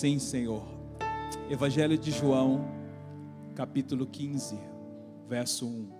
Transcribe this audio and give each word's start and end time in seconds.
Sim, 0.00 0.18
Senhor. 0.18 0.62
Evangelho 1.50 1.98
de 1.98 2.10
João, 2.10 2.64
capítulo 3.54 4.06
15, 4.06 4.58
verso 5.28 5.66
1. 5.66 5.90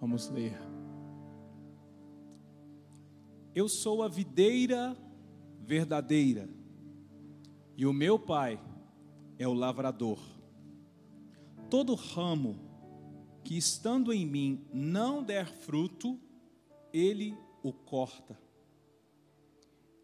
Vamos 0.00 0.28
ler. 0.28 0.58
Eu 3.54 3.68
sou 3.68 4.02
a 4.02 4.08
videira 4.08 4.96
verdadeira, 5.60 6.48
e 7.76 7.86
o 7.86 7.92
meu 7.92 8.18
pai 8.18 8.60
é 9.38 9.46
o 9.46 9.54
lavrador. 9.54 10.18
Todo 11.70 11.94
ramo 11.94 12.58
que 13.44 13.56
estando 13.56 14.12
em 14.12 14.26
mim 14.26 14.66
não 14.74 15.22
der 15.22 15.46
fruto, 15.46 16.18
ele 16.92 17.36
o 17.62 17.72
corta. 17.72 18.38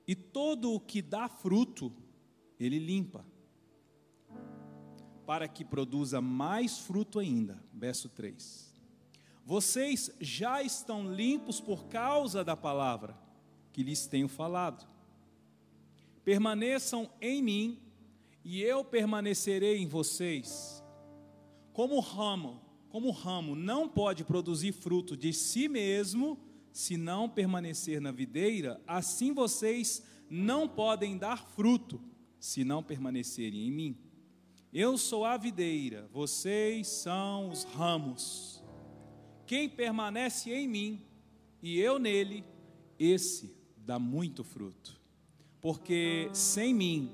E 0.06 0.14
todo 0.14 0.72
o 0.72 0.80
que 0.80 1.02
dá 1.02 1.28
fruto, 1.28 1.92
ele 2.58 2.78
limpa, 2.78 3.24
para 5.26 5.46
que 5.46 5.64
produza 5.64 6.20
mais 6.20 6.78
fruto 6.78 7.18
ainda. 7.18 7.62
Verso 7.74 8.08
3. 8.08 8.74
Vocês 9.44 10.10
já 10.20 10.62
estão 10.62 11.12
limpos 11.14 11.60
por 11.60 11.86
causa 11.86 12.42
da 12.42 12.56
palavra 12.56 13.16
que 13.72 13.82
lhes 13.82 14.06
tenho 14.06 14.28
falado. 14.28 14.88
Permaneçam 16.24 17.10
em 17.20 17.42
mim, 17.42 17.78
e 18.44 18.62
eu 18.62 18.82
permanecerei 18.82 19.78
em 19.78 19.86
vocês. 19.86 20.82
Como 21.72 21.96
o 21.96 22.00
ramo, 22.00 22.60
como 22.88 23.10
ramo 23.10 23.54
não 23.54 23.88
pode 23.88 24.24
produzir 24.24 24.72
fruto 24.72 25.16
de 25.16 25.32
si 25.32 25.68
mesmo, 25.68 26.38
se 26.78 26.96
não 26.96 27.28
permanecer 27.28 28.00
na 28.00 28.12
videira, 28.12 28.80
assim 28.86 29.32
vocês 29.32 30.00
não 30.30 30.68
podem 30.68 31.18
dar 31.18 31.44
fruto, 31.44 32.00
se 32.38 32.62
não 32.62 32.84
permanecerem 32.84 33.66
em 33.66 33.70
mim. 33.72 33.98
Eu 34.72 34.96
sou 34.96 35.24
a 35.24 35.36
videira, 35.36 36.08
vocês 36.12 36.86
são 36.86 37.50
os 37.50 37.64
ramos. 37.64 38.62
Quem 39.44 39.68
permanece 39.68 40.52
em 40.52 40.68
mim 40.68 41.04
e 41.60 41.80
eu 41.80 41.98
nele, 41.98 42.44
esse 42.96 43.56
dá 43.78 43.98
muito 43.98 44.44
fruto. 44.44 45.00
Porque 45.60 46.30
sem 46.32 46.72
mim 46.72 47.10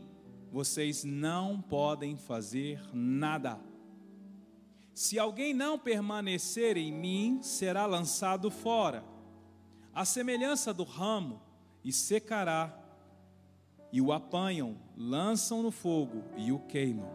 vocês 0.53 1.05
não 1.05 1.59
podem 1.59 2.19
fazer 2.19 2.83
nada. 2.93 3.59
Se 4.93 5.19
alguém 5.19 5.55
não 5.55 5.79
permanecer 5.79 6.77
em 6.77 6.93
mim, 6.93 7.39
será 7.41 7.87
lançado 7.87 8.51
fora 8.51 9.14
a 9.95 10.05
semelhança 10.05 10.75
do 10.75 10.85
ramo, 10.85 11.41
e 11.85 11.93
secará, 11.93 12.81
e 13.93 14.01
o 14.01 14.13
apanham, 14.13 14.77
lançam 14.97 15.63
no 15.63 15.71
fogo 15.71 16.25
e 16.37 16.51
o 16.51 16.59
queimam. 16.59 17.09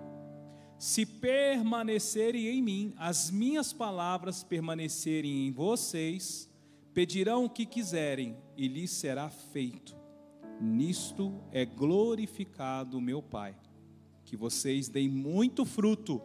Se 0.77 1.05
permanecerem 1.05 2.47
em 2.47 2.61
mim, 2.61 2.93
as 2.97 3.29
minhas 3.29 3.73
palavras 3.73 4.43
permanecerem 4.43 5.47
em 5.47 5.51
vocês, 5.51 6.49
pedirão 6.93 7.45
o 7.45 7.49
que 7.49 7.65
quiserem 7.65 8.37
e 8.55 8.67
lhes 8.67 8.91
será 8.91 9.29
feito. 9.29 9.93
Nisto 10.61 11.41
é 11.51 11.65
glorificado 11.65 13.01
meu 13.01 13.21
Pai, 13.21 13.57
que 14.23 14.37
vocês 14.37 14.87
deem 14.87 15.09
muito 15.09 15.65
fruto, 15.65 16.21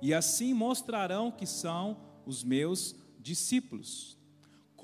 e 0.00 0.14
assim 0.14 0.54
mostrarão 0.54 1.32
que 1.32 1.46
são 1.46 1.96
os 2.24 2.44
meus 2.44 2.94
discípulos. 3.18 4.18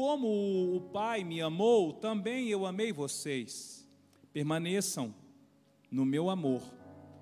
Como 0.00 0.74
o 0.74 0.80
Pai 0.80 1.22
me 1.22 1.42
amou, 1.42 1.92
também 1.92 2.48
eu 2.48 2.64
amei 2.64 2.90
vocês. 2.90 3.86
Permaneçam 4.32 5.14
no 5.90 6.06
meu 6.06 6.30
amor. 6.30 6.62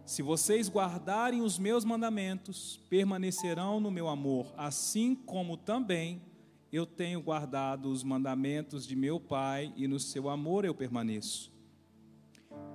Se 0.05 0.23
vocês 0.23 0.69
guardarem 0.69 1.43
os 1.43 1.59
meus 1.59 1.84
mandamentos, 1.84 2.78
permanecerão 2.89 3.81
no 3.81 3.91
meu 3.91 4.06
amor, 4.06 4.55
assim 4.56 5.16
como 5.16 5.56
também 5.56 6.22
eu 6.71 6.87
tenho 6.87 7.21
guardado 7.21 7.91
os 7.91 8.05
mandamentos 8.05 8.87
de 8.87 8.95
meu 8.95 9.19
Pai 9.19 9.72
e 9.77 9.89
no 9.89 9.99
seu 9.99 10.28
amor 10.28 10.65
eu 10.65 10.72
permaneço. 10.72 11.53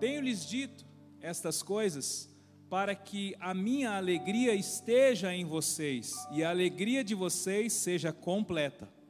Tenho-lhes 0.02 0.46
dito 0.46 0.86
estas 1.22 1.64
coisas 1.64 2.30
para 2.70 2.94
que 2.94 3.38
a 3.40 3.54
minha 3.54 3.92
alegria 3.92 4.54
esteja 4.54 5.34
em 5.34 5.46
vocês 5.46 6.12
e 6.34 6.44
a 6.44 6.50
alegria 6.50 7.06
de 7.06 7.16
vocês 7.16 7.72
seja 7.72 8.12
completa. 8.12 9.02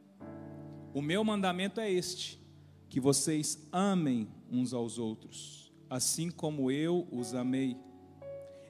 O 0.93 1.01
meu 1.01 1.23
mandamento 1.23 1.81
é 1.81 1.91
este: 1.91 2.39
que 2.87 2.99
vocês 2.99 3.67
amem 3.71 4.29
uns 4.51 4.73
aos 4.73 4.99
outros, 4.99 5.73
assim 5.89 6.29
como 6.29 6.69
eu 6.69 7.07
os 7.11 7.33
amei. 7.33 7.75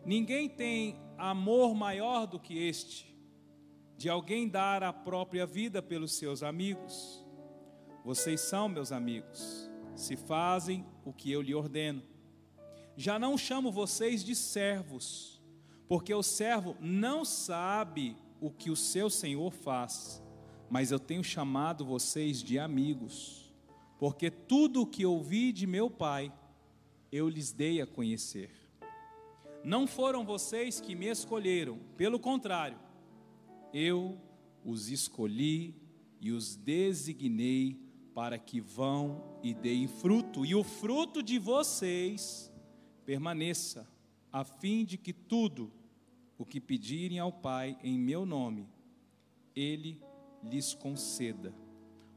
Ninguém 0.05 0.47
tem 0.47 0.97
amor 1.17 1.75
maior 1.75 2.25
do 2.25 2.39
que 2.39 2.57
este, 2.57 3.13
de 3.97 4.07
alguém 4.07 4.47
dar 4.47 4.81
a 4.81 4.93
própria 4.93 5.45
vida 5.45 5.81
pelos 5.81 6.13
seus 6.13 6.41
amigos. 6.41 7.25
Vocês 8.05 8.39
são 8.39 8.69
meus 8.69 8.93
amigos, 8.93 9.69
se 9.93 10.15
fazem 10.15 10.85
o 11.03 11.11
que 11.11 11.29
eu 11.29 11.41
lhe 11.41 11.53
ordeno. 11.53 12.01
Já 12.95 13.19
não 13.19 13.37
chamo 13.37 13.71
vocês 13.71 14.23
de 14.23 14.35
servos, 14.35 15.41
porque 15.87 16.13
o 16.13 16.23
servo 16.23 16.77
não 16.79 17.25
sabe 17.25 18.15
o 18.39 18.49
que 18.49 18.69
o 18.69 18.75
seu 18.75 19.09
senhor 19.09 19.51
faz 19.51 20.22
mas 20.69 20.91
eu 20.91 20.99
tenho 20.99 21.23
chamado 21.23 21.85
vocês 21.85 22.41
de 22.41 22.57
amigos, 22.57 23.53
porque 23.97 24.29
tudo 24.29 24.81
o 24.81 24.87
que 24.87 25.05
ouvi 25.05 25.51
de 25.51 25.67
meu 25.67 25.89
Pai, 25.89 26.31
eu 27.11 27.29
lhes 27.29 27.51
dei 27.51 27.81
a 27.81 27.87
conhecer. 27.87 28.49
Não 29.63 29.87
foram 29.87 30.25
vocês 30.25 30.81
que 30.81 30.95
me 30.95 31.07
escolheram, 31.07 31.79
pelo 31.95 32.19
contrário, 32.19 32.77
eu 33.73 34.17
os 34.65 34.89
escolhi 34.89 35.75
e 36.19 36.31
os 36.31 36.55
designei 36.55 37.79
para 38.13 38.37
que 38.37 38.59
vão 38.59 39.39
e 39.41 39.53
deem 39.53 39.87
fruto, 39.87 40.45
e 40.45 40.53
o 40.53 40.63
fruto 40.63 41.23
de 41.23 41.39
vocês 41.39 42.51
permaneça, 43.05 43.87
a 44.31 44.43
fim 44.43 44.85
de 44.85 44.97
que 44.97 45.13
tudo 45.13 45.71
o 46.37 46.45
que 46.45 46.59
pedirem 46.59 47.19
ao 47.19 47.31
Pai 47.31 47.77
em 47.83 47.97
meu 47.97 48.25
nome, 48.25 48.67
Ele 49.55 50.01
lhes 50.43 50.73
conceda. 50.73 51.53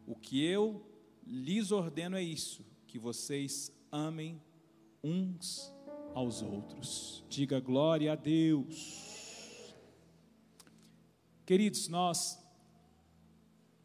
O 0.06 0.14
que 0.14 0.44
eu 0.44 0.84
lhes 1.26 1.72
ordeno 1.72 2.16
é 2.16 2.22
isso: 2.22 2.64
que 2.86 2.98
vocês 2.98 3.72
amem 3.90 4.40
uns 5.02 5.72
aos 6.14 6.42
outros. 6.42 7.24
Diga 7.28 7.60
glória 7.60 8.12
a 8.12 8.16
Deus. 8.16 9.74
Queridos, 11.44 11.88
nós 11.88 12.42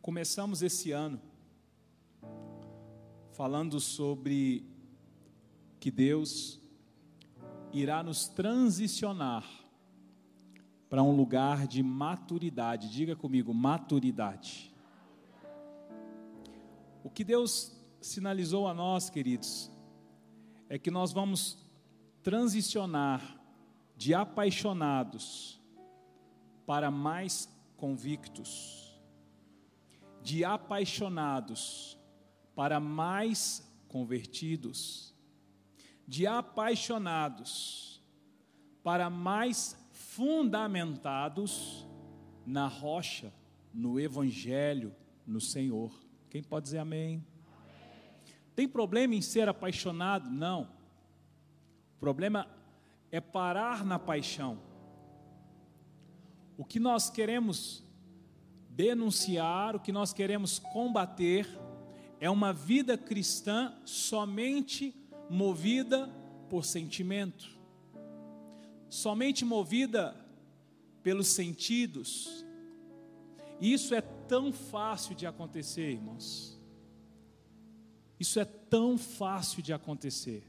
começamos 0.01 0.61
esse 0.63 0.91
ano 0.91 1.21
falando 3.33 3.79
sobre 3.79 4.65
que 5.79 5.91
Deus 5.91 6.59
irá 7.73 8.03
nos 8.03 8.27
transicionar 8.27 9.60
para 10.91 11.01
um 11.01 11.15
lugar 11.15 11.67
de 11.67 11.81
maturidade. 11.81 12.91
Diga 12.91 13.15
comigo, 13.15 13.53
maturidade. 13.53 14.75
O 17.01 17.09
que 17.09 17.23
Deus 17.23 17.81
sinalizou 18.01 18.67
a 18.67 18.73
nós, 18.73 19.09
queridos, 19.09 19.71
é 20.67 20.77
que 20.77 20.91
nós 20.91 21.13
vamos 21.13 21.65
transicionar 22.21 23.41
de 23.95 24.13
apaixonados 24.13 25.61
para 26.65 26.91
mais 26.91 27.47
convictos, 27.77 29.01
de 30.21 30.43
apaixonados 30.43 31.97
para 32.53 32.81
mais 32.81 33.65
convertidos, 33.87 35.15
de 36.05 36.27
apaixonados 36.27 38.03
para 38.83 39.09
mais 39.09 39.80
fundamentados 40.11 41.87
na 42.45 42.67
rocha, 42.67 43.33
no 43.73 43.97
Evangelho, 43.97 44.93
no 45.25 45.39
Senhor. 45.39 45.89
Quem 46.29 46.43
pode 46.43 46.65
dizer 46.65 46.79
amém? 46.79 47.25
Tem 48.53 48.67
problema 48.67 49.15
em 49.15 49.21
ser 49.21 49.47
apaixonado? 49.47 50.29
Não. 50.29 50.63
O 51.95 51.99
problema 52.01 52.45
é 53.09 53.21
parar 53.21 53.85
na 53.85 53.97
paixão. 53.97 54.59
O 56.57 56.65
que 56.65 56.79
nós 56.79 57.09
queremos 57.09 57.81
denunciar, 58.69 59.77
o 59.77 59.79
que 59.79 59.93
nós 59.93 60.11
queremos 60.11 60.59
combater, 60.59 61.47
é 62.19 62.29
uma 62.29 62.51
vida 62.51 62.97
cristã 62.97 63.73
somente 63.85 64.93
movida 65.29 66.07
por 66.49 66.65
sentimento 66.65 67.60
somente 68.91 69.45
movida 69.45 70.13
pelos 71.01 71.27
sentidos. 71.29 72.45
Isso 73.61 73.95
é 73.95 74.01
tão 74.01 74.51
fácil 74.51 75.15
de 75.15 75.25
acontecer, 75.25 75.91
irmãos. 75.91 76.59
Isso 78.19 78.37
é 78.37 78.43
tão 78.43 78.97
fácil 78.97 79.63
de 79.63 79.71
acontecer. 79.71 80.43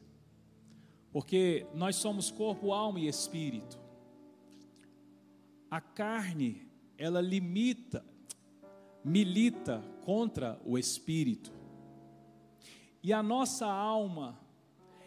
Porque 1.13 1.65
nós 1.73 1.95
somos 1.95 2.33
corpo, 2.33 2.73
alma 2.73 2.99
e 2.99 3.07
espírito. 3.07 3.79
A 5.71 5.81
carne, 5.81 6.67
ela 6.99 7.21
limita, 7.21 8.05
milita 9.05 9.85
contra 10.05 10.61
o 10.65 10.77
espírito. 10.77 11.53
E 13.05 13.13
a 13.13 13.23
nossa 13.23 13.67
alma, 13.67 14.37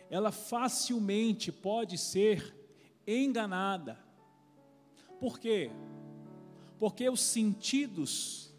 ela 0.09 0.31
facilmente 0.31 1.51
pode 1.51 1.97
ser 1.97 2.64
enganada. 3.07 3.99
Por 5.19 5.39
quê? 5.39 5.71
Porque 6.77 7.09
os 7.09 7.21
sentidos, 7.21 8.53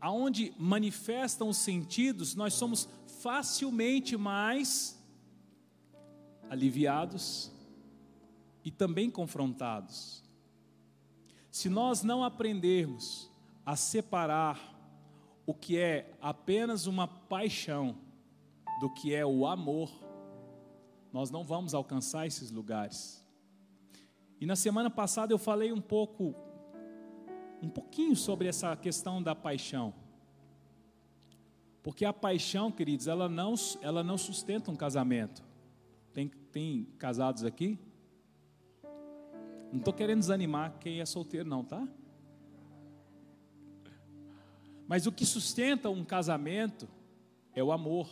aonde 0.00 0.54
manifestam 0.58 1.48
os 1.48 1.56
sentidos, 1.58 2.34
nós 2.34 2.54
somos 2.54 2.88
facilmente 3.22 4.16
mais 4.16 5.02
aliviados 6.50 7.50
e 8.64 8.70
também 8.70 9.10
confrontados. 9.10 10.22
Se 11.50 11.68
nós 11.68 12.02
não 12.02 12.24
aprendermos 12.24 13.30
a 13.64 13.76
separar 13.76 14.74
o 15.46 15.54
que 15.54 15.78
é 15.78 16.16
apenas 16.20 16.86
uma 16.86 17.06
paixão 17.06 17.96
do 18.80 18.92
que 18.92 19.14
é 19.14 19.24
o 19.24 19.46
amor, 19.46 19.90
nós 21.12 21.30
não 21.30 21.44
vamos 21.44 21.74
alcançar 21.74 22.26
esses 22.26 22.50
lugares. 22.50 23.23
E 24.44 24.46
na 24.46 24.56
semana 24.56 24.90
passada 24.90 25.32
eu 25.32 25.38
falei 25.38 25.72
um 25.72 25.80
pouco, 25.80 26.34
um 27.62 27.70
pouquinho 27.70 28.14
sobre 28.14 28.46
essa 28.46 28.76
questão 28.76 29.22
da 29.22 29.34
paixão. 29.34 29.94
Porque 31.82 32.04
a 32.04 32.12
paixão, 32.12 32.70
queridos, 32.70 33.08
ela 33.08 33.26
não, 33.26 33.54
ela 33.80 34.04
não 34.04 34.18
sustenta 34.18 34.70
um 34.70 34.76
casamento. 34.76 35.42
Tem, 36.12 36.28
tem 36.28 36.84
casados 36.98 37.42
aqui? 37.42 37.78
Não 39.72 39.78
estou 39.78 39.94
querendo 39.94 40.18
desanimar 40.18 40.78
quem 40.78 41.00
é 41.00 41.06
solteiro, 41.06 41.48
não, 41.48 41.64
tá? 41.64 41.88
Mas 44.86 45.06
o 45.06 45.12
que 45.12 45.24
sustenta 45.24 45.88
um 45.88 46.04
casamento 46.04 46.86
é 47.54 47.64
o 47.64 47.72
amor. 47.72 48.10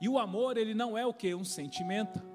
E 0.00 0.08
o 0.08 0.18
amor, 0.18 0.56
ele 0.56 0.72
não 0.72 0.96
é 0.96 1.04
o 1.04 1.12
que? 1.12 1.34
Um 1.34 1.44
sentimento. 1.44 2.29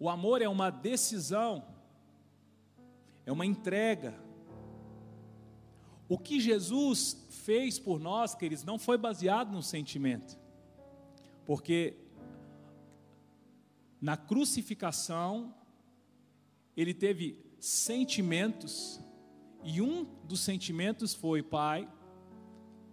O 0.00 0.08
amor 0.08 0.42
é 0.42 0.48
uma 0.48 0.70
decisão, 0.70 1.64
é 3.26 3.32
uma 3.32 3.44
entrega. 3.44 4.14
O 6.08 6.18
que 6.18 6.40
Jesus 6.40 7.26
fez 7.30 7.78
por 7.78 7.98
nós, 7.98 8.34
queridos, 8.34 8.64
não 8.64 8.78
foi 8.78 8.96
baseado 8.96 9.50
no 9.52 9.62
sentimento. 9.62 10.38
Porque 11.44 11.96
na 14.00 14.16
crucificação, 14.16 15.54
ele 16.76 16.94
teve 16.94 17.44
sentimentos, 17.58 19.00
e 19.64 19.82
um 19.82 20.04
dos 20.24 20.40
sentimentos 20.40 21.12
foi: 21.12 21.42
Pai, 21.42 21.88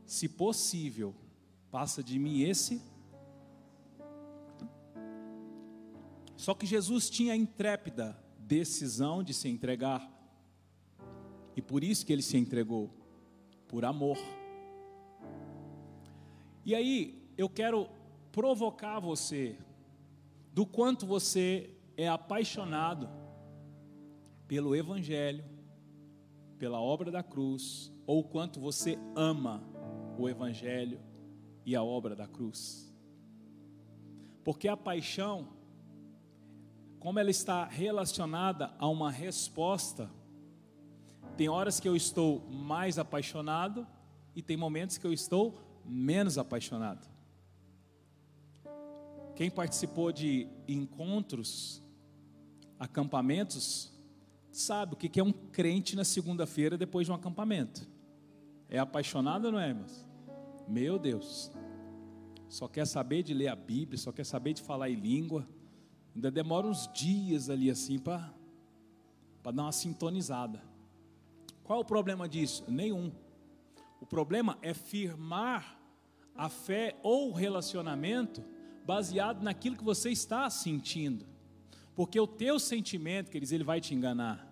se 0.06 0.28
possível, 0.28 1.14
passa 1.70 2.04
de 2.04 2.18
mim 2.18 2.42
esse. 2.42 2.82
Só 6.38 6.54
que 6.54 6.66
Jesus 6.66 7.10
tinha 7.10 7.34
a 7.34 7.38
intrépida 7.38 8.18
decisão 8.40 9.24
de 9.24 9.34
se 9.34 9.50
entregar, 9.50 10.12
e 11.56 11.62
por 11.62 11.84
isso 11.84 12.06
que 12.06 12.14
ele 12.14 12.22
se 12.22 12.38
entregou, 12.38 12.92
por 13.68 13.86
amor. 13.86 14.18
E 16.66 16.76
aí, 16.76 17.24
eu 17.38 17.50
quero 17.50 17.90
provocar 18.32 19.00
você 19.00 19.58
do 20.54 20.66
quanto 20.66 21.06
você 21.06 21.70
é 21.98 22.08
apaixonado 22.08 23.10
pelo 24.48 24.76
Evangelho, 24.76 25.44
pela 26.58 26.80
obra 26.80 27.12
da 27.12 27.24
cruz, 27.24 27.92
ou 28.06 28.24
quanto 28.24 28.60
você 28.60 28.98
ama 29.16 29.64
o 30.18 30.30
Evangelho 30.30 31.00
e 31.66 31.76
a 31.76 31.84
obra 31.84 32.16
da 32.16 32.28
cruz. 32.28 32.94
Porque 34.44 34.68
a 34.68 34.78
paixão, 34.78 35.48
como 37.06 37.20
ela 37.20 37.30
está 37.30 37.66
relacionada 37.66 38.74
a 38.80 38.90
uma 38.90 39.12
resposta, 39.12 40.10
tem 41.38 41.48
horas 41.48 41.80
que 41.80 41.88
eu 41.88 41.96
estou 41.96 42.40
mais 42.50 42.98
apaixonado 42.98 43.86
e 44.36 44.42
tem 44.42 44.58
momentos 44.58 44.98
que 44.98 45.06
eu 45.06 45.14
estou 45.14 45.56
menos 45.86 46.40
apaixonado. 46.40 47.08
Quem 49.36 49.52
participou 49.52 50.12
de 50.12 50.48
encontros, 50.68 51.80
acampamentos, 52.80 53.94
sabe 54.52 54.96
o 54.96 54.98
que 54.98 55.20
é 55.20 55.24
um 55.24 55.32
crente 55.32 55.96
na 55.96 56.04
segunda-feira 56.04 56.76
depois 56.76 57.06
de 57.06 57.12
um 57.12 57.16
acampamento. 57.16 57.88
É 58.68 58.80
apaixonado 58.80 59.46
ou 59.46 59.52
não 59.52 59.60
é, 59.60 59.70
irmãos? 59.70 60.04
Meu 60.68 60.98
Deus. 60.98 61.52
Só 62.50 62.68
quer 62.68 62.88
saber 62.88 63.22
de 63.22 63.32
ler 63.32 63.50
a 63.50 63.56
Bíblia, 63.56 63.96
só 63.96 64.12
quer 64.12 64.26
saber 64.26 64.54
de 64.54 64.64
falar 64.64 64.90
em 64.90 64.96
língua. 64.96 65.48
Ainda 66.16 66.32
demora 66.32 66.66
uns 66.66 66.88
dias 66.94 67.50
ali 67.50 67.70
assim 67.70 68.00
para 68.00 68.32
dar 69.44 69.64
uma 69.64 69.72
sintonizada. 69.72 70.64
Qual 71.64 71.82
o 71.82 71.86
problema 71.86 72.30
disso? 72.30 72.64
Nenhum. 72.70 73.12
O 74.00 74.06
problema 74.06 74.58
é 74.62 74.74
firmar 74.74 75.78
a 76.34 76.48
fé 76.48 76.96
ou 77.04 77.30
o 77.30 77.34
relacionamento 77.34 78.44
baseado 78.86 79.44
naquilo 79.44 79.76
que 79.76 79.84
você 79.84 80.10
está 80.10 80.50
sentindo. 80.50 81.26
Porque 81.96 82.20
o 82.20 82.28
teu 82.28 82.60
sentimento, 82.60 83.32
queridos, 83.32 83.52
ele 83.52 83.64
vai 83.64 83.82
te 83.82 83.94
enganar. 83.94 84.48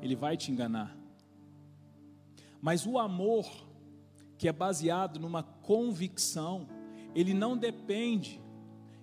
Ele 0.00 0.16
vai 0.16 0.36
te 0.36 0.50
enganar. 0.50 0.96
Mas 2.60 2.86
o 2.86 2.98
amor, 2.98 3.46
que 4.38 4.48
é 4.48 4.52
baseado 4.52 5.20
numa 5.20 5.42
convicção, 5.42 6.66
ele 7.14 7.34
não 7.34 7.56
depende. 7.56 8.40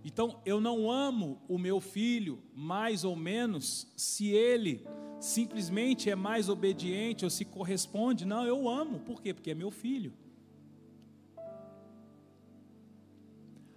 Então, 0.08 0.40
eu 0.46 0.62
não 0.62 0.90
amo 0.90 1.38
o 1.50 1.58
meu 1.58 1.82
filho 1.82 2.42
mais 2.56 3.04
ou 3.04 3.14
menos 3.14 3.92
se 3.98 4.30
ele 4.30 4.88
simplesmente 5.20 6.10
é 6.10 6.16
mais 6.16 6.48
obediente 6.48 7.26
ou 7.26 7.30
se 7.30 7.44
corresponde. 7.44 8.24
Não, 8.24 8.46
eu 8.46 8.70
amo. 8.70 9.02
Por 9.02 9.22
quê? 9.22 9.34
Porque 9.34 9.52
é 9.52 9.54
meu 9.54 9.70
filho. 9.70 10.14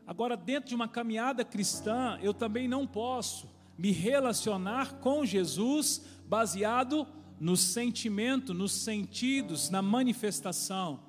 Agora, 0.07 0.37
dentro 0.37 0.69
de 0.69 0.75
uma 0.77 0.87
caminhada 0.87 1.45
cristã, 1.45 2.17
eu 2.23 2.33
também 2.33 2.69
não 2.69 2.87
posso 2.87 3.51
me 3.77 3.91
relacionar 3.91 5.01
com 5.01 5.27
Jesus 5.27 6.07
baseado 6.29 7.09
no 7.41 7.57
sentimento, 7.57 8.55
nos 8.55 8.71
sentidos, 8.71 9.69
na 9.69 9.83
manifestação. 9.83 11.01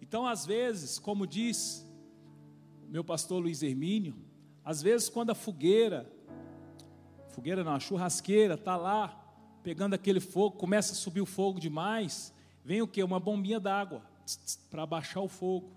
Então, 0.00 0.26
às 0.26 0.46
vezes, 0.46 0.98
como 0.98 1.26
diz 1.26 1.86
meu 2.92 3.02
pastor 3.02 3.40
Luiz 3.40 3.62
Hermínio, 3.62 4.14
às 4.62 4.82
vezes 4.82 5.08
quando 5.08 5.30
a 5.30 5.34
fogueira, 5.34 6.06
fogueira 7.30 7.64
não, 7.64 7.72
a 7.72 7.80
churrasqueira 7.80 8.52
está 8.52 8.76
lá 8.76 9.18
pegando 9.62 9.94
aquele 9.94 10.20
fogo, 10.20 10.58
começa 10.58 10.92
a 10.92 10.94
subir 10.94 11.22
o 11.22 11.26
fogo 11.26 11.58
demais, 11.58 12.34
vem 12.62 12.82
o 12.82 12.86
que? 12.86 13.02
Uma 13.02 13.18
bombinha 13.18 13.58
d'água 13.58 14.02
para 14.70 14.82
abaixar 14.82 15.22
o 15.22 15.28
fogo. 15.28 15.72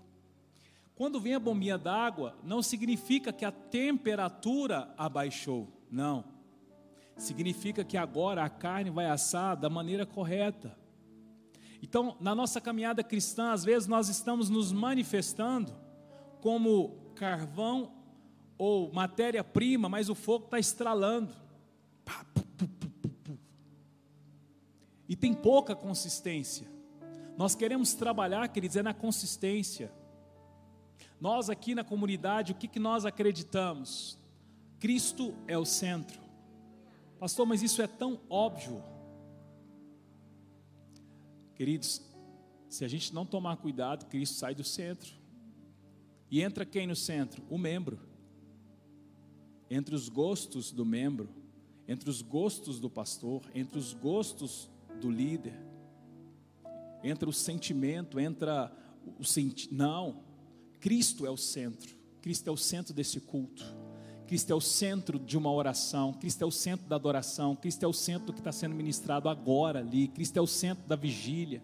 Quando 0.94 1.18
vem 1.18 1.32
a 1.32 1.40
bombinha 1.40 1.78
d'água, 1.78 2.36
não 2.44 2.62
significa 2.62 3.32
que 3.32 3.46
a 3.46 3.50
temperatura 3.50 4.92
abaixou, 4.98 5.68
não. 5.90 6.22
Significa 7.16 7.82
que 7.82 7.96
agora 7.96 8.44
a 8.44 8.50
carne 8.50 8.90
vai 8.90 9.06
assar 9.06 9.56
da 9.56 9.70
maneira 9.70 10.04
correta. 10.04 10.78
Então, 11.82 12.14
na 12.20 12.34
nossa 12.34 12.60
caminhada 12.60 13.02
cristã, 13.02 13.52
às 13.52 13.64
vezes 13.64 13.88
nós 13.88 14.10
estamos 14.10 14.50
nos 14.50 14.70
manifestando 14.70 15.72
como 16.42 17.05
carvão 17.16 17.92
ou 18.58 18.92
matéria-prima, 18.92 19.88
mas 19.88 20.08
o 20.08 20.14
fogo 20.14 20.44
está 20.44 20.58
estralando. 20.58 21.34
E 25.08 25.14
tem 25.14 25.32
pouca 25.32 25.74
consistência. 25.74 26.66
Nós 27.36 27.54
queremos 27.54 27.94
trabalhar, 27.94 28.48
queridos, 28.48 28.76
é 28.76 28.82
na 28.82 28.94
consistência. 28.94 29.92
Nós 31.20 31.48
aqui 31.48 31.74
na 31.74 31.84
comunidade, 31.84 32.52
o 32.52 32.54
que, 32.54 32.68
que 32.68 32.78
nós 32.78 33.04
acreditamos? 33.04 34.18
Cristo 34.78 35.34
é 35.46 35.56
o 35.56 35.64
centro. 35.64 36.20
Pastor, 37.18 37.46
mas 37.46 37.62
isso 37.62 37.80
é 37.80 37.86
tão 37.86 38.20
óbvio. 38.28 38.82
Queridos, 41.54 42.02
se 42.68 42.84
a 42.84 42.88
gente 42.88 43.14
não 43.14 43.24
tomar 43.24 43.56
cuidado, 43.56 44.06
Cristo 44.06 44.36
sai 44.36 44.54
do 44.54 44.64
centro. 44.64 45.14
E 46.30 46.42
entra 46.42 46.64
quem 46.64 46.86
no 46.86 46.96
centro? 46.96 47.42
O 47.48 47.58
membro. 47.58 47.98
Entre 49.70 49.94
os 49.94 50.08
gostos 50.08 50.72
do 50.72 50.84
membro, 50.84 51.28
entre 51.88 52.08
os 52.10 52.22
gostos 52.22 52.78
do 52.80 52.90
pastor, 52.90 53.42
entre 53.54 53.78
os 53.78 53.92
gostos 53.92 54.70
do 55.00 55.10
líder. 55.10 55.54
entra 57.02 57.28
o 57.28 57.32
sentimento, 57.32 58.18
entra 58.18 58.72
o 59.18 59.24
senti 59.24 59.72
não. 59.72 60.24
Cristo 60.80 61.26
é 61.26 61.30
o 61.30 61.36
centro. 61.36 61.94
Cristo 62.20 62.48
é 62.48 62.50
o 62.50 62.56
centro 62.56 62.92
desse 62.92 63.20
culto. 63.20 63.64
Cristo 64.26 64.50
é 64.50 64.54
o 64.54 64.60
centro 64.60 65.18
de 65.20 65.38
uma 65.38 65.52
oração, 65.52 66.12
Cristo 66.12 66.42
é 66.42 66.46
o 66.46 66.50
centro 66.50 66.88
da 66.88 66.96
adoração, 66.96 67.54
Cristo 67.54 67.84
é 67.84 67.86
o 67.86 67.92
centro 67.92 68.26
do 68.26 68.32
que 68.32 68.40
está 68.40 68.50
sendo 68.50 68.74
ministrado 68.74 69.28
agora 69.28 69.78
ali, 69.78 70.08
Cristo 70.08 70.36
é 70.36 70.40
o 70.40 70.46
centro 70.48 70.84
da 70.88 70.96
vigília, 70.96 71.62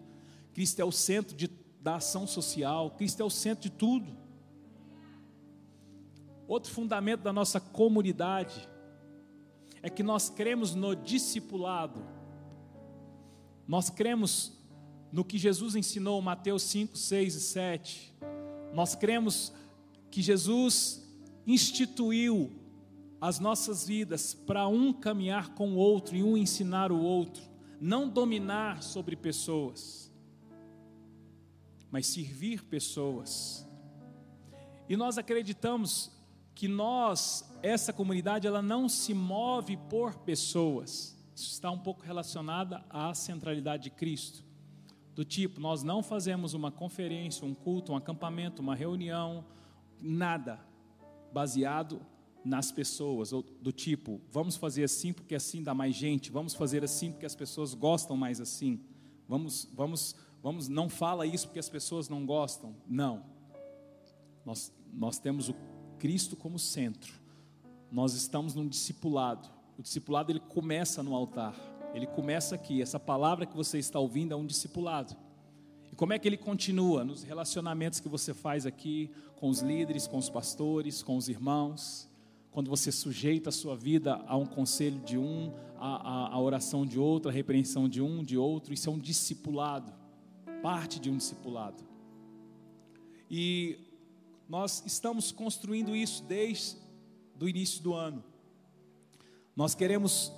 Cristo 0.53 0.79
é 0.79 0.85
o 0.85 0.91
centro 0.91 1.35
de, 1.35 1.49
da 1.81 1.95
ação 1.97 2.25
social, 2.25 2.91
Cristo 2.91 3.21
é 3.21 3.25
o 3.25 3.29
centro 3.29 3.63
de 3.63 3.69
tudo. 3.69 4.22
Outro 6.47 6.71
fundamento 6.71 7.21
da 7.21 7.31
nossa 7.31 7.59
comunidade 7.59 8.67
é 9.81 9.89
que 9.89 10.03
nós 10.03 10.29
cremos 10.29 10.75
no 10.75 10.95
discipulado, 10.95 12.01
nós 13.67 13.89
cremos 13.89 14.53
no 15.11 15.23
que 15.23 15.37
Jesus 15.37 15.75
ensinou, 15.75 16.21
Mateus 16.21 16.63
5, 16.63 16.97
6 16.97 17.35
e 17.35 17.39
7, 17.39 18.13
nós 18.73 18.95
cremos 18.95 19.53
que 20.09 20.21
Jesus 20.21 21.03
instituiu 21.45 22.51
as 23.21 23.39
nossas 23.39 23.87
vidas 23.87 24.33
para 24.33 24.67
um 24.67 24.91
caminhar 24.91 25.53
com 25.53 25.73
o 25.73 25.77
outro 25.77 26.15
e 26.15 26.23
um 26.23 26.35
ensinar 26.35 26.91
o 26.91 26.99
outro, 26.99 27.43
não 27.79 28.09
dominar 28.09 28.81
sobre 28.83 29.15
pessoas, 29.15 30.11
mas 31.91 32.07
servir 32.07 32.63
pessoas. 32.63 33.67
E 34.89 34.97
nós 34.97 35.17
acreditamos 35.17 36.11
que 36.55 36.67
nós, 36.67 37.49
essa 37.61 37.91
comunidade, 37.91 38.47
ela 38.47 38.61
não 38.61 38.87
se 38.87 39.13
move 39.13 39.77
por 39.89 40.15
pessoas. 40.15 41.17
Isso 41.35 41.51
está 41.51 41.71
um 41.71 41.79
pouco 41.79 42.03
relacionada 42.03 42.85
à 42.89 43.13
centralidade 43.13 43.83
de 43.83 43.89
Cristo. 43.89 44.43
Do 45.15 45.23
tipo, 45.23 45.59
nós 45.59 45.83
não 45.83 46.01
fazemos 46.01 46.53
uma 46.53 46.71
conferência, 46.71 47.45
um 47.45 47.53
culto, 47.53 47.91
um 47.91 47.95
acampamento, 47.95 48.61
uma 48.61 48.75
reunião, 48.75 49.45
nada 50.01 50.59
baseado 51.31 52.01
nas 52.43 52.71
pessoas, 52.71 53.31
ou 53.31 53.41
do 53.41 53.71
tipo, 53.71 54.19
vamos 54.29 54.57
fazer 54.57 54.83
assim 54.83 55.13
porque 55.13 55.33
assim 55.33 55.63
dá 55.63 55.73
mais 55.73 55.95
gente, 55.95 56.29
vamos 56.29 56.53
fazer 56.53 56.83
assim 56.83 57.11
porque 57.11 57.25
as 57.25 57.35
pessoas 57.35 57.73
gostam 57.73 58.17
mais 58.17 58.41
assim. 58.41 58.81
Vamos, 59.27 59.69
vamos, 59.73 60.15
vamos, 60.41 60.67
não 60.67 60.89
fala 60.89 61.25
isso 61.25 61.47
porque 61.47 61.59
as 61.59 61.69
pessoas 61.69 62.09
não 62.09 62.25
gostam. 62.25 62.75
Não. 62.87 63.23
Nós, 64.45 64.73
nós 64.91 65.19
temos 65.19 65.47
o 65.47 65.55
Cristo 66.03 66.35
como 66.35 66.59
centro. 66.59 67.13
Nós 67.89 68.13
estamos 68.13 68.53
num 68.53 68.67
discipulado. 68.67 69.47
O 69.79 69.81
discipulado 69.81 70.33
ele 70.33 70.41
começa 70.41 71.01
no 71.01 71.15
altar. 71.15 71.55
Ele 71.93 72.05
começa 72.05 72.55
aqui. 72.55 72.81
Essa 72.81 72.99
palavra 72.99 73.45
que 73.45 73.55
você 73.55 73.79
está 73.79 73.99
ouvindo 73.99 74.33
é 74.33 74.35
um 74.35 74.45
discipulado. 74.45 75.15
E 75.93 75.95
como 75.95 76.11
é 76.11 76.19
que 76.19 76.27
ele 76.27 76.35
continua? 76.35 77.05
Nos 77.05 77.23
relacionamentos 77.23 78.01
que 78.01 78.09
você 78.09 78.33
faz 78.33 78.65
aqui 78.65 79.11
com 79.37 79.47
os 79.47 79.61
líderes, 79.61 80.05
com 80.05 80.17
os 80.17 80.29
pastores, 80.29 81.01
com 81.01 81.15
os 81.15 81.29
irmãos, 81.29 82.09
quando 82.51 82.69
você 82.69 82.91
sujeita 82.91 83.47
a 83.47 83.53
sua 83.53 83.77
vida 83.77 84.15
a 84.27 84.35
um 84.35 84.45
conselho 84.45 84.99
de 84.99 85.17
um, 85.17 85.53
a, 85.77 85.87
a, 85.87 86.33
a 86.33 86.41
oração 86.41 86.85
de 86.85 86.99
outro, 86.99 87.29
a 87.29 87.33
repreensão 87.33 87.87
de 87.87 88.01
um, 88.01 88.25
de 88.25 88.37
outro, 88.37 88.73
isso 88.73 88.89
é 88.89 88.91
um 88.91 88.99
discipulado, 88.99 89.93
parte 90.61 90.99
de 90.99 91.09
um 91.09 91.15
discipulado. 91.15 91.81
E 93.31 93.92
nós 94.47 94.83
estamos 94.85 95.31
construindo 95.31 95.95
isso 95.95 96.23
desde 96.23 96.77
o 97.39 97.47
início 97.47 97.81
do 97.81 97.93
ano. 97.93 98.23
Nós 99.55 99.75
queremos 99.75 100.31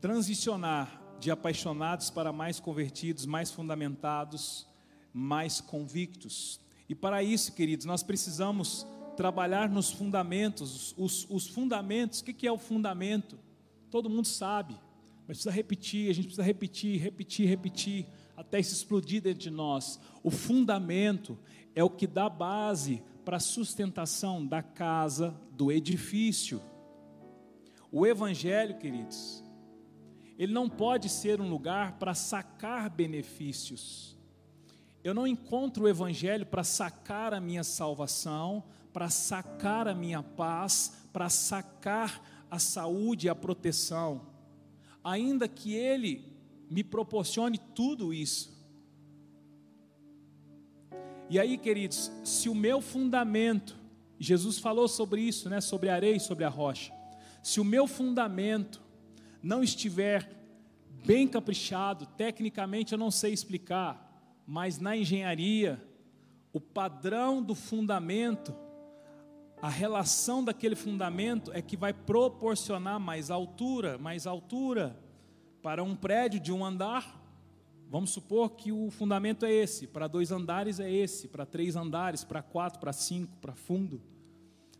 transicionar 0.00 1.00
de 1.18 1.30
apaixonados 1.30 2.10
para 2.10 2.32
mais 2.32 2.58
convertidos, 2.58 3.24
mais 3.24 3.50
fundamentados, 3.50 4.66
mais 5.12 5.60
convictos. 5.60 6.60
E 6.88 6.94
para 6.94 7.22
isso, 7.22 7.52
queridos, 7.52 7.86
nós 7.86 8.02
precisamos 8.02 8.86
trabalhar 9.16 9.68
nos 9.68 9.90
fundamentos. 9.90 10.94
Os, 10.96 11.26
os 11.30 11.46
fundamentos, 11.46 12.20
o 12.20 12.24
que 12.24 12.46
é 12.46 12.52
o 12.52 12.58
fundamento? 12.58 13.38
Todo 13.90 14.10
mundo 14.10 14.26
sabe, 14.26 14.74
mas 15.28 15.36
precisa 15.36 15.50
repetir, 15.50 16.10
a 16.10 16.14
gente 16.14 16.24
precisa 16.24 16.42
repetir, 16.42 17.00
repetir, 17.00 17.48
repetir, 17.48 18.06
até 18.36 18.58
isso 18.58 18.74
explodir 18.74 19.22
dentro 19.22 19.40
de 19.40 19.50
nós. 19.50 20.00
O 20.22 20.30
fundamento 20.30 21.38
é 21.74 21.82
o 21.82 21.90
que 21.90 22.06
dá 22.06 22.28
base 22.28 23.02
para 23.24 23.36
a 23.36 23.40
sustentação 23.40 24.44
da 24.44 24.62
casa, 24.62 25.34
do 25.52 25.70
edifício. 25.70 26.60
O 27.90 28.06
Evangelho, 28.06 28.78
queridos, 28.78 29.44
ele 30.38 30.52
não 30.52 30.68
pode 30.68 31.08
ser 31.08 31.40
um 31.40 31.48
lugar 31.48 31.98
para 31.98 32.14
sacar 32.14 32.90
benefícios. 32.90 34.18
Eu 35.04 35.14
não 35.14 35.26
encontro 35.26 35.84
o 35.84 35.88
Evangelho 35.88 36.46
para 36.46 36.64
sacar 36.64 37.34
a 37.34 37.40
minha 37.40 37.64
salvação, 37.64 38.64
para 38.92 39.08
sacar 39.08 39.88
a 39.88 39.94
minha 39.94 40.22
paz, 40.22 41.06
para 41.12 41.28
sacar 41.28 42.46
a 42.50 42.58
saúde 42.58 43.26
e 43.26 43.30
a 43.30 43.34
proteção, 43.34 44.26
ainda 45.02 45.48
que 45.48 45.74
Ele 45.74 46.32
me 46.70 46.84
proporcione 46.84 47.58
tudo 47.58 48.12
isso. 48.12 48.52
E 51.30 51.38
aí, 51.38 51.56
queridos, 51.56 52.10
se 52.24 52.48
o 52.48 52.54
meu 52.54 52.80
fundamento, 52.80 53.76
Jesus 54.18 54.58
falou 54.58 54.86
sobre 54.86 55.20
isso, 55.22 55.48
né, 55.48 55.60
sobre 55.60 55.88
a 55.88 55.94
areia 55.94 56.16
e 56.16 56.20
sobre 56.20 56.44
a 56.44 56.48
rocha, 56.48 56.92
se 57.42 57.60
o 57.60 57.64
meu 57.64 57.86
fundamento 57.86 58.80
não 59.42 59.62
estiver 59.62 60.30
bem 61.04 61.26
caprichado, 61.26 62.06
tecnicamente 62.06 62.92
eu 62.92 62.98
não 62.98 63.10
sei 63.10 63.32
explicar, 63.32 64.08
mas 64.46 64.78
na 64.78 64.96
engenharia, 64.96 65.82
o 66.52 66.60
padrão 66.60 67.42
do 67.42 67.54
fundamento, 67.54 68.54
a 69.60 69.68
relação 69.68 70.44
daquele 70.44 70.76
fundamento 70.76 71.52
é 71.52 71.62
que 71.62 71.76
vai 71.76 71.92
proporcionar 71.92 73.00
mais 73.00 73.30
altura, 73.30 73.96
mais 73.96 74.26
altura 74.26 74.98
para 75.62 75.82
um 75.82 75.96
prédio 75.96 76.40
de 76.40 76.52
um 76.52 76.64
andar. 76.64 77.21
Vamos 77.92 78.08
supor 78.08 78.52
que 78.52 78.72
o 78.72 78.90
fundamento 78.90 79.44
é 79.44 79.52
esse, 79.52 79.86
para 79.86 80.08
dois 80.08 80.32
andares 80.32 80.80
é 80.80 80.90
esse, 80.90 81.28
para 81.28 81.44
três 81.44 81.76
andares, 81.76 82.24
para 82.24 82.40
quatro, 82.40 82.80
para 82.80 82.90
cinco, 82.90 83.36
para 83.36 83.54
fundo. 83.54 84.00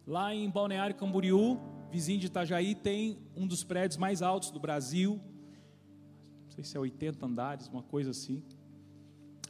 Lá 0.07 0.35
em 0.35 0.49
Balneário 0.49 0.97
Camboriú, 0.97 1.61
vizinho 1.90 2.19
de 2.19 2.28
Itajaí, 2.28 2.75
tem 2.75 3.19
um 3.37 3.47
dos 3.47 3.62
prédios 3.62 3.99
mais 3.99 4.23
altos 4.23 4.50
do 4.50 4.59
Brasil. 4.59 5.21
Não 6.45 6.52
sei 6.52 6.64
se 6.64 6.75
é 6.75 6.81
80 6.81 7.26
andares, 7.26 7.69
uma 7.69 7.83
coisa 7.83 8.12
assim. 8.12 8.42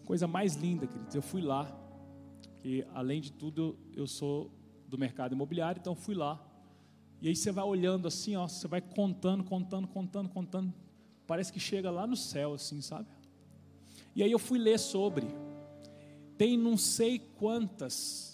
Coisa 0.04 0.26
mais 0.26 0.57
linda, 0.57 0.85
queridos. 0.88 1.14
Eu 1.14 1.23
fui 1.23 1.40
lá, 1.40 1.73
e 2.64 2.85
além 2.92 3.21
de 3.21 3.31
tudo, 3.31 3.78
eu 3.95 4.09
sou 4.09 4.50
do 4.88 4.99
mercado 4.99 5.37
imobiliário, 5.37 5.78
então 5.78 5.95
fui 5.95 6.16
lá. 6.16 6.45
E 7.21 7.28
aí 7.28 7.37
você 7.37 7.52
vai 7.52 7.64
olhando 7.64 8.09
assim, 8.09 8.35
ó, 8.35 8.49
você 8.49 8.66
vai 8.66 8.81
contando, 8.81 9.45
contando, 9.45 9.87
contando, 9.87 10.28
contando. 10.28 10.75
Parece 11.28 11.52
que 11.52 11.61
chega 11.61 11.92
lá 11.92 12.09
no 12.09 12.16
céu, 12.16 12.54
assim, 12.54 12.81
sabe? 12.81 13.07
E 14.14 14.23
aí 14.23 14.31
eu 14.31 14.38
fui 14.38 14.59
ler 14.59 14.78
sobre. 14.78 15.26
Tem 16.37 16.57
não 16.57 16.76
sei 16.76 17.19
quantas 17.19 18.33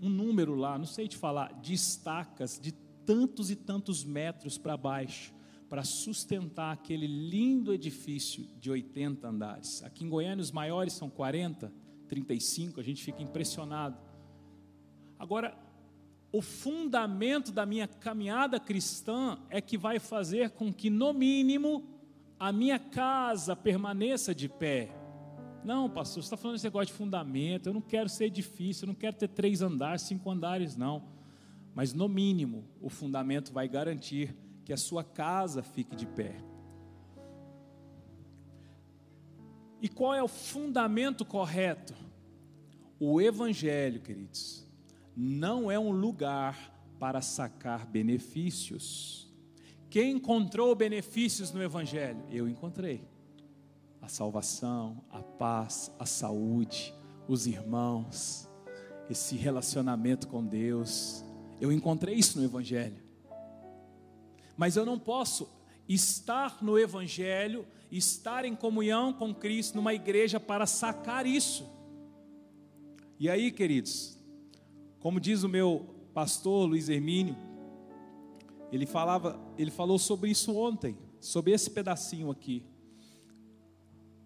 um 0.00 0.08
número 0.08 0.54
lá, 0.54 0.78
não 0.78 0.86
sei 0.86 1.06
te 1.06 1.16
falar, 1.16 1.52
de 1.60 1.74
estacas 1.74 2.58
de 2.58 2.72
tantos 3.04 3.50
e 3.50 3.56
tantos 3.56 4.04
metros 4.04 4.56
para 4.56 4.76
baixo, 4.76 5.34
para 5.68 5.84
sustentar 5.84 6.72
aquele 6.72 7.06
lindo 7.06 7.72
edifício 7.72 8.46
de 8.58 8.70
80 8.70 9.28
andares. 9.28 9.82
Aqui 9.82 10.04
em 10.04 10.08
Goiânia 10.08 10.42
os 10.42 10.50
maiores 10.50 10.94
são 10.94 11.10
40, 11.10 11.72
35, 12.08 12.80
a 12.80 12.82
gente 12.82 13.04
fica 13.04 13.22
impressionado. 13.22 13.98
Agora, 15.18 15.56
o 16.32 16.40
fundamento 16.40 17.52
da 17.52 17.66
minha 17.66 17.86
caminhada 17.86 18.58
cristã 18.58 19.38
é 19.50 19.60
que 19.60 19.76
vai 19.76 19.98
fazer 19.98 20.50
com 20.50 20.72
que, 20.72 20.88
no 20.88 21.12
mínimo, 21.12 21.84
a 22.38 22.52
minha 22.52 22.78
casa 22.78 23.54
permaneça 23.54 24.34
de 24.34 24.48
pé. 24.48 24.99
Não, 25.64 25.90
pastor, 25.90 26.22
você 26.22 26.26
está 26.26 26.36
falando 26.36 26.56
esse 26.56 26.64
negócio 26.64 26.86
de 26.86 26.92
fundamento. 26.92 27.66
Eu 27.66 27.74
não 27.74 27.80
quero 27.80 28.08
ser 28.08 28.30
difícil, 28.30 28.84
eu 28.84 28.88
não 28.88 28.94
quero 28.94 29.16
ter 29.16 29.28
três 29.28 29.60
andares, 29.60 30.02
cinco 30.02 30.30
andares, 30.30 30.76
não. 30.76 31.04
Mas 31.74 31.92
no 31.92 32.08
mínimo, 32.08 32.64
o 32.80 32.88
fundamento 32.88 33.52
vai 33.52 33.68
garantir 33.68 34.34
que 34.64 34.72
a 34.72 34.76
sua 34.76 35.04
casa 35.04 35.62
fique 35.62 35.94
de 35.94 36.06
pé. 36.06 36.36
E 39.82 39.88
qual 39.88 40.14
é 40.14 40.22
o 40.22 40.28
fundamento 40.28 41.24
correto? 41.24 41.94
O 42.98 43.20
Evangelho, 43.20 44.00
queridos, 44.00 44.66
não 45.16 45.70
é 45.70 45.78
um 45.78 45.90
lugar 45.90 46.70
para 46.98 47.22
sacar 47.22 47.86
benefícios. 47.86 49.26
Quem 49.88 50.12
encontrou 50.12 50.74
benefícios 50.74 51.50
no 51.52 51.62
Evangelho? 51.62 52.22
Eu 52.30 52.46
encontrei 52.46 53.02
a 54.00 54.08
salvação, 54.08 55.02
a 55.10 55.22
paz, 55.22 55.90
a 55.98 56.06
saúde, 56.06 56.94
os 57.28 57.46
irmãos, 57.46 58.48
esse 59.08 59.36
relacionamento 59.36 60.28
com 60.28 60.44
Deus. 60.44 61.24
Eu 61.60 61.70
encontrei 61.70 62.14
isso 62.14 62.38
no 62.38 62.44
Evangelho. 62.44 63.02
Mas 64.56 64.76
eu 64.76 64.84
não 64.84 64.98
posso 64.98 65.48
estar 65.88 66.62
no 66.62 66.78
Evangelho, 66.78 67.66
estar 67.90 68.44
em 68.44 68.54
comunhão 68.54 69.12
com 69.12 69.34
Cristo 69.34 69.76
numa 69.76 69.92
igreja 69.92 70.38
para 70.38 70.66
sacar 70.66 71.26
isso. 71.26 71.68
E 73.18 73.28
aí, 73.28 73.50
queridos, 73.50 74.16
como 75.00 75.20
diz 75.20 75.42
o 75.42 75.48
meu 75.48 75.86
pastor 76.14 76.68
Luiz 76.68 76.88
Hermínio, 76.88 77.36
ele 78.72 78.86
falava, 78.86 79.38
ele 79.58 79.70
falou 79.70 79.98
sobre 79.98 80.30
isso 80.30 80.56
ontem, 80.56 80.96
sobre 81.20 81.52
esse 81.52 81.70
pedacinho 81.70 82.30
aqui. 82.30 82.64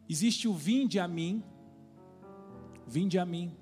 Existe 0.08 0.46
o 0.46 0.54
vinde 0.54 0.98
a 0.98 1.08
mim, 1.08 1.42
vinde 2.86 3.18
a 3.18 3.24
mim. 3.24 3.56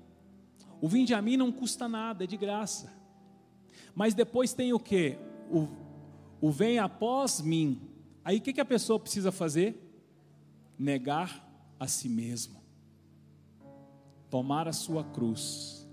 O 0.81 0.87
vinde 0.87 1.13
a 1.13 1.21
mim 1.21 1.37
não 1.37 1.51
custa 1.51 1.87
nada, 1.87 2.25
é 2.25 2.27
de 2.27 2.35
graça. 2.35 2.93
Mas 3.95 4.13
depois 4.13 4.53
tem 4.53 4.73
o 4.73 4.79
que? 4.79 5.17
O, 5.49 5.67
o 6.41 6.51
vem 6.51 6.79
após 6.79 7.41
mim. 7.41 7.81
Aí 8.23 8.37
o 8.37 8.41
que, 8.41 8.53
que 8.53 8.61
a 8.61 8.65
pessoa 8.65 8.99
precisa 8.99 9.31
fazer? 9.31 9.79
Negar 10.77 11.49
a 11.79 11.87
si 11.87 12.09
mesmo, 12.09 12.61
tomar 14.29 14.67
a 14.67 14.73
sua 14.73 15.03
cruz. 15.03 15.87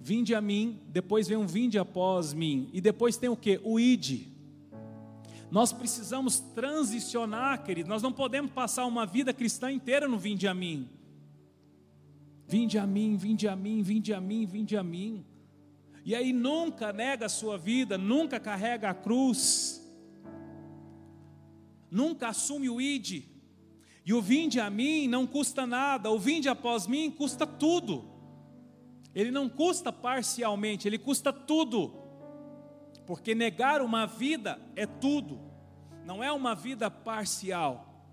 Vinde 0.00 0.34
a 0.34 0.40
mim, 0.40 0.80
depois 0.88 1.28
vem 1.28 1.36
um 1.36 1.46
vinde 1.46 1.78
após 1.78 2.32
mim, 2.32 2.70
e 2.72 2.80
depois 2.80 3.16
tem 3.16 3.28
o 3.28 3.36
que? 3.36 3.60
O 3.62 3.78
ide. 3.78 4.28
Nós 5.50 5.72
precisamos 5.72 6.38
transicionar, 6.38 7.64
querido. 7.64 7.88
Nós 7.88 8.02
não 8.02 8.12
podemos 8.12 8.52
passar 8.52 8.86
uma 8.86 9.04
vida 9.04 9.34
cristã 9.34 9.70
inteira 9.70 10.06
no 10.06 10.18
vinde 10.18 10.46
a 10.46 10.54
mim. 10.54 10.88
Vinde 12.46 12.78
a 12.78 12.86
mim, 12.86 13.16
vinde 13.16 13.48
a 13.48 13.56
mim, 13.56 13.82
vinde 13.82 14.14
a 14.14 14.20
mim, 14.20 14.46
vinde 14.46 14.76
a 14.76 14.82
mim. 14.82 15.24
E 16.04 16.14
aí 16.14 16.32
nunca 16.32 16.92
nega 16.92 17.26
a 17.26 17.28
sua 17.28 17.58
vida, 17.58 17.98
nunca 17.98 18.38
carrega 18.38 18.90
a 18.90 18.94
cruz. 18.94 19.84
Nunca 21.90 22.28
assume 22.28 22.70
o 22.70 22.80
ide. 22.80 23.28
E 24.06 24.14
o 24.14 24.22
vinde 24.22 24.60
a 24.60 24.70
mim 24.70 25.08
não 25.08 25.26
custa 25.26 25.66
nada, 25.66 26.10
o 26.10 26.18
vinde 26.18 26.48
após 26.48 26.86
mim 26.86 27.10
custa 27.10 27.44
tudo. 27.44 28.04
Ele 29.12 29.32
não 29.32 29.48
custa 29.48 29.92
parcialmente, 29.92 30.86
ele 30.86 30.98
custa 30.98 31.32
tudo 31.32 31.99
porque 33.10 33.34
negar 33.34 33.82
uma 33.82 34.06
vida 34.06 34.56
é 34.76 34.86
tudo, 34.86 35.40
não 36.06 36.22
é 36.22 36.30
uma 36.30 36.54
vida 36.54 36.88
parcial. 36.88 38.06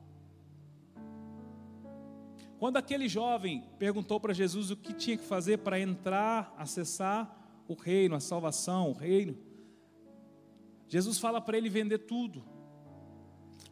Quando 2.58 2.78
aquele 2.78 3.08
jovem 3.08 3.64
perguntou 3.78 4.20
para 4.20 4.34
Jesus 4.34 4.72
o 4.72 4.76
que 4.76 4.94
tinha 4.94 5.16
que 5.16 5.24
fazer 5.24 5.60
para 5.60 5.80
entrar, 5.80 6.52
acessar 6.58 7.64
o 7.68 7.76
reino, 7.76 8.16
a 8.16 8.20
salvação, 8.20 8.90
o 8.90 8.94
reino, 8.94 9.38
Jesus 10.88 11.20
fala 11.20 11.40
para 11.40 11.60
ele 11.60 11.70
vender 11.70 12.00
tudo. 12.00 12.44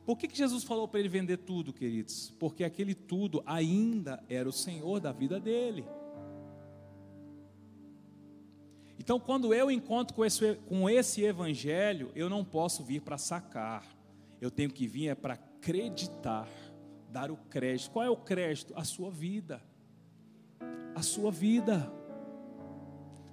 Por 0.05 0.19
que, 0.19 0.27
que 0.27 0.37
Jesus 0.37 0.63
falou 0.63 0.87
para 0.87 0.99
ele 0.99 1.09
vender 1.09 1.37
tudo, 1.37 1.73
queridos? 1.73 2.35
Porque 2.37 2.63
aquele 2.63 2.93
tudo 2.93 3.41
ainda 3.47 4.23
era 4.29 4.47
o 4.47 4.53
Senhor 4.53 4.99
da 4.99 5.11
vida 5.11 5.39
dele. 5.39 5.87
Então, 9.05 9.19
quando 9.19 9.53
eu 9.53 9.69
encontro 9.69 10.15
com 10.15 10.25
esse, 10.25 10.55
com 10.67 10.89
esse 10.89 11.23
evangelho, 11.23 12.11
eu 12.15 12.27
não 12.27 12.43
posso 12.43 12.83
vir 12.83 13.01
para 13.01 13.19
sacar, 13.19 13.85
eu 14.41 14.49
tenho 14.49 14.71
que 14.71 14.87
vir 14.87 15.09
é 15.09 15.13
para 15.13 15.35
acreditar, 15.35 16.49
dar 17.11 17.29
o 17.29 17.37
crédito. 17.37 17.91
Qual 17.91 18.03
é 18.03 18.09
o 18.09 18.17
crédito? 18.17 18.73
A 18.75 18.83
sua 18.83 19.11
vida. 19.11 19.61
A 20.95 21.03
sua 21.03 21.29
vida. 21.29 21.93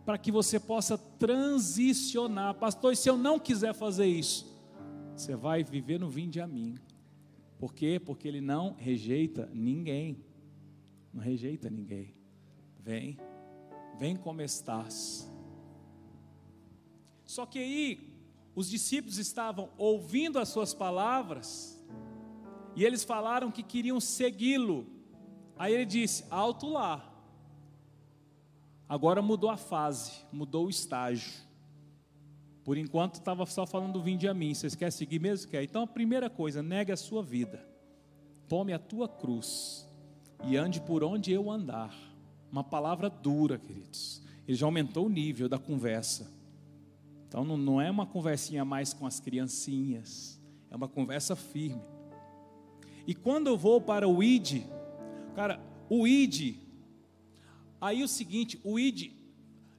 Para 0.04 0.18
que 0.18 0.30
você 0.30 0.60
possa 0.60 0.98
transicionar. 0.98 2.54
Pastor, 2.56 2.92
e 2.92 2.96
se 2.96 3.08
eu 3.08 3.16
não 3.16 3.38
quiser 3.38 3.72
fazer 3.72 4.04
isso? 4.04 4.54
Você 5.16 5.34
vai 5.34 5.64
viver 5.64 5.98
no 5.98 6.10
vinde 6.10 6.38
a 6.38 6.46
mim. 6.46 6.76
Por 7.58 7.72
quê? 7.72 7.98
Porque 7.98 8.28
ele 8.28 8.42
não 8.42 8.74
rejeita 8.74 9.48
ninguém. 9.54 10.22
Não 11.14 11.22
rejeita 11.22 11.70
ninguém. 11.70 12.14
Vem, 12.78 13.16
vem 13.98 14.16
como 14.16 14.42
estás. 14.42 15.31
Só 17.32 17.46
que 17.46 17.58
aí 17.58 17.98
os 18.54 18.68
discípulos 18.68 19.16
estavam 19.16 19.70
ouvindo 19.78 20.38
as 20.38 20.50
suas 20.50 20.74
palavras 20.74 21.82
e 22.76 22.84
eles 22.84 23.04
falaram 23.04 23.50
que 23.50 23.62
queriam 23.62 23.98
segui-lo. 23.98 24.86
Aí 25.56 25.72
ele 25.72 25.86
disse: 25.86 26.26
Alto 26.28 26.68
lá. 26.68 27.10
Agora 28.86 29.22
mudou 29.22 29.48
a 29.48 29.56
fase, 29.56 30.12
mudou 30.30 30.66
o 30.66 30.68
estágio. 30.68 31.32
Por 32.62 32.76
enquanto 32.76 33.14
estava 33.14 33.46
só 33.46 33.64
falando 33.64 33.94
do 33.94 34.02
vinde 34.02 34.28
a 34.28 34.34
mim. 34.34 34.52
Vocês 34.52 34.74
querem 34.74 34.92
seguir 34.92 35.18
mesmo? 35.18 35.50
Quer? 35.50 35.62
Então 35.62 35.84
a 35.84 35.86
primeira 35.86 36.28
coisa, 36.28 36.62
negue 36.62 36.92
a 36.92 36.98
sua 36.98 37.22
vida. 37.22 37.66
Tome 38.46 38.74
a 38.74 38.78
tua 38.78 39.08
cruz 39.08 39.88
e 40.44 40.54
ande 40.54 40.82
por 40.82 41.02
onde 41.02 41.32
eu 41.32 41.50
andar. 41.50 41.96
Uma 42.50 42.62
palavra 42.62 43.08
dura, 43.08 43.58
queridos. 43.58 44.20
Ele 44.46 44.54
já 44.54 44.66
aumentou 44.66 45.06
o 45.06 45.08
nível 45.08 45.48
da 45.48 45.58
conversa. 45.58 46.41
Então 47.32 47.46
não, 47.46 47.56
não 47.56 47.80
é 47.80 47.90
uma 47.90 48.04
conversinha 48.04 48.62
mais 48.62 48.92
com 48.92 49.06
as 49.06 49.18
criancinhas, 49.18 50.38
é 50.70 50.76
uma 50.76 50.86
conversa 50.86 51.34
firme. 51.34 51.80
E 53.06 53.14
quando 53.14 53.46
eu 53.46 53.56
vou 53.56 53.80
para 53.80 54.06
o 54.06 54.22
ID, 54.22 54.64
cara, 55.34 55.58
o 55.88 56.06
ID, 56.06 56.56
aí 57.80 58.02
o 58.02 58.08
seguinte, 58.08 58.60
o 58.62 58.78
ID, 58.78 59.12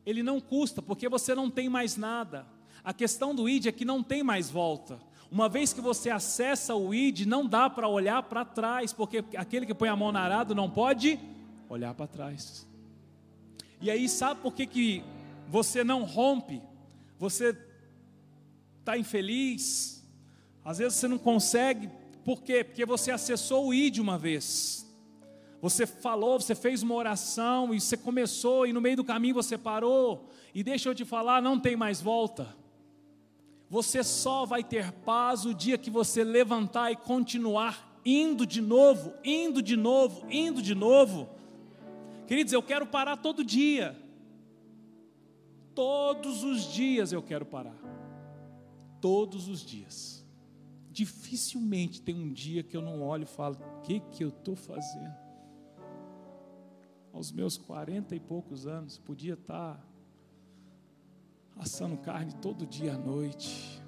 ele 0.03 0.23
não 0.23 0.41
custa, 0.41 0.81
porque 0.81 1.07
você 1.07 1.35
não 1.35 1.47
tem 1.47 1.69
mais 1.69 1.95
nada. 1.95 2.47
A 2.83 2.91
questão 2.91 3.35
do 3.35 3.47
ID 3.47 3.67
é 3.67 3.71
que 3.71 3.85
não 3.85 4.01
tem 4.01 4.23
mais 4.23 4.49
volta. 4.49 4.99
Uma 5.29 5.47
vez 5.47 5.71
que 5.71 5.79
você 5.79 6.09
acessa 6.09 6.73
o 6.73 6.91
ID, 6.91 7.27
não 7.27 7.45
dá 7.47 7.69
para 7.69 7.87
olhar 7.87 8.23
para 8.23 8.43
trás, 8.43 8.91
porque 8.91 9.23
aquele 9.37 9.67
que 9.67 9.75
põe 9.75 9.89
a 9.89 9.95
mão 9.95 10.11
na 10.11 10.21
arado 10.21 10.55
não 10.55 10.71
pode 10.71 11.19
olhar 11.69 11.93
para 11.93 12.07
trás. 12.07 12.67
E 13.79 13.91
aí, 13.91 14.09
sabe 14.09 14.41
por 14.41 14.55
que, 14.55 14.65
que 14.65 15.03
você 15.47 15.83
não 15.83 16.03
rompe? 16.03 16.59
Você 17.23 17.57
está 18.81 18.97
infeliz, 18.97 20.03
às 20.62 20.79
vezes 20.79 20.95
você 20.95 21.07
não 21.07 21.17
consegue, 21.17 21.89
por 22.25 22.43
quê? 22.43 22.65
Porque 22.65 22.86
você 22.86 23.12
acessou 23.12 23.67
o 23.67 23.73
ID 23.73 23.99
uma 23.99 24.17
vez. 24.17 24.86
Você 25.62 25.88
falou, 25.88 26.38
você 26.38 26.53
fez 26.53 26.83
uma 26.83 26.95
oração 26.95 27.73
e 27.73 27.79
você 27.79 27.95
começou 27.95 28.67
e 28.67 28.73
no 28.73 28.81
meio 28.81 28.97
do 28.97 29.05
caminho 29.05 29.36
você 29.36 29.57
parou. 29.57 30.29
E 30.53 30.62
deixa 30.63 30.89
eu 30.89 30.95
te 30.95 31.05
falar, 31.05 31.41
não 31.41 31.57
tem 31.57 31.77
mais 31.77 32.01
volta. 32.01 32.53
Você 33.69 34.03
só 34.03 34.45
vai 34.45 34.62
ter 34.62 34.91
paz 34.91 35.45
o 35.45 35.53
dia 35.53 35.77
que 35.77 35.89
você 35.89 36.25
levantar 36.25 36.91
e 36.91 36.97
continuar 36.97 38.01
indo 38.05 38.45
de 38.45 38.59
novo, 38.62 39.13
indo 39.23 39.62
de 39.62 39.77
novo, 39.77 40.27
indo 40.29 40.62
de 40.62 40.75
novo. 40.75 41.29
Queridos, 42.27 42.51
eu 42.51 42.62
quero 42.62 42.86
parar 42.86 43.15
todo 43.15 43.45
dia. 43.45 44.02
Todos 45.75 46.43
os 46.43 46.71
dias 46.71 47.12
eu 47.12 47.21
quero 47.21 47.45
parar. 47.45 47.77
Todos 49.01 49.47
os 49.47 49.62
dias. 49.62 50.25
Dificilmente 50.91 52.01
tem 52.01 52.15
um 52.15 52.31
dia 52.31 52.62
que 52.62 52.77
eu 52.77 52.81
não 52.81 53.01
olho 53.01 53.23
e 53.23 53.27
falo: 53.27 53.57
o 53.77 53.81
que, 53.81 53.99
que 53.99 54.23
eu 54.23 54.29
estou 54.29 54.55
fazendo? 54.55 55.23
Aos 57.12 57.31
meus 57.31 57.57
quarenta 57.57 58.15
e 58.15 58.19
poucos 58.19 58.65
anos, 58.67 58.97
podia 58.97 59.33
estar 59.33 59.75
tá 59.75 59.88
assando 61.57 61.97
carne 61.97 62.33
todo 62.41 62.65
dia 62.65 62.95
à 62.95 62.97
noite, 62.97 63.81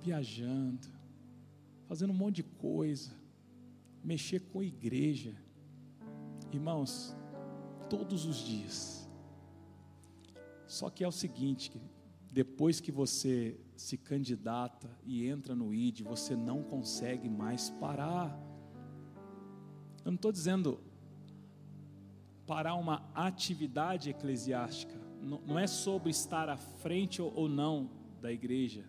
viajando, 0.00 0.86
fazendo 1.86 2.10
um 2.10 2.16
monte 2.16 2.36
de 2.36 2.42
coisa, 2.44 3.12
mexer 4.02 4.40
com 4.40 4.62
igreja. 4.62 5.34
Irmãos, 6.52 7.16
todos 7.88 8.26
os 8.26 8.36
dias 8.36 9.01
só 10.72 10.88
que 10.88 11.04
é 11.04 11.08
o 11.08 11.12
seguinte, 11.12 11.70
depois 12.32 12.80
que 12.80 12.90
você 12.90 13.60
se 13.76 13.98
candidata 13.98 14.88
e 15.04 15.26
entra 15.26 15.54
no 15.54 15.74
ID, 15.74 16.00
você 16.00 16.34
não 16.34 16.62
consegue 16.62 17.28
mais 17.28 17.68
parar. 17.68 18.34
Eu 20.02 20.12
não 20.12 20.14
estou 20.14 20.32
dizendo 20.32 20.80
parar 22.46 22.74
uma 22.76 23.06
atividade 23.14 24.08
eclesiástica, 24.08 24.98
não, 25.20 25.58
é 25.58 25.66
sobre 25.66 26.10
estar 26.10 26.48
à 26.48 26.56
frente 26.56 27.20
ou 27.20 27.50
não 27.50 27.90
da 28.22 28.32
igreja, 28.32 28.84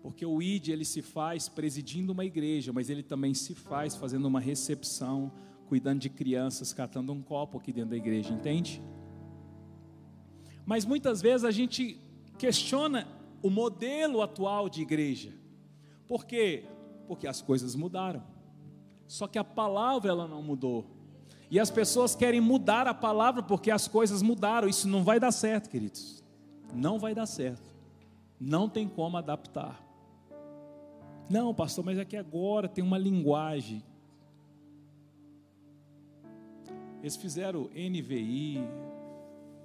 porque 0.00 0.24
o 0.24 0.40
ID 0.40 0.68
ele 0.68 0.86
se 0.86 1.02
faz 1.02 1.50
presidindo 1.50 2.12
uma 2.12 2.24
igreja, 2.24 2.72
mas 2.72 2.88
ele 2.88 3.02
também 3.02 3.34
se 3.34 3.54
faz 3.54 3.94
fazendo 3.94 4.24
uma 4.24 4.40
recepção, 4.40 5.30
cuidando 5.66 6.00
de 6.00 6.08
crianças, 6.08 6.72
catando 6.72 7.12
um 7.12 7.20
copo 7.22 7.58
aqui 7.58 7.72
dentro 7.74 7.90
da 7.90 7.96
igreja, 7.96 8.32
entende? 8.32 8.82
Mas 10.66 10.84
muitas 10.84 11.22
vezes 11.22 11.44
a 11.44 11.52
gente 11.52 11.98
questiona 12.36 13.06
o 13.40 13.48
modelo 13.48 14.20
atual 14.20 14.68
de 14.68 14.82
igreja. 14.82 15.32
Por 16.08 16.26
quê? 16.26 16.64
Porque 17.06 17.28
as 17.28 17.40
coisas 17.40 17.76
mudaram. 17.76 18.22
Só 19.06 19.28
que 19.28 19.38
a 19.38 19.44
palavra 19.44 20.10
ela 20.10 20.26
não 20.26 20.42
mudou. 20.42 20.84
E 21.48 21.60
as 21.60 21.70
pessoas 21.70 22.16
querem 22.16 22.40
mudar 22.40 22.88
a 22.88 22.94
palavra 22.94 23.42
porque 23.42 23.70
as 23.70 23.86
coisas 23.86 24.20
mudaram. 24.20 24.68
Isso 24.68 24.88
não 24.88 25.04
vai 25.04 25.20
dar 25.20 25.30
certo, 25.30 25.70
queridos. 25.70 26.24
Não 26.74 26.98
vai 26.98 27.14
dar 27.14 27.26
certo. 27.26 27.72
Não 28.40 28.68
tem 28.68 28.88
como 28.88 29.16
adaptar. 29.16 29.80
Não, 31.30 31.54
pastor, 31.54 31.84
mas 31.84 31.98
é 31.98 32.04
que 32.04 32.16
agora 32.16 32.68
tem 32.68 32.82
uma 32.82 32.98
linguagem. 32.98 33.82
Eles 37.00 37.16
fizeram 37.16 37.70
NVI, 37.72 38.60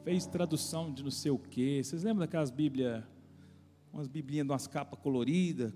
fez 0.04 0.26
tradução 0.26 0.92
de 0.92 1.04
não 1.04 1.12
sei 1.12 1.32
o 1.32 1.38
quê. 1.38 1.82
Vocês 1.84 2.04
lembram 2.04 2.26
daquelas 2.26 2.50
Bíblias, 2.50 3.04
umas 3.94 4.08
biblinhas 4.08 4.46
de 4.46 4.52
umas 4.52 4.68
capas 4.68 5.00
coloridas, 5.00 5.74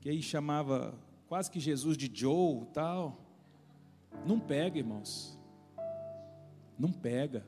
que 0.00 0.08
aí 0.08 0.22
chamava 0.22 0.94
quase 1.26 1.50
que 1.50 1.58
Jesus 1.58 1.96
de 1.96 2.10
Joe 2.12 2.64
tal. 2.72 3.20
Não 4.24 4.38
pega, 4.38 4.78
irmãos. 4.78 5.38
Não 6.78 6.92
pega. 6.92 7.44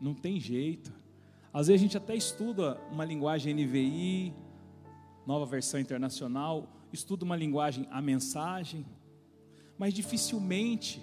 Não 0.00 0.14
tem 0.14 0.40
jeito. 0.40 0.92
Às 1.52 1.66
vezes 1.66 1.80
a 1.80 1.84
gente 1.84 1.96
até 1.96 2.14
estuda 2.14 2.80
uma 2.90 3.04
linguagem 3.04 3.54
NVI, 3.54 4.34
nova 5.26 5.44
versão 5.46 5.78
internacional, 5.78 6.68
estuda 6.92 7.24
uma 7.24 7.36
linguagem 7.36 7.86
a 7.90 8.00
mensagem, 8.00 8.86
mas 9.78 9.94
dificilmente 9.94 11.00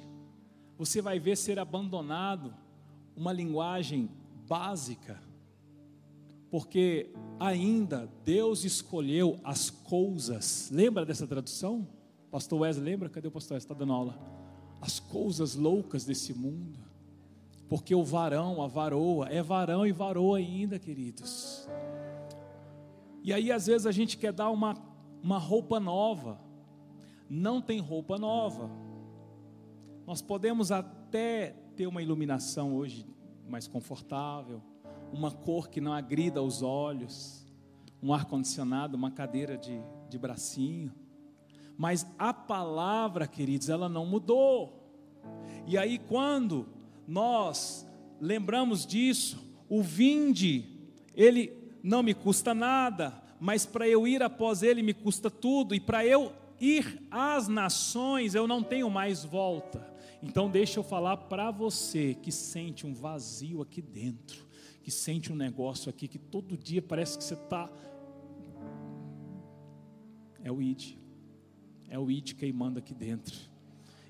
você 0.77 1.01
vai 1.01 1.19
ver 1.19 1.35
ser 1.35 1.59
abandonado 1.59 2.53
uma 3.17 3.33
linguagem 3.33 4.09
básica, 4.47 5.19
porque 6.51 7.11
ainda 7.39 8.07
Deus 8.23 8.63
escolheu 8.63 9.39
as 9.43 9.69
coisas. 9.69 10.69
Lembra 10.71 11.05
dessa 11.05 11.27
tradução? 11.27 11.87
Pastor 12.31 12.61
Wesley, 12.61 12.85
lembra? 12.85 13.09
Cadê 13.09 13.27
o 13.27 13.31
pastor 13.31 13.55
Wesley? 13.55 13.65
Está 13.65 13.73
dando 13.73 13.93
aula. 13.93 14.17
As 14.79 14.99
coisas 14.99 15.55
loucas 15.55 16.05
desse 16.05 16.33
mundo. 16.33 16.79
Porque 17.67 17.93
o 17.93 18.03
varão, 18.03 18.61
a 18.61 18.67
varoa, 18.67 19.27
é 19.27 19.41
varão 19.41 19.85
e 19.85 19.91
varoa 19.91 20.37
ainda, 20.37 20.79
queridos. 20.79 21.67
E 23.23 23.33
aí, 23.33 23.51
às 23.51 23.65
vezes, 23.65 23.85
a 23.85 23.91
gente 23.91 24.17
quer 24.17 24.31
dar 24.31 24.49
uma, 24.49 24.77
uma 25.21 25.37
roupa 25.37 25.79
nova. 25.79 26.39
Não 27.29 27.61
tem 27.61 27.79
roupa 27.79 28.17
nova. 28.17 28.69
Nós 30.05 30.21
podemos 30.21 30.71
até 30.71 31.55
ter 31.77 31.85
uma 31.85 32.01
iluminação 32.01 32.75
hoje 32.75 33.05
mais 33.47 33.67
confortável, 33.67 34.63
uma 35.13 35.29
cor 35.29 35.69
que 35.69 35.79
não 35.79 35.93
agrida 35.93 36.41
os 36.41 36.63
olhos, 36.63 37.45
um 38.01 38.11
ar-condicionado, 38.11 38.97
uma 38.97 39.11
cadeira 39.11 39.55
de, 39.55 39.79
de 40.09 40.17
bracinho. 40.17 40.91
Mas 41.77 42.07
a 42.17 42.33
palavra, 42.33 43.27
queridos, 43.27 43.69
ela 43.69 43.87
não 43.87 44.07
mudou. 44.07 44.91
E 45.67 45.77
aí, 45.77 45.99
quando 45.99 46.67
nós 47.07 47.85
lembramos 48.19 48.83
disso, 48.83 49.39
o 49.69 49.83
vinde, 49.83 50.65
ele 51.13 51.53
não 51.83 52.01
me 52.01 52.15
custa 52.15 52.55
nada, 52.55 53.13
mas 53.39 53.67
para 53.67 53.87
eu 53.87 54.07
ir 54.07 54.23
após 54.23 54.63
ele 54.63 54.81
me 54.81 54.95
custa 54.95 55.29
tudo, 55.29 55.75
e 55.75 55.79
para 55.79 56.03
eu 56.03 56.33
ir 56.59 57.03
às 57.11 57.47
nações 57.47 58.33
eu 58.33 58.47
não 58.47 58.63
tenho 58.63 58.89
mais 58.89 59.23
volta. 59.23 59.95
Então, 60.21 60.49
deixa 60.49 60.79
eu 60.79 60.83
falar 60.83 61.17
para 61.17 61.51
você 61.51 62.15
que 62.15 62.31
sente 62.31 62.87
um 62.87 62.93
vazio 62.93 63.61
aqui 63.61 63.81
dentro, 63.81 64.47
que 64.81 64.89
sente 64.89 65.31
um 65.31 65.35
negócio 65.35 65.89
aqui 65.89 66.07
que 66.07 66.17
todo 66.17 66.57
dia 66.57 66.81
parece 66.81 67.17
que 67.17 67.23
você 67.23 67.35
está. 67.35 67.69
É 70.43 70.51
o 70.51 70.61
ID, 70.61 70.95
é 71.89 71.99
o 71.99 72.09
ID 72.09 72.33
queimando 72.33 72.79
aqui 72.79 72.93
dentro. 72.93 73.35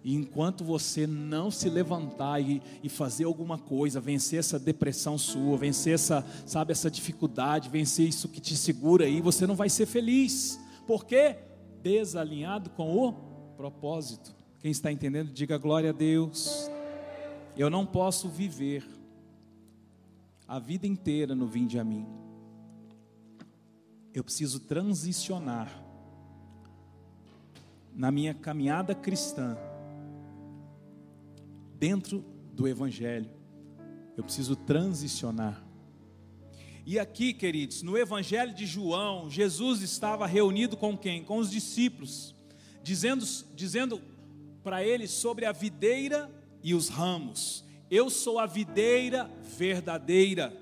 E 0.04 0.16
enquanto 0.16 0.64
você 0.64 1.06
não 1.06 1.52
se 1.52 1.70
levantar 1.70 2.40
e, 2.40 2.62
e, 2.82 2.88
fazer 2.88 3.26
alguma 3.26 3.58
coisa, 3.58 4.00
vencer 4.00 4.40
essa 4.40 4.58
depressão 4.58 5.18
sua, 5.18 5.58
vencer 5.58 5.96
essa, 5.96 6.26
sabe, 6.46 6.72
essa 6.72 6.90
dificuldade, 6.90 7.68
vencer 7.68 8.08
isso 8.08 8.30
que 8.30 8.40
te 8.40 8.56
segura 8.56 9.04
aí, 9.04 9.20
você 9.20 9.46
não 9.46 9.56
vai 9.56 9.68
ser 9.68 9.86
feliz. 9.86 10.58
Por 10.86 11.04
quê? 11.04 11.36
Desalinhado 11.82 12.70
com 12.70 12.96
o 12.96 13.12
propósito. 13.58 14.37
Quem 14.60 14.72
está 14.72 14.92
entendendo, 14.92 15.32
diga 15.32 15.58
glória 15.58 15.92
a 15.92 15.94
Deus. 15.94 16.70
Eu 17.56 17.70
não 17.70 17.86
posso 17.86 18.28
viver 18.28 18.84
a 20.48 20.58
vida 20.58 20.88
inteira 20.88 21.36
no 21.36 21.48
vinde 21.48 21.78
a 21.78 21.84
mim. 21.84 22.08
Eu 24.14 24.24
preciso 24.24 24.60
transicionar 24.62 25.84
na 27.94 28.10
minha 28.10 28.34
caminhada 28.34 28.96
cristã 28.96 29.56
dentro 31.78 32.26
do 32.52 32.68
Evangelho. 32.68 33.30
Eu 34.16 34.24
preciso 34.24 34.56
transicionar. 34.56 35.64
E 36.84 36.98
aqui, 36.98 37.34
queridos, 37.34 37.84
no 37.84 37.96
Evangelho 37.96 38.56
de 38.56 38.66
João, 38.66 39.30
Jesus 39.30 39.82
estava 39.82 40.26
reunido 40.26 40.76
com 40.76 40.98
quem? 40.98 41.24
Com 41.24 41.38
os 41.38 41.52
discípulos, 41.52 42.36
dizendo, 42.82 43.24
dizendo 43.54 44.02
para 44.68 44.84
eles 44.84 45.12
sobre 45.12 45.46
a 45.46 45.54
videira 45.54 46.30
e 46.62 46.76
os 46.76 46.90
ramos. 46.90 47.64
Eu 47.90 48.10
sou 48.10 48.38
a 48.38 48.46
videira 48.46 49.32
verdadeira. 49.42 50.54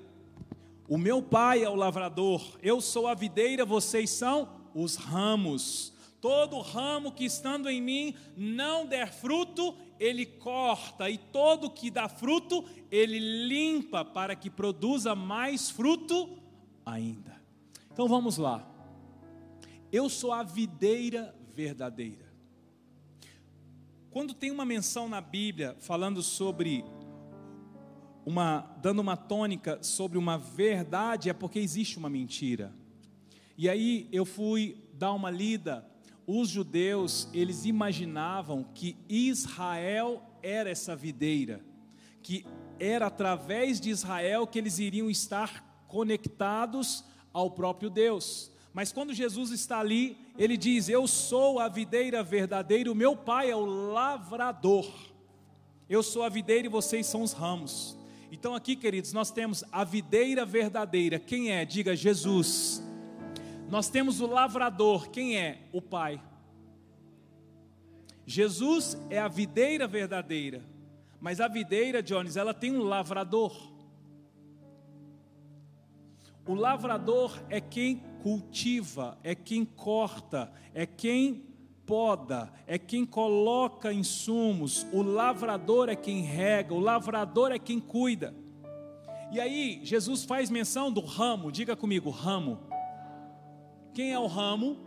O 0.88 0.96
meu 0.96 1.24
pai 1.24 1.64
é 1.64 1.70
o 1.72 1.74
lavrador. 1.74 2.56
Eu 2.62 2.80
sou 2.82 3.08
a 3.08 3.16
videira, 3.16 3.66
vocês 3.66 4.12
são 4.12 4.48
os 4.76 4.96
ramos. 4.96 5.92
Todo 6.22 6.62
ramo 6.62 7.14
que 7.14 7.26
estando 7.26 7.68
em 7.68 7.82
mim 7.82 8.14
não 8.38 8.86
der 8.86 9.12
fruto, 9.12 9.76
ele 10.00 10.24
corta, 10.24 11.10
e 11.10 11.18
todo 11.18 11.72
que 11.72 11.90
dá 11.90 12.08
fruto, 12.08 12.64
ele 12.92 13.18
limpa 13.48 14.06
para 14.06 14.36
que 14.36 14.52
produza 14.52 15.16
mais 15.16 15.72
fruto 15.72 16.30
ainda. 16.86 17.42
Então 17.92 18.08
vamos 18.08 18.38
lá. 18.38 18.72
Eu 19.92 20.10
sou 20.10 20.32
a 20.32 20.44
videira 20.44 21.36
verdadeira. 21.56 22.25
Quando 24.16 24.34
tem 24.34 24.50
uma 24.50 24.64
menção 24.64 25.10
na 25.10 25.20
Bíblia 25.20 25.76
falando 25.78 26.24
sobre 26.24 26.86
uma 28.26 28.62
dando 28.82 29.00
uma 29.00 29.18
tônica 29.18 29.84
sobre 29.84 30.18
uma 30.18 30.38
verdade 30.38 31.30
é 31.30 31.34
porque 31.34 31.60
existe 31.60 31.98
uma 31.98 32.10
mentira. 32.10 32.74
E 33.58 33.68
aí 33.68 34.08
eu 34.14 34.24
fui 34.24 34.82
dar 34.94 35.12
uma 35.12 35.30
lida 35.30 35.86
os 36.26 36.48
judeus, 36.48 37.28
eles 37.34 37.66
imaginavam 37.66 38.64
que 38.74 38.96
Israel 39.10 40.24
era 40.42 40.70
essa 40.70 40.96
videira, 40.96 41.60
que 42.24 42.46
era 42.80 43.08
através 43.08 43.82
de 43.82 43.90
Israel 43.90 44.48
que 44.48 44.58
eles 44.58 44.80
iriam 44.80 45.10
estar 45.10 45.84
conectados 45.90 47.04
ao 47.34 47.52
próprio 47.52 47.90
Deus. 47.90 48.50
Mas 48.76 48.92
quando 48.92 49.14
Jesus 49.14 49.52
está 49.52 49.80
ali, 49.80 50.18
ele 50.38 50.58
diz: 50.58 50.90
Eu 50.90 51.08
sou 51.08 51.60
a 51.60 51.70
videira 51.70 52.22
verdadeira, 52.22 52.92
o 52.92 52.96
meu 52.96 53.16
pai 53.16 53.50
é 53.50 53.56
o 53.56 53.64
lavrador. 53.64 54.86
Eu 55.88 56.04
sou 56.04 56.24
a 56.24 56.28
videira 56.28 56.68
e 56.68 56.70
vocês 56.70 57.06
são 57.06 57.22
os 57.22 57.32
ramos. 57.32 57.98
Então, 58.30 58.54
aqui, 58.54 58.76
queridos, 58.76 59.14
nós 59.14 59.32
temos 59.32 59.64
a 59.72 59.86
videira 59.86 60.46
verdadeira. 60.46 61.18
Quem 61.18 61.54
é? 61.54 61.64
Diga 61.64 61.96
Jesus. 61.96 62.84
Nós 63.70 63.88
temos 63.88 64.20
o 64.20 64.28
lavrador, 64.28 65.10
quem 65.10 65.38
é? 65.38 65.70
O 65.72 65.82
Pai. 65.82 66.22
Jesus 68.26 68.98
é 69.10 69.20
a 69.20 69.30
videira 69.30 69.88
verdadeira, 69.88 70.62
mas 71.22 71.40
a 71.40 71.48
videira, 71.48 72.04
Jones, 72.04 72.36
ela 72.36 72.54
tem 72.54 72.76
um 72.76 72.84
lavrador. 72.84 73.72
O 76.46 76.54
lavrador 76.54 77.42
é 77.50 77.62
quem 77.62 78.04
cultiva, 78.26 79.20
é 79.24 79.36
quem 79.36 79.64
corta, 79.64 80.52
é 80.74 80.84
quem 80.84 81.46
poda, 81.86 82.52
é 82.66 82.76
quem 82.76 83.06
coloca 83.06 83.94
insumos, 83.94 84.84
o 84.92 85.04
lavrador 85.04 85.90
é 85.90 85.96
quem 85.96 86.22
rega, 86.22 86.74
o 86.74 86.80
lavrador 86.80 87.52
é 87.52 87.60
quem 87.60 87.80
cuida. 87.80 88.34
E 89.32 89.40
aí, 89.40 89.80
Jesus 89.84 90.24
faz 90.24 90.50
menção 90.50 90.92
do 90.92 91.02
ramo, 91.02 91.52
diga 91.52 91.76
comigo, 91.76 92.10
ramo. 92.10 92.58
Quem 93.94 94.12
é 94.12 94.18
o 94.18 94.26
ramo? 94.26 94.80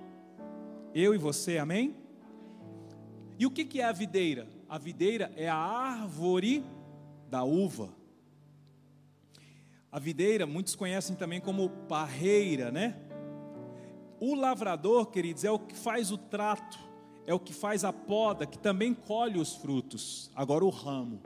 Eu 0.93 1.15
e 1.15 1.19
você, 1.19 1.59
amém? 1.59 1.95
E 3.39 3.47
o 3.47 3.53
que 3.53 3.81
é 3.81 3.85
a 3.85 3.93
videira? 3.93 4.49
A 4.69 4.79
videira 4.79 5.33
é 5.37 5.49
a 5.49 5.55
árvore 5.55 6.65
da 7.31 7.45
uva. 7.45 7.95
A 9.93 10.01
videira, 10.01 10.45
muitos 10.45 10.75
conhecem 10.75 11.15
também 11.15 11.41
como 11.41 11.71
parreira, 11.89 12.73
né? 12.73 13.05
O 14.21 14.35
lavrador, 14.35 15.07
queridos, 15.07 15.45
é 15.45 15.51
o 15.51 15.59
que 15.59 15.77
faz 15.77 16.11
o 16.11 16.19
trato, 16.19 16.79
é 17.27 17.33
o 17.33 17.39
que 17.39 17.53
faz 17.53 17.85
a 17.85 17.93
poda, 17.93 18.47
que 18.47 18.59
também 18.59 18.93
colhe 18.93 19.39
os 19.39 19.55
frutos. 19.55 20.31
Agora 20.35 20.65
o 20.65 20.71
ramo. 20.71 21.23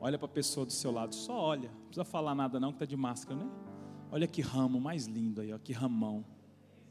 Olha 0.00 0.18
para 0.18 0.26
a 0.26 0.30
pessoa 0.30 0.66
do 0.66 0.72
seu 0.72 0.92
lado, 0.92 1.14
só 1.14 1.34
olha, 1.34 1.70
não 1.70 1.86
precisa 1.86 2.04
falar 2.04 2.34
nada 2.34 2.60
não, 2.60 2.68
que 2.70 2.76
está 2.76 2.84
de 2.84 2.96
máscara, 2.96 3.40
né? 3.40 3.50
Olha 4.10 4.26
que 4.26 4.42
ramo 4.42 4.78
mais 4.78 5.06
lindo 5.06 5.40
aí, 5.40 5.52
ó, 5.52 5.58
que 5.58 5.72
ramão. 5.72 6.24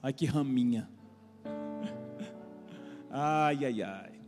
Ai 0.02 0.12
que 0.12 0.26
raminha. 0.26 0.90
Ai, 3.10 3.64
ai, 3.64 3.82
ai. 3.82 4.22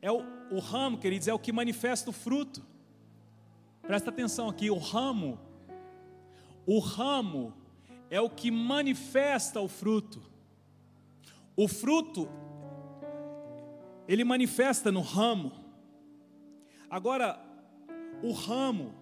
É 0.00 0.10
o, 0.10 0.22
o 0.50 0.58
ramo, 0.58 0.96
queridos, 0.96 1.28
é 1.28 1.34
o 1.34 1.38
que 1.38 1.52
manifesta 1.52 2.08
o 2.08 2.12
fruto. 2.14 2.64
Presta 3.82 4.08
atenção 4.08 4.48
aqui, 4.48 4.70
o 4.70 4.78
ramo, 4.78 5.38
o 6.64 6.78
ramo 6.78 7.52
é 8.10 8.20
o 8.20 8.28
que 8.28 8.50
manifesta 8.50 9.60
o 9.60 9.68
fruto. 9.68 10.20
O 11.56 11.68
fruto, 11.68 12.28
ele 14.08 14.24
manifesta 14.24 14.90
no 14.90 15.00
ramo. 15.00 15.52
Agora, 16.90 17.40
o 18.22 18.32
ramo 18.32 18.92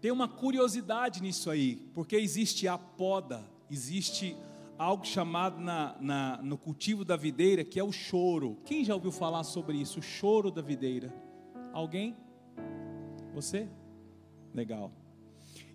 tem 0.00 0.10
uma 0.10 0.26
curiosidade 0.26 1.22
nisso 1.22 1.50
aí, 1.50 1.76
porque 1.92 2.16
existe 2.16 2.66
a 2.66 2.78
poda, 2.78 3.44
existe 3.70 4.34
algo 4.78 5.04
chamado 5.04 5.60
na, 5.60 5.96
na, 6.00 6.40
no 6.42 6.56
cultivo 6.56 7.04
da 7.04 7.16
videira, 7.16 7.64
que 7.64 7.78
é 7.78 7.84
o 7.84 7.92
choro. 7.92 8.56
Quem 8.64 8.84
já 8.84 8.94
ouviu 8.94 9.10
falar 9.10 9.44
sobre 9.44 9.76
isso? 9.76 9.98
O 9.98 10.02
choro 10.02 10.50
da 10.50 10.62
videira. 10.62 11.12
Alguém? 11.72 12.16
Você? 13.34 13.68
Legal. 14.54 14.92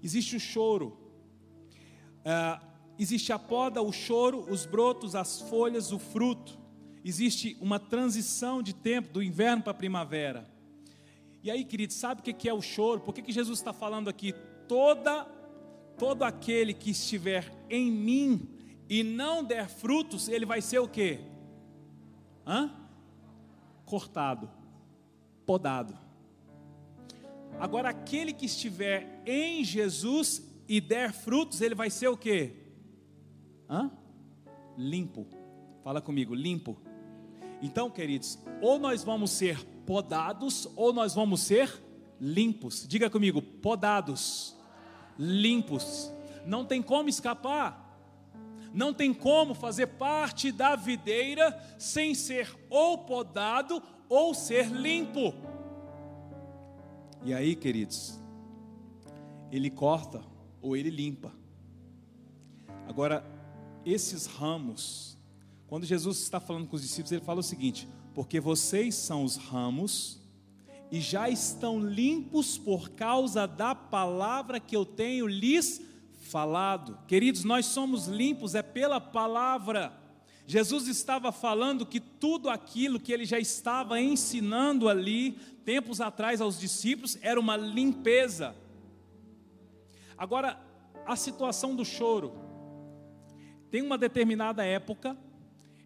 Existe 0.01 0.37
o 0.37 0.39
choro. 0.39 1.02
Uh, 2.23 2.65
existe 2.97 3.33
a 3.33 3.39
poda, 3.39 3.81
o 3.81 3.91
choro, 3.91 4.45
os 4.49 4.65
brotos, 4.65 5.15
as 5.15 5.41
folhas, 5.41 5.91
o 5.91 5.99
fruto. 5.99 6.57
Existe 7.03 7.57
uma 7.59 7.79
transição 7.79 8.63
de 8.63 8.73
tempo 8.73 9.11
do 9.11 9.21
inverno 9.21 9.61
para 9.61 9.71
a 9.71 9.75
primavera. 9.75 10.49
E 11.43 11.51
aí, 11.51 11.65
querido, 11.65 11.91
sabe 11.91 12.21
o 12.21 12.23
que 12.23 12.47
é 12.47 12.53
o 12.53 12.61
choro? 12.61 13.01
Por 13.01 13.13
que, 13.13 13.29
Jesus 13.31 13.59
está 13.59 13.73
falando 13.73 14.09
aqui? 14.09 14.33
Toda, 14.65 15.25
todo 15.97 16.23
aquele 16.23 16.73
que 16.73 16.91
estiver 16.91 17.51
em 17.69 17.91
mim 17.91 18.47
e 18.89 19.03
não 19.03 19.43
der 19.43 19.67
frutos, 19.67 20.29
ele 20.29 20.45
vai 20.45 20.61
ser 20.61 20.79
o 20.79 20.87
quê? 20.87 21.19
Hã? 22.47 22.71
Cortado, 23.85 24.49
podado. 25.45 25.97
Agora, 27.59 27.89
aquele 27.89 28.31
que 28.31 28.45
estiver 28.45 29.21
em 29.25 29.63
Jesus 29.65 30.52
e 30.73 30.81
der 30.81 31.13
frutos, 31.13 31.61
ele 31.61 31.75
vai 31.75 31.91
ser 31.91 32.07
o 32.07 32.17
quê? 32.17 32.53
Hã? 33.69 33.91
Limpo. 34.75 35.27
Fala 35.83 36.01
comigo, 36.01 36.33
limpo. 36.33 36.81
Então, 37.61 37.91
queridos, 37.91 38.39
ou 38.59 38.79
nós 38.79 39.03
vamos 39.03 39.29
ser 39.29 39.63
podados, 39.85 40.67
ou 40.75 40.91
nós 40.91 41.13
vamos 41.13 41.41
ser 41.41 41.71
limpos. 42.19 42.87
Diga 42.87 43.07
comigo, 43.07 43.39
podados, 43.39 44.57
limpos. 45.19 46.11
Não 46.43 46.65
tem 46.65 46.81
como 46.81 47.07
escapar 47.07 47.81
não 48.73 48.91
tem 48.91 49.13
como 49.13 49.53
fazer 49.53 49.85
parte 49.85 50.51
da 50.51 50.75
videira 50.75 51.55
sem 51.77 52.15
ser 52.15 52.51
ou 52.71 52.97
podado 52.97 53.79
ou 54.09 54.33
ser 54.33 54.65
limpo. 54.71 55.31
E 57.23 57.35
aí, 57.35 57.55
queridos, 57.55 58.19
ele 59.51 59.69
corta 59.69 60.32
ou 60.63 60.75
ele 60.75 60.89
limpa. 60.89 61.31
Agora, 62.87 63.23
esses 63.85 64.25
ramos, 64.25 65.17
quando 65.67 65.85
Jesus 65.85 66.19
está 66.19 66.39
falando 66.39 66.67
com 66.67 66.75
os 66.75 66.81
discípulos, 66.81 67.11
ele 67.11 67.21
fala 67.21 67.41
o 67.41 67.43
seguinte: 67.43 67.87
porque 68.15 68.39
vocês 68.39 68.95
são 68.95 69.23
os 69.23 69.35
ramos 69.35 70.19
e 70.89 71.01
já 71.01 71.29
estão 71.29 71.79
limpos 71.79 72.57
por 72.57 72.91
causa 72.91 73.45
da 73.45 73.75
palavra 73.75 74.59
que 74.59 74.75
eu 74.75 74.85
tenho 74.85 75.27
lhes 75.27 75.81
falado. 76.21 76.97
Queridos, 77.07 77.43
nós 77.43 77.65
somos 77.65 78.07
limpos 78.07 78.55
é 78.55 78.61
pela 78.61 79.01
palavra. 79.01 79.93
Jesus 80.45 80.87
estava 80.87 81.31
falando 81.31 81.85
que 81.85 81.99
tudo 81.99 82.49
aquilo 82.49 82.99
que 82.99 83.11
ele 83.11 83.25
já 83.25 83.39
estava 83.39 83.99
ensinando 83.99 84.89
ali, 84.89 85.31
tempos 85.65 86.01
atrás 86.01 86.41
aos 86.41 86.59
discípulos, 86.59 87.17
era 87.21 87.39
uma 87.39 87.55
limpeza. 87.55 88.55
Agora, 90.17 90.59
a 91.05 91.15
situação 91.15 91.75
do 91.75 91.83
choro. 91.83 92.33
Tem 93.69 93.81
uma 93.81 93.97
determinada 93.97 94.63
época 94.63 95.17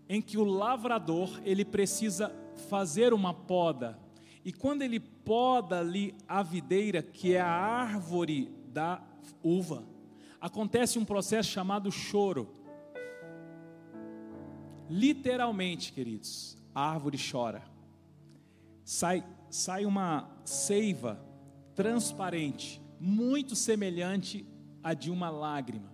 em 0.10 0.22
que 0.22 0.38
o 0.38 0.44
lavrador, 0.44 1.42
ele 1.44 1.66
precisa 1.66 2.34
fazer 2.70 3.14
uma 3.14 3.34
poda. 3.34 4.00
E 4.44 4.54
quando 4.54 4.82
ele 4.82 5.00
poda 5.00 5.80
ali 5.80 6.16
a 6.28 6.42
videira, 6.42 7.02
que 7.02 7.34
é 7.34 7.42
a 7.42 7.50
árvore 7.50 8.50
da 8.68 9.02
uva, 9.44 9.84
acontece 10.40 10.98
um 10.98 11.06
processo 11.06 11.50
chamado 11.50 11.92
choro. 11.92 12.56
Literalmente, 14.90 15.92
queridos, 15.92 16.58
a 16.74 16.92
árvore 16.92 17.18
chora. 17.20 17.64
Sai, 18.86 19.24
sai 19.50 19.86
uma 19.86 20.30
seiva 20.46 21.20
transparente, 21.76 22.82
muito 23.00 23.56
semelhante 23.56 24.46
à 24.84 24.94
de 24.94 25.10
uma 25.10 25.30
lágrima. 25.30 25.92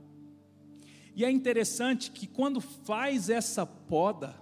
E 1.16 1.24
é 1.24 1.32
interessante 1.32 2.12
que 2.12 2.26
quando 2.26 2.60
faz 2.60 3.30
essa 3.30 3.66
poda, 3.66 4.36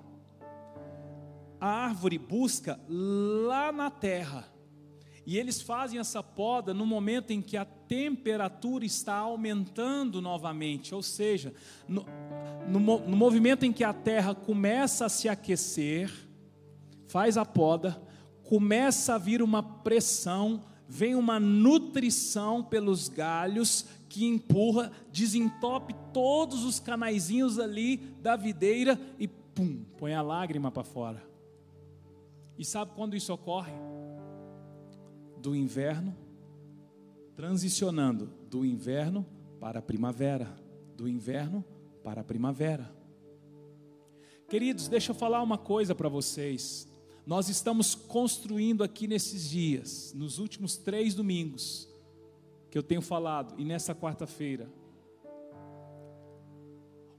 a 1.59 1.67
árvore 1.67 2.17
busca 2.17 2.79
lá 2.87 3.71
na 3.71 3.89
terra 3.89 4.51
e 5.25 5.37
eles 5.37 5.61
fazem 5.61 5.99
essa 5.99 6.23
poda 6.23 6.73
no 6.73 6.85
momento 6.85 7.31
em 7.31 7.41
que 7.41 7.55
a 7.55 7.65
temperatura 7.65 8.85
está 8.85 9.15
aumentando 9.15 10.21
novamente, 10.21 10.95
ou 10.95 11.03
seja, 11.03 11.53
no, 11.87 12.05
no, 12.67 12.79
no, 12.79 13.17
movimento 13.17 13.63
em 13.63 13.71
que 13.71 13.83
a 13.83 13.93
terra 13.93 14.33
começa 14.33 15.05
a 15.05 15.09
se 15.09 15.29
aquecer, 15.29 16.11
faz 17.07 17.37
a 17.37 17.45
poda, 17.45 18.01
começa 18.43 19.13
a 19.13 19.17
vir 19.17 19.43
uma 19.43 19.61
pressão, 19.61 20.63
vem 20.91 21.15
uma 21.15 21.39
nutrição 21.39 22.63
pelos 22.63 23.07
galhos 23.07 23.85
que 24.09 24.25
empurra, 24.25 24.91
desentope 25.11 25.95
todos 26.13 26.65
os 26.65 26.79
canaizinhos 26.79 27.57
ali 27.57 27.97
da 28.21 28.35
videira 28.35 28.99
e 29.17 29.27
pum, 29.27 29.85
põe 29.97 30.13
a 30.13 30.21
lágrima 30.21 30.69
para 30.69 30.83
fora. 30.83 31.23
E 32.57 32.65
sabe 32.65 32.91
quando 32.95 33.15
isso 33.15 33.33
ocorre? 33.33 33.71
do 35.41 35.55
inverno, 35.55 36.15
transicionando 37.35 38.29
do 38.47 38.63
inverno 38.63 39.25
para 39.59 39.79
a 39.79 39.81
primavera, 39.81 40.47
do 40.95 41.07
inverno 41.07 41.65
para 42.03 42.21
a 42.21 42.23
primavera. 42.23 42.93
Queridos, 44.47 44.87
deixa 44.87 45.11
eu 45.11 45.15
falar 45.15 45.41
uma 45.41 45.57
coisa 45.57 45.95
para 45.95 46.07
vocês. 46.07 46.87
Nós 47.25 47.49
estamos 47.49 47.93
construindo 47.93 48.83
aqui 48.83 49.07
nesses 49.07 49.49
dias, 49.49 50.13
nos 50.15 50.39
últimos 50.39 50.75
três 50.77 51.13
domingos, 51.13 51.87
que 52.69 52.77
eu 52.77 52.83
tenho 52.83 53.01
falado, 53.01 53.53
e 53.59 53.65
nessa 53.65 53.93
quarta-feira, 53.93 54.71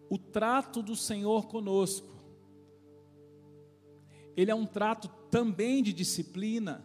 o 0.08 0.18
trato 0.18 0.82
do 0.82 0.96
Senhor 0.96 1.46
conosco, 1.46 2.12
ele 4.36 4.50
é 4.50 4.54
um 4.54 4.66
trato 4.66 5.08
também 5.30 5.82
de 5.82 5.92
disciplina, 5.92 6.84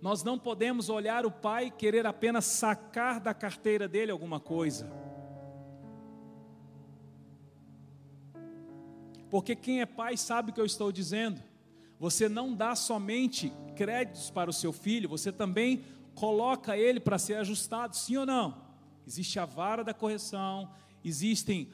nós 0.00 0.24
não 0.24 0.38
podemos 0.38 0.88
olhar 0.88 1.26
o 1.26 1.30
pai 1.30 1.66
e 1.66 1.70
querer 1.70 2.06
apenas 2.06 2.46
sacar 2.46 3.20
da 3.20 3.34
carteira 3.34 3.86
dele 3.86 4.10
alguma 4.10 4.40
coisa. 4.40 4.90
Porque 9.30 9.54
quem 9.54 9.80
é 9.80 9.86
pai 9.86 10.16
sabe 10.16 10.50
o 10.50 10.54
que 10.54 10.60
eu 10.60 10.66
estou 10.66 10.90
dizendo. 10.90 11.49
Você 12.00 12.30
não 12.30 12.54
dá 12.54 12.74
somente 12.74 13.52
créditos 13.76 14.30
para 14.30 14.48
o 14.48 14.54
seu 14.54 14.72
filho, 14.72 15.06
você 15.06 15.30
também 15.30 15.84
coloca 16.14 16.74
ele 16.74 16.98
para 16.98 17.18
ser 17.18 17.34
ajustado, 17.34 17.94
sim 17.94 18.16
ou 18.16 18.24
não? 18.24 18.56
Existe 19.06 19.38
a 19.38 19.44
vara 19.44 19.84
da 19.84 19.92
correção, 19.92 20.70
existem 21.04 21.68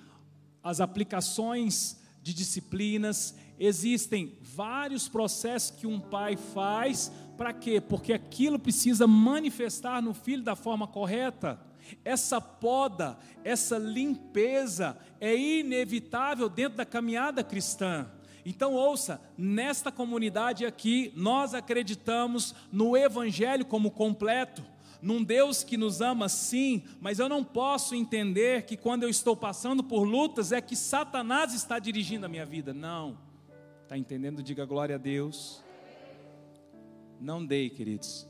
as 0.64 0.80
aplicações 0.80 2.02
de 2.20 2.34
disciplinas, 2.34 3.36
existem 3.56 4.36
vários 4.42 5.08
processos 5.08 5.70
que 5.70 5.86
um 5.86 6.00
pai 6.00 6.36
faz 6.36 7.12
para 7.36 7.52
quê? 7.52 7.80
Porque 7.80 8.12
aquilo 8.12 8.58
precisa 8.58 9.06
manifestar 9.06 10.02
no 10.02 10.12
filho 10.12 10.42
da 10.42 10.56
forma 10.56 10.88
correta. 10.88 11.60
Essa 12.04 12.40
poda, 12.40 13.16
essa 13.44 13.78
limpeza 13.78 14.98
é 15.20 15.36
inevitável 15.36 16.48
dentro 16.48 16.78
da 16.78 16.84
caminhada 16.84 17.44
cristã. 17.44 18.10
Então, 18.48 18.74
ouça, 18.74 19.20
nesta 19.37 19.90
comunidade 19.90 20.64
aqui, 20.64 21.12
nós 21.16 21.52
acreditamos 21.52 22.54
no 22.70 22.96
Evangelho 22.96 23.66
como 23.66 23.90
completo, 23.90 24.64
num 25.02 25.24
Deus 25.24 25.64
que 25.64 25.76
nos 25.76 26.00
ama 26.00 26.28
sim, 26.28 26.85
mas 27.00 27.18
eu 27.18 27.28
não 27.28 27.42
posso 27.42 27.92
entender 27.92 28.62
que 28.62 28.76
quando 28.76 29.02
eu 29.02 29.09
estou 29.09 29.37
passando 29.37 29.82
por 29.82 30.04
lutas 30.04 30.52
é 30.52 30.61
que 30.61 30.76
Satanás 30.76 31.52
está 31.54 31.80
dirigindo 31.80 32.24
a 32.24 32.28
minha 32.28 32.46
vida. 32.46 32.72
Não, 32.72 33.18
está 33.82 33.98
entendendo? 33.98 34.44
Diga 34.44 34.64
glória 34.64 34.94
a 34.94 34.98
Deus. 34.98 35.61
Não 37.20 37.44
dei, 37.44 37.68
queridos. 37.68 38.28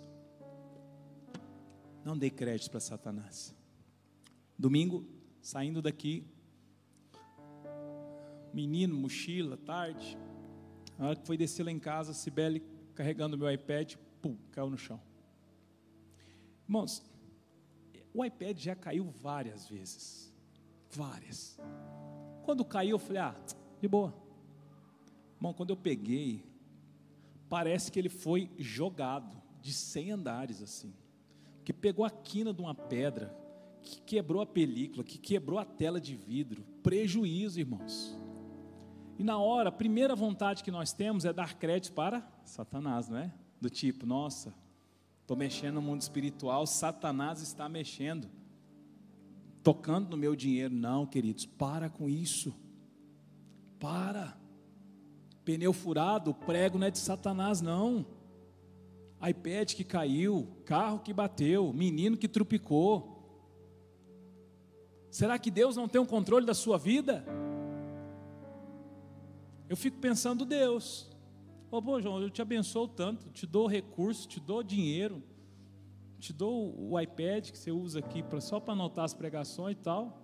Não 2.02 2.16
dei 2.16 2.31
crédito 2.31 2.70
para 2.70 2.81
Satanás. 2.81 3.55
Domingo, 4.59 5.07
saindo 5.42 5.83
daqui, 5.83 6.24
menino, 8.57 8.97
mochila, 8.97 9.59
tarde. 9.59 10.16
Na 10.99 11.09
hora 11.09 11.16
que 11.16 11.27
foi 11.27 11.37
descer 11.37 11.62
lá 11.62 11.71
em 11.71 11.79
casa, 11.79 12.14
Sibeli 12.14 12.62
carregando 12.95 13.37
meu 13.37 13.51
iPad, 13.53 13.97
pum, 14.23 14.35
caiu 14.51 14.71
no 14.71 14.79
chão. 14.79 14.99
Irmãos, 16.64 17.05
o 18.14 18.25
iPad 18.25 18.59
já 18.59 18.75
caiu 18.75 19.05
várias 19.11 19.69
vezes. 19.69 20.35
Várias. 20.90 21.61
Quando 22.45 22.64
caiu, 22.64 22.92
eu 22.92 22.99
falei, 22.99 23.21
ah, 23.21 23.37
de 23.79 23.87
boa. 23.87 24.16
Irmão, 25.37 25.53
quando 25.53 25.71
eu 25.71 25.77
peguei, 25.77 26.42
parece 27.51 27.92
que 27.92 27.99
ele 27.99 28.09
foi 28.09 28.51
jogado 28.57 29.37
de 29.61 29.75
100 29.75 30.12
andares 30.12 30.62
assim. 30.62 30.95
Que 31.62 31.75
pegou 31.75 32.07
a 32.07 32.11
quina 32.11 32.55
de 32.55 32.62
uma 32.62 32.75
pedra, 32.75 33.37
que 33.83 34.01
quebrou 34.01 34.40
a 34.40 34.47
película, 34.47 35.05
que 35.05 35.19
quebrou 35.19 35.59
a 35.59 35.64
tela 35.66 36.01
de 36.01 36.16
vidro. 36.16 36.64
Prejuízo, 36.83 37.61
irmãos. 37.61 38.19
E 39.18 39.24
na 39.24 39.38
hora, 39.38 39.70
a 39.70 39.72
primeira 39.72 40.14
vontade 40.14 40.62
que 40.62 40.70
nós 40.70 40.92
temos 40.92 41.24
é 41.24 41.33
dar 41.33 41.55
crédito 41.55 41.94
para 41.94 42.26
Satanás, 42.44 43.09
não 43.09 43.18
é? 43.18 43.33
Do 43.61 43.70
tipo, 43.70 44.05
nossa, 44.05 44.55
estou 45.22 45.37
mexendo 45.37 45.76
no 45.76 45.83
mundo 45.83 46.02
espiritual, 46.02 46.66
Satanás 46.66 47.40
está 47.40 47.68
mexendo, 47.68 48.29
tocando 49.62 50.11
no 50.11 50.16
meu 50.16 50.37
dinheiro. 50.37 50.74
Não, 50.74 51.07
queridos, 51.07 51.46
para 51.46 51.88
com 51.88 52.09
isso. 52.09 52.55
Para. 53.81 54.37
Pneu 55.44 55.72
furado, 55.72 56.35
prego 56.35 56.79
não 56.79 56.87
é 56.87 56.90
de 56.90 56.98
Satanás, 56.98 57.62
não. 57.62 58.05
iPad 59.26 59.72
que 59.72 59.85
caiu, 59.85 60.46
carro 60.66 60.98
que 60.98 61.12
bateu, 61.14 61.72
menino 61.72 62.18
que 62.18 62.29
trupicou. 62.29 63.14
Será 65.11 65.38
que 65.38 65.50
Deus 65.50 65.74
não 65.74 65.88
tem 65.88 66.00
o 66.00 66.05
um 66.05 66.07
controle 66.07 66.44
da 66.44 66.52
sua 66.52 66.76
vida? 66.76 67.24
Eu 69.68 69.76
fico 69.76 69.98
pensando, 69.98 70.44
Deus, 70.44 71.11
oh, 71.70 71.83
pô, 71.83 72.00
João, 72.00 72.20
eu 72.20 72.31
te 72.31 72.40
abençoo 72.40 72.87
tanto, 72.87 73.31
te 73.31 73.46
dou 73.46 73.66
recurso, 73.66 74.29
te 74.29 74.38
dou 74.38 74.62
dinheiro, 74.62 75.22
te 76.18 76.33
dou 76.33 76.74
o 76.79 76.98
iPad 77.00 77.50
que 77.50 77.59
você 77.59 77.70
usa 77.70 77.98
aqui 77.98 78.22
pra, 78.22 78.40
só 78.40 78.61
para 78.61 78.72
anotar 78.72 79.05
as 79.05 79.14
pregações 79.14 79.76
e 79.76 79.81
tal. 79.81 80.22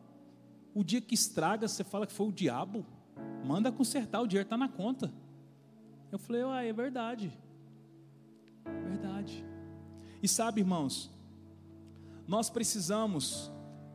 O 0.75 0.83
dia 0.83 1.01
que 1.01 1.15
estraga, 1.15 1.69
você 1.69 1.85
fala 1.85 2.07
que 2.07 2.13
foi 2.13 2.29
o 2.29 2.33
diabo. 2.33 2.87
Manda 3.45 3.71
consertar, 3.71 4.21
o 4.21 4.27
dinheiro 4.27 4.47
está 4.47 4.57
na 4.57 4.69
conta. 4.69 5.13
Eu 6.11 6.19
falei, 6.19 6.43
ah, 6.45 6.65
é 6.65 6.73
verdade. 6.73 7.33
Verdade. 8.65 9.45
E 10.23 10.29
sabe, 10.29 10.61
irmãos, 10.61 11.11
nós 12.27 12.49
precisamos 12.49 13.51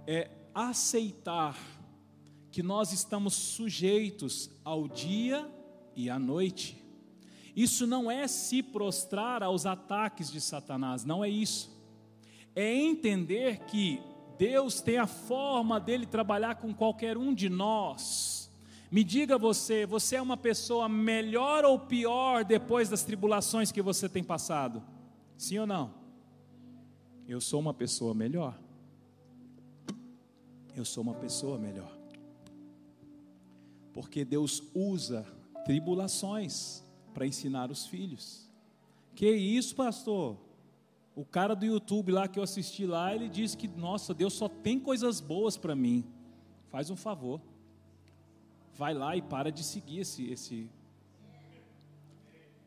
é, 0.06 0.30
aceitar 0.54 1.58
que 2.52 2.64
nós 2.64 2.92
estamos 2.92 3.34
sujeitos 3.34 4.50
ao 4.64 4.88
dia 4.88 5.50
e 5.96 6.10
à 6.10 6.18
noite. 6.18 6.84
Isso 7.56 7.88
não 7.88 8.10
é 8.10 8.28
se 8.28 8.62
prostrar 8.62 9.42
aos 9.42 9.66
ataques 9.66 10.32
de 10.32 10.40
Satanás, 10.40 11.04
não 11.04 11.24
é 11.24 11.30
isso. 11.30 11.76
É 12.56 12.74
entender 12.74 13.66
que 13.66 14.00
Deus 14.38 14.80
tem 14.80 14.98
a 14.98 15.08
forma 15.08 15.80
dele 15.80 16.06
trabalhar 16.06 16.56
com 16.56 16.74
qualquer 16.74 17.18
um 17.18 17.34
de 17.34 17.50
nós. 17.50 18.52
Me 18.92 19.04
diga 19.04 19.38
você, 19.38 19.86
você 19.86 20.16
é 20.16 20.22
uma 20.22 20.38
pessoa 20.38 20.88
melhor 20.88 21.66
ou 21.66 21.80
pior 21.80 22.46
depois 22.46 22.90
das 22.90 23.04
tribulações 23.04 23.72
que 23.72 23.82
você 23.82 24.08
tem 24.08 24.24
passado? 24.24 24.82
Sim 25.36 25.60
ou 25.60 25.68
não? 25.68 25.94
Eu 27.28 27.42
sou 27.42 27.60
uma 27.60 27.74
pessoa 27.74 28.14
melhor. 28.14 28.58
Eu 30.76 30.86
sou 30.86 31.04
uma 31.04 31.16
pessoa 31.16 31.58
melhor 31.58 31.97
porque 33.98 34.24
Deus 34.24 34.62
usa 34.76 35.26
tribulações 35.66 36.84
para 37.16 37.26
ensinar 37.26 37.72
os 37.72 37.88
filhos. 37.88 38.48
Que 39.16 39.32
isso, 39.32 39.76
pastor? 39.76 40.38
O 41.16 41.26
cara 41.26 41.56
do 41.56 41.66
YouTube 41.66 42.12
lá 42.12 42.28
que 42.28 42.38
eu 42.38 42.44
assisti 42.44 42.86
lá, 42.86 43.16
ele 43.16 43.28
disse 43.28 43.58
que, 43.58 43.68
nossa, 43.68 44.14
Deus 44.14 44.34
só 44.34 44.48
tem 44.48 44.80
coisas 44.80 45.20
boas 45.20 45.58
para 45.58 45.76
mim. 45.76 46.06
Faz 46.70 46.92
um 46.92 46.96
favor. 46.96 47.42
Vai 48.76 48.94
lá 48.94 49.18
e 49.18 49.22
para 49.24 49.52
de 49.52 49.64
seguir 49.64 50.02
esse. 50.02 50.30
esse... 50.30 50.70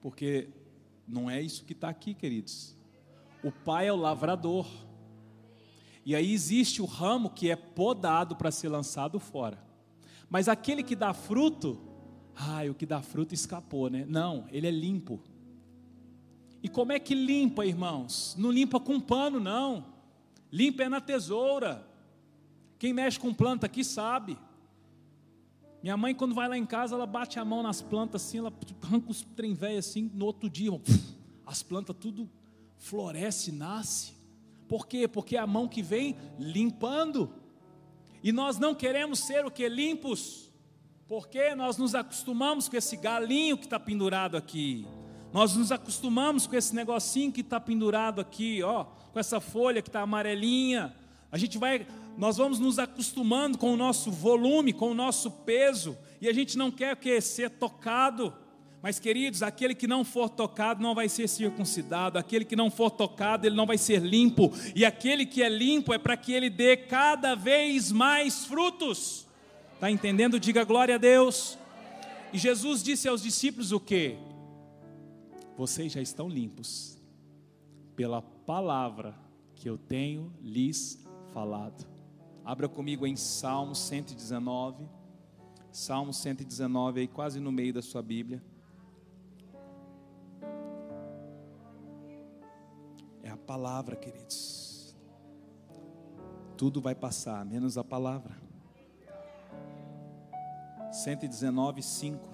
Porque 0.00 0.48
não 1.06 1.30
é 1.30 1.40
isso 1.40 1.64
que 1.64 1.74
está 1.74 1.90
aqui, 1.90 2.12
queridos. 2.12 2.74
O 3.40 3.52
pai 3.52 3.86
é 3.86 3.92
o 3.92 3.96
lavrador. 3.96 4.66
E 6.04 6.16
aí 6.16 6.32
existe 6.32 6.82
o 6.82 6.86
ramo 6.86 7.30
que 7.30 7.48
é 7.48 7.54
podado 7.54 8.34
para 8.34 8.50
ser 8.50 8.68
lançado 8.68 9.20
fora. 9.20 9.69
Mas 10.30 10.48
aquele 10.48 10.82
que 10.84 10.94
dá 10.94 11.12
fruto, 11.12 11.78
ai, 12.34 12.70
o 12.70 12.74
que 12.74 12.86
dá 12.86 13.02
fruto 13.02 13.34
escapou, 13.34 13.90
né? 13.90 14.06
Não, 14.08 14.46
ele 14.50 14.68
é 14.68 14.70
limpo. 14.70 15.20
E 16.62 16.68
como 16.68 16.92
é 16.92 17.00
que 17.00 17.14
limpa, 17.14 17.66
irmãos? 17.66 18.36
Não 18.38 18.50
limpa 18.50 18.78
com 18.78 19.00
pano, 19.00 19.40
não. 19.40 19.84
Limpa 20.52 20.84
é 20.84 20.88
na 20.88 21.00
tesoura. 21.00 21.86
Quem 22.78 22.92
mexe 22.92 23.18
com 23.18 23.34
planta 23.34 23.66
aqui 23.66 23.82
sabe. 23.82 24.38
Minha 25.82 25.96
mãe, 25.96 26.14
quando 26.14 26.34
vai 26.34 26.48
lá 26.48 26.56
em 26.56 26.66
casa, 26.66 26.94
ela 26.94 27.06
bate 27.06 27.38
a 27.38 27.44
mão 27.44 27.62
nas 27.62 27.80
plantas 27.82 28.22
assim, 28.22 28.38
ela 28.38 28.52
arranca 28.82 29.10
os 29.10 29.22
trem 29.22 29.54
velho 29.54 29.78
assim, 29.78 30.10
no 30.14 30.26
outro 30.26 30.48
dia, 30.48 30.70
as 31.46 31.62
plantas 31.62 31.96
tudo 31.98 32.28
floresce, 32.76 33.50
nasce. 33.50 34.12
Por 34.68 34.86
quê? 34.86 35.08
Porque 35.08 35.36
é 35.36 35.40
a 35.40 35.46
mão 35.46 35.66
que 35.66 35.82
vem 35.82 36.16
limpando. 36.38 37.32
E 38.22 38.32
nós 38.32 38.58
não 38.58 38.74
queremos 38.74 39.20
ser 39.20 39.44
o 39.46 39.50
que? 39.50 39.68
Limpos, 39.68 40.50
porque 41.08 41.54
nós 41.54 41.76
nos 41.76 41.94
acostumamos 41.94 42.68
com 42.68 42.76
esse 42.76 42.96
galinho 42.96 43.56
que 43.56 43.64
está 43.64 43.80
pendurado 43.80 44.36
aqui. 44.36 44.86
Nós 45.32 45.54
nos 45.56 45.72
acostumamos 45.72 46.46
com 46.46 46.56
esse 46.56 46.74
negocinho 46.74 47.32
que 47.32 47.40
está 47.40 47.58
pendurado 47.58 48.20
aqui, 48.20 48.62
ó, 48.62 48.84
com 48.84 49.18
essa 49.18 49.40
folha 49.40 49.80
que 49.80 49.88
está 49.88 50.00
amarelinha. 50.00 50.94
A 51.32 51.38
gente 51.38 51.56
vai, 51.56 51.86
nós 52.18 52.36
vamos 52.36 52.58
nos 52.58 52.78
acostumando 52.78 53.56
com 53.56 53.72
o 53.72 53.76
nosso 53.76 54.10
volume, 54.10 54.72
com 54.72 54.90
o 54.90 54.94
nosso 54.94 55.30
peso, 55.30 55.96
e 56.20 56.28
a 56.28 56.32
gente 56.32 56.58
não 56.58 56.70
quer 56.70 56.96
que 56.96 57.20
ser 57.20 57.50
tocado. 57.50 58.34
Mas, 58.82 58.98
queridos, 58.98 59.42
aquele 59.42 59.74
que 59.74 59.86
não 59.86 60.04
for 60.04 60.30
tocado 60.30 60.82
não 60.82 60.94
vai 60.94 61.08
ser 61.08 61.28
circuncidado, 61.28 62.18
aquele 62.18 62.46
que 62.46 62.56
não 62.56 62.70
for 62.70 62.90
tocado, 62.90 63.46
ele 63.46 63.54
não 63.54 63.66
vai 63.66 63.76
ser 63.76 64.00
limpo, 64.00 64.50
e 64.74 64.86
aquele 64.86 65.26
que 65.26 65.42
é 65.42 65.48
limpo 65.50 65.92
é 65.92 65.98
para 65.98 66.16
que 66.16 66.32
ele 66.32 66.48
dê 66.48 66.76
cada 66.76 67.34
vez 67.34 67.92
mais 67.92 68.46
frutos. 68.46 69.26
Está 69.74 69.90
entendendo? 69.90 70.40
Diga 70.40 70.64
glória 70.64 70.94
a 70.94 70.98
Deus. 70.98 71.58
E 72.32 72.38
Jesus 72.38 72.82
disse 72.82 73.06
aos 73.06 73.22
discípulos 73.22 73.70
o 73.70 73.80
que? 73.80 74.16
Vocês 75.58 75.92
já 75.92 76.00
estão 76.00 76.26
limpos, 76.28 76.98
pela 77.94 78.22
palavra 78.22 79.14
que 79.54 79.68
eu 79.68 79.76
tenho 79.76 80.32
lhes 80.40 81.04
falado. 81.34 81.86
Abra 82.42 82.66
comigo 82.66 83.06
em 83.06 83.14
Salmo 83.14 83.74
119. 83.74 84.88
Salmo 85.70 86.14
119, 86.14 87.00
aí 87.00 87.08
quase 87.08 87.38
no 87.38 87.52
meio 87.52 87.74
da 87.74 87.82
sua 87.82 88.00
Bíblia. 88.00 88.42
Palavra, 93.50 93.96
queridos. 93.96 94.94
Tudo 96.56 96.80
vai 96.80 96.94
passar, 96.94 97.44
menos 97.44 97.76
a 97.76 97.82
palavra. 97.82 98.32
119, 100.92 101.82
5. 101.82 102.28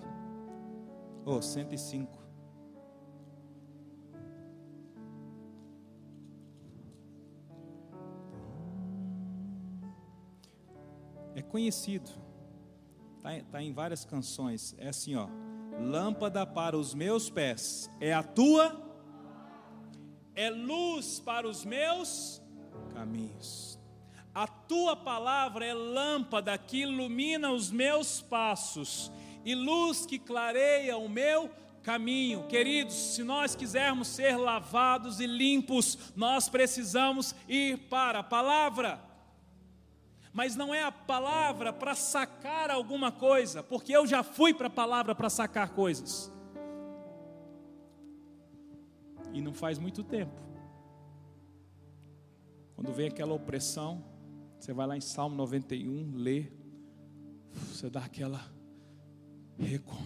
Oh, 1.25 1.41
105. 1.41 2.19
É 11.35 11.41
conhecido, 11.41 12.11
está 13.17 13.43
tá 13.53 13.63
em 13.63 13.73
várias 13.73 14.05
canções. 14.05 14.75
É 14.77 14.89
assim, 14.89 15.15
ó. 15.15 15.29
Lâmpada 15.81 16.45
para 16.47 16.77
os 16.77 16.93
meus 16.95 17.31
pés 17.31 17.91
é 18.03 18.13
a 18.13 18.23
tua 18.23 18.86
é 20.37 20.51
luz 20.51 21.19
para 21.19 21.49
os 21.49 21.65
meus 21.65 22.41
caminhos. 22.95 23.79
A 24.35 24.47
tua 24.47 24.95
palavra 24.95 25.65
é 25.65 25.73
lâmpada 25.73 26.57
que 26.59 26.83
ilumina 26.83 27.51
os 27.51 27.71
meus 27.71 28.21
passos 28.21 29.11
e 29.47 29.55
luz 29.55 30.05
que 30.05 30.19
clareia 30.19 30.99
o 30.99 31.09
meu 31.09 31.51
caminho. 31.83 32.47
Queridos, 32.47 32.95
se 32.95 33.25
nós 33.25 33.55
quisermos 33.55 34.09
ser 34.09 34.37
lavados 34.37 35.21
e 35.21 35.27
limpos, 35.27 36.13
nós 36.15 36.51
precisamos 36.51 37.35
ir 37.49 37.79
para 37.89 38.19
a 38.19 38.23
palavra. 38.23 39.01
Mas 40.35 40.55
não 40.55 40.75
é 40.75 40.83
a 40.83 40.93
palavra 40.93 41.73
para 41.73 41.95
sacar 41.95 42.71
alguma 42.71 43.11
coisa, 43.11 43.63
porque 43.63 43.97
eu 43.97 44.07
já 44.07 44.23
fui 44.23 44.53
para 44.53 44.67
a 44.67 44.71
palavra 44.71 45.15
para 45.15 45.31
sacar 45.31 45.71
coisas. 45.71 46.31
E 49.37 49.41
não 49.43 49.53
faz 49.53 49.79
muito 49.79 50.03
tempo. 50.03 50.41
Quando 52.75 52.91
vem 52.91 53.09
aquela 53.09 53.35
opressão, 53.35 54.03
você 54.59 54.73
vai 54.73 54.87
lá 54.87 54.97
em 54.97 55.01
Salmo 55.03 55.37
91, 55.37 56.15
lê, 56.17 56.47
você 57.53 57.91
dá 57.91 58.01
aquela, 58.01 58.41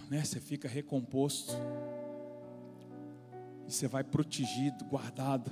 né? 0.09 0.21
Você 0.21 0.41
fica 0.41 0.67
recomposto. 0.67 1.53
E 3.65 3.71
você 3.71 3.87
vai 3.87 4.03
protegido, 4.03 4.83
guardado 4.83 5.49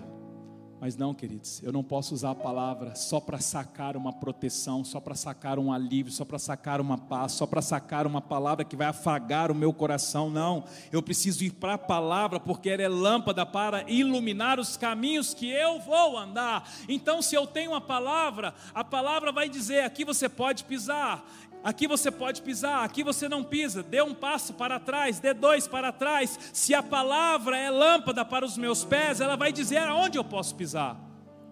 Mas 0.81 0.95
não, 0.95 1.13
queridos, 1.13 1.61
eu 1.61 1.73
não 1.73 1.83
posso 1.83 2.13
usar 2.13 2.31
a 2.31 2.35
palavra 2.35 2.95
só 2.95 3.19
para 3.19 3.37
sacar 3.39 3.97
uma 3.97 4.13
proteção, 4.13 4.81
só 4.85 5.01
para 5.01 5.13
sacar 5.13 5.59
um 5.59 5.73
alívio, 5.73 6.09
só 6.09 6.23
para 6.23 6.39
sacar 6.39 6.79
uma 6.79 6.97
paz, 6.97 7.33
só 7.33 7.45
para 7.45 7.61
sacar 7.61 8.07
uma 8.07 8.21
palavra 8.21 8.63
que 8.63 8.77
vai 8.77 8.87
afagar 8.87 9.51
o 9.51 9.55
meu 9.55 9.73
coração. 9.73 10.29
Não, 10.29 10.63
eu 10.89 11.01
preciso 11.01 11.43
ir 11.43 11.51
para 11.51 11.73
a 11.73 11.77
palavra 11.77 12.39
porque 12.39 12.69
ela 12.69 12.81
é 12.81 12.87
lâmpada 12.87 13.45
para 13.45 13.83
iluminar 13.91 14.57
os 14.57 14.77
caminhos 14.77 15.33
que 15.33 15.49
eu 15.49 15.79
vou 15.81 16.17
andar. 16.17 16.71
Então, 16.87 17.21
se 17.21 17.35
eu 17.35 17.45
tenho 17.45 17.75
a 17.75 17.81
palavra, 17.81 18.53
a 18.73 18.83
palavra 18.83 19.33
vai 19.33 19.49
dizer: 19.49 19.83
aqui 19.83 20.05
você 20.05 20.29
pode 20.29 20.63
pisar, 20.63 21.29
Aqui 21.63 21.87
você 21.87 22.09
pode 22.09 22.41
pisar, 22.41 22.85
aqui 22.85 23.03
você 23.03 23.27
não 23.27 23.43
pisa. 23.43 23.83
Dê 23.83 24.01
um 24.01 24.13
passo 24.13 24.53
para 24.53 24.79
trás, 24.79 25.19
dê 25.19 25.33
dois 25.33 25.67
para 25.67 25.91
trás. 25.91 26.39
Se 26.53 26.73
a 26.73 26.81
palavra 26.81 27.57
é 27.57 27.69
lâmpada 27.69 28.23
para 28.23 28.45
os 28.45 28.57
meus 28.57 28.85
pés, 28.85 29.19
ela 29.19 29.35
vai 29.35 29.51
dizer 29.51 29.79
aonde 29.79 30.17
eu 30.17 30.23
posso 30.23 30.55
pisar. 30.55 30.97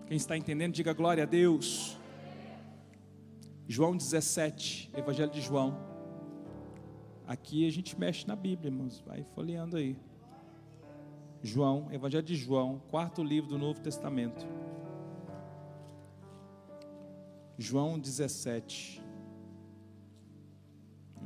Quem 0.05 0.15
está 0.15 0.37
entendendo, 0.37 0.73
diga 0.73 0.93
glória 0.93 1.23
a 1.23 1.25
Deus. 1.25 1.97
João 3.67 3.97
17, 3.97 4.91
Evangelho 4.95 5.31
de 5.31 5.41
João. 5.41 5.77
Aqui 7.27 7.67
a 7.67 7.69
gente 7.69 7.99
mexe 7.99 8.25
na 8.25 8.35
Bíblia, 8.35 8.69
irmãos. 8.69 9.03
Vai 9.05 9.25
folheando 9.35 9.75
aí. 9.75 9.97
João, 11.43 11.91
Evangelho 11.91 12.23
de 12.23 12.35
João, 12.35 12.81
quarto 12.89 13.21
livro 13.21 13.49
do 13.49 13.57
Novo 13.57 13.81
Testamento. 13.81 14.47
João 17.57 17.99
17. 17.99 19.06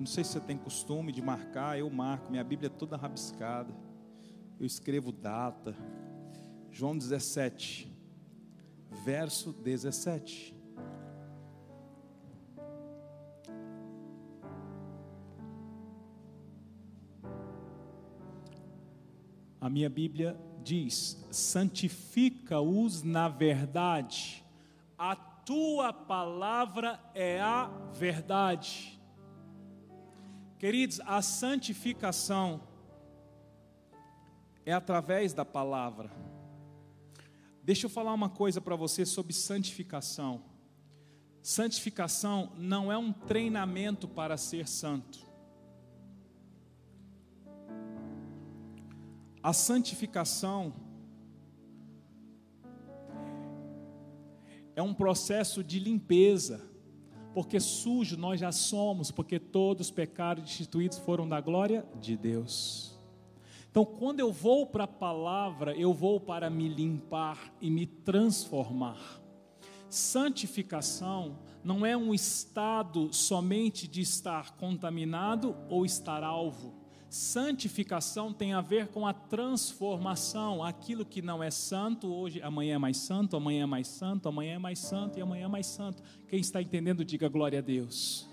Não 0.01 0.07
sei 0.07 0.23
se 0.23 0.31
você 0.31 0.39
tem 0.39 0.57
costume 0.57 1.11
de 1.11 1.21
marcar, 1.21 1.77
eu 1.77 1.87
marco, 1.87 2.31
minha 2.31 2.43
Bíblia 2.43 2.65
é 2.65 2.75
toda 2.75 2.97
rabiscada. 2.97 3.71
Eu 4.59 4.65
escrevo 4.65 5.11
data. 5.11 5.75
João 6.71 6.97
17, 6.97 7.87
verso 9.05 9.53
17. 9.53 10.55
A 19.61 19.69
minha 19.69 19.87
Bíblia 19.87 20.35
diz: 20.63 21.23
santifica-os 21.29 23.03
na 23.03 23.29
verdade, 23.29 24.43
a 24.97 25.15
tua 25.15 25.93
palavra 25.93 26.99
é 27.13 27.39
a 27.39 27.67
verdade. 27.93 28.99
Queridos, 30.62 31.01
a 31.07 31.24
santificação 31.24 32.62
é 34.64 34.72
através 34.72 35.34
da 35.34 35.43
palavra. 35.43 36.12
Deixa 37.64 37.88
eu 37.88 37.89
falar 37.89 38.14
uma 38.14 38.30
coisa 38.30 38.62
para 38.62 38.76
você 38.76 39.03
sobre 39.03 39.34
santificação. 39.34 40.43
Santificação 41.41 42.51
não 42.59 42.91
é 42.91 42.95
um 42.95 43.12
treinamento 43.12 44.07
para 44.07 44.38
ser 44.38 44.68
santo. 44.68 45.26
A 49.41 49.53
santificação 49.53 50.76
é 54.76 54.82
um 54.84 54.93
processo 54.93 55.64
de 55.64 55.80
limpeza 55.80 56.70
porque 57.34 57.59
sujo 57.59 58.17
nós 58.17 58.39
já 58.39 58.51
somos, 58.51 59.11
porque 59.11 59.39
todos 59.39 59.88
os 59.88 59.91
pecados 59.91 60.43
instituídos 60.43 60.97
foram 60.99 61.27
da 61.27 61.39
glória 61.39 61.86
de 61.99 62.17
Deus. 62.17 62.99
Então, 63.69 63.86
quando 63.86 64.19
eu 64.19 64.34
vou 64.34 64.65
para 64.65 64.84
a 64.84 64.88
palavra, 64.88 65.73
eu 65.77 65.93
vou 65.93 66.19
para 66.19 66.49
me 66.49 66.67
limpar 66.67 67.53
e 67.61 67.71
me 67.71 67.86
transformar. 67.86 69.21
Santificação 69.89 71.39
não 71.63 71.86
é 71.86 71.95
um 71.95 72.13
estado 72.13 73.13
somente 73.13 73.88
de 73.88 74.01
estar 74.01 74.57
contaminado 74.57 75.55
ou 75.69 75.86
estar 75.86 76.23
alvo. 76.23 76.80
Santificação 77.12 78.32
tem 78.32 78.53
a 78.53 78.62
ver 78.62 78.88
com 78.88 79.05
a 79.05 79.12
transformação. 79.12 80.64
Aquilo 80.64 81.05
que 81.05 81.22
não 81.22 81.43
é 81.43 81.51
santo, 81.51 82.07
hoje, 82.07 82.41
amanhã 82.41 82.76
é 82.76 82.78
mais 82.78 82.95
santo, 82.95 83.36
amanhã 83.36 83.64
é 83.64 83.66
mais 83.66 83.89
santo, 83.89 84.30
amanhã 84.30 84.53
é 84.53 84.57
mais 84.57 84.80
santo 84.80 85.20
e 85.20 85.22
amanhã 85.22 85.43
é 85.43 85.47
mais 85.49 85.68
santo. 85.68 86.01
Quem 86.30 86.39
está 86.39 86.62
entendendo, 86.62 87.03
diga 87.03 87.28
glória 87.28 87.59
a 87.59 87.62
Deus. 87.62 88.30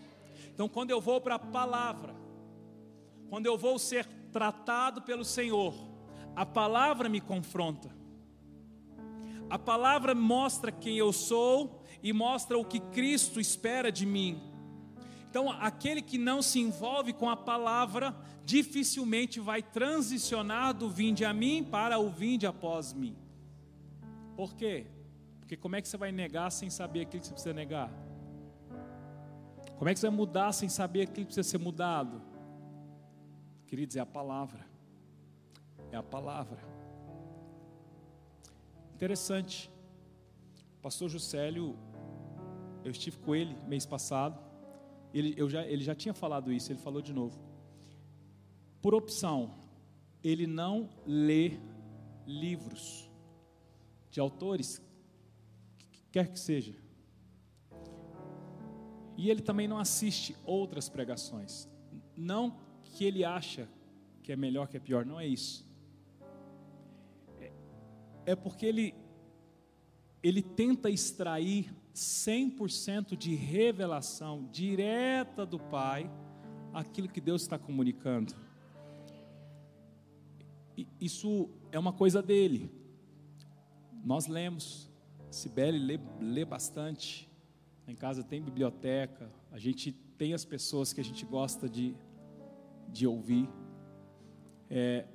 Então, 0.55 0.69
quando 0.69 0.93
eu 0.93 1.01
vou 1.01 1.21
para 1.21 1.35
a 1.35 1.39
palavra, 1.41 2.15
quando 3.29 3.47
eu 3.47 3.59
vou 3.59 3.81
ser 3.81 4.07
tratado 4.31 5.03
pelo 5.03 5.25
Senhor, 5.25 5.75
a 6.37 6.47
palavra 6.47 7.09
me 7.09 7.21
confronta. 7.21 7.91
A 9.51 9.59
palavra 9.59 10.15
mostra 10.15 10.71
quem 10.71 10.97
eu 10.97 11.13
sou 11.13 11.83
e 12.01 12.13
mostra 12.13 12.57
o 12.57 12.65
que 12.65 12.79
Cristo 12.79 13.41
espera 13.41 13.91
de 13.91 14.07
mim. 14.07 14.41
Então, 15.29 15.51
aquele 15.51 16.01
que 16.01 16.17
não 16.17 16.41
se 16.41 16.59
envolve 16.59 17.13
com 17.13 17.29
a 17.29 17.37
palavra, 17.37 18.17
dificilmente 18.47 19.39
vai 19.39 19.63
transicionar 19.63 20.73
do 20.73 20.89
vinde 20.89 21.23
a 21.23 21.35
mim 21.35 21.63
para 21.63 21.99
o 21.99 22.09
vinde 22.09 22.47
após 22.47 22.95
mim. 22.95 23.15
Por 24.35 24.55
quê? 24.55 24.87
Porque 25.39 25.55
como 25.55 25.77
é 25.77 25.83
que 25.83 25.89
você 25.89 25.99
vai 25.99 26.11
negar 26.11 26.51
sem 26.51 26.71
saber 26.71 27.03
aquilo 27.03 27.21
que 27.21 27.27
você 27.27 27.35
precisa 27.35 27.53
negar? 27.53 27.93
Como 29.77 29.91
é 29.91 29.93
que 29.93 30.01
você 30.01 30.09
vai 30.09 30.17
mudar 30.17 30.51
sem 30.53 30.69
saber 30.69 31.03
aquilo 31.03 31.27
que 31.27 31.35
precisa 31.35 31.47
ser 31.47 31.59
mudado? 31.59 32.23
Queridos, 33.67 33.97
é 33.97 34.01
a 34.01 34.07
palavra. 34.07 34.67
É 35.93 35.97
a 35.99 36.03
palavra. 36.03 36.59
Interessante. 38.95 39.71
Pastor 40.81 41.11
Juscelio, 41.11 41.77
eu 42.83 42.91
estive 42.91 43.19
com 43.19 43.35
ele 43.35 43.55
mês 43.67 43.85
passado. 43.85 44.48
Ele, 45.13 45.35
eu 45.37 45.49
já, 45.49 45.65
ele 45.67 45.83
já 45.83 45.95
tinha 45.95 46.15
falado 46.15 46.53
isso, 46.53 46.71
ele 46.71 46.79
falou 46.79 47.01
de 47.01 47.13
novo. 47.13 47.39
Por 48.83 48.95
opção, 48.95 49.55
ele 50.23 50.47
não 50.47 50.89
lê 51.07 51.59
livros 52.27 53.11
de 54.11 54.21
autores, 54.21 54.83
quer 56.11 56.31
que 56.33 56.39
seja. 56.39 56.75
E 59.17 59.31
ele 59.31 59.43
também 59.43 59.67
não 59.67 59.79
assiste 59.79 60.37
outras 60.45 60.89
pregações. 60.89 61.69
Não 62.17 62.57
que 62.85 63.05
ele 63.05 63.25
acha 63.25 63.69
que 64.23 64.33
é 64.33 64.37
melhor, 64.37 64.69
que 64.69 64.77
é 64.77 64.81
pior, 64.81 65.05
não 65.05 65.19
é 65.19 65.27
isso. 65.27 65.67
É, 67.41 67.53
é 68.27 68.37
porque 68.37 68.67
ele, 68.67 68.95
ele 70.23 70.43
tenta 70.43 70.91
extrair 70.91 71.75
100% 71.95 73.17
de 73.17 73.35
revelação 73.35 74.49
direta 74.51 75.45
do 75.45 75.59
Pai 75.59 76.11
aquilo 76.73 77.09
que 77.09 77.21
Deus 77.21 77.43
está 77.43 77.59
comunicando. 77.59 78.35
Isso 81.01 81.51
é 81.73 81.79
uma 81.79 81.93
coisa 81.93 82.23
dele. 82.23 82.71
Nós 84.05 84.27
lemos, 84.27 84.91
Sibeli 85.31 85.79
lê, 85.79 86.01
lê 86.21 86.45
bastante. 86.45 87.29
Em 87.87 87.95
casa 87.95 88.23
tem 88.23 88.41
biblioteca, 88.41 89.31
a 89.51 89.59
gente 89.59 89.93
tem 89.93 90.35
as 90.35 90.45
pessoas 90.45 90.93
que 90.93 91.01
a 91.01 91.05
gente 91.05 91.25
gosta 91.25 91.69
de, 91.69 91.97
de 92.93 93.07
ouvir. 93.07 93.49
É, 94.71 95.07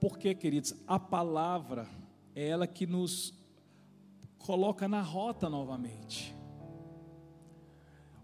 porque, 0.00 0.34
queridos, 0.34 0.74
a 0.86 0.98
palavra 0.98 1.86
é 2.34 2.48
ela 2.48 2.66
que 2.66 2.86
nos 2.86 3.34
coloca 4.40 4.88
na 4.88 5.00
rota 5.00 5.48
novamente. 5.48 6.34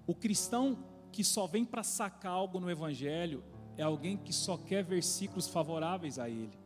O 0.06 0.14
cristão 0.14 0.78
que 1.12 1.22
só 1.24 1.46
vem 1.46 1.64
para 1.64 1.82
sacar 1.82 2.32
algo 2.32 2.60
no 2.60 2.70
Evangelho 2.70 3.42
é 3.76 3.82
alguém 3.82 4.16
que 4.16 4.32
só 4.32 4.56
quer 4.56 4.84
versículos 4.84 5.48
favoráveis 5.48 6.18
a 6.18 6.28
ele. 6.28 6.58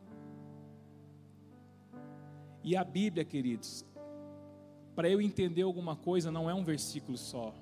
E 2.63 2.75
a 2.75 2.83
Bíblia, 2.83 3.25
queridos, 3.25 3.85
para 4.95 5.09
eu 5.09 5.21
entender 5.21 5.63
alguma 5.63 5.95
coisa, 5.95 6.31
não 6.31 6.49
é 6.49 6.53
um 6.53 6.63
versículo 6.63 7.17
só. 7.17 7.53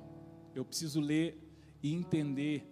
Eu 0.54 0.66
preciso 0.66 1.00
ler 1.00 1.38
e 1.82 1.94
entender. 1.94 2.68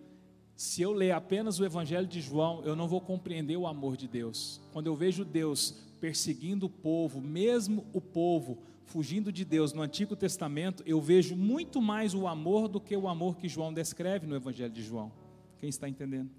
Se 0.55 0.81
eu 0.81 0.91
ler 0.91 1.11
apenas 1.11 1.59
o 1.59 1.65
Evangelho 1.65 2.07
de 2.07 2.19
João, 2.19 2.63
eu 2.63 2.75
não 2.75 2.87
vou 2.87 2.99
compreender 2.99 3.55
o 3.55 3.67
amor 3.67 3.95
de 3.95 4.07
Deus. 4.07 4.59
Quando 4.73 4.87
eu 4.87 4.95
vejo 4.95 5.23
Deus 5.23 5.71
perseguindo 6.01 6.65
o 6.65 6.69
povo, 6.69 7.21
mesmo 7.21 7.85
o 7.93 8.01
povo 8.01 8.63
fugindo 8.87 9.33
de 9.33 9.43
Deus 9.43 9.73
no 9.73 9.81
Antigo 9.81 10.15
Testamento, 10.15 10.81
eu 10.85 10.99
vejo 11.01 11.35
muito 11.35 11.81
mais 11.81 12.13
o 12.13 12.25
amor 12.25 12.69
do 12.69 12.79
que 12.79 12.95
o 12.95 13.07
amor 13.07 13.35
que 13.35 13.49
João 13.49 13.73
descreve 13.73 14.25
no 14.25 14.35
Evangelho 14.35 14.71
de 14.71 14.81
João. 14.81 15.11
Quem 15.59 15.67
está 15.69 15.89
entendendo? 15.89 16.31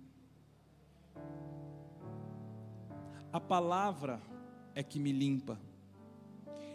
A 3.30 3.38
palavra 3.38 4.20
é 4.74 4.82
que 4.82 4.98
me 4.98 5.12
limpa. 5.12 5.60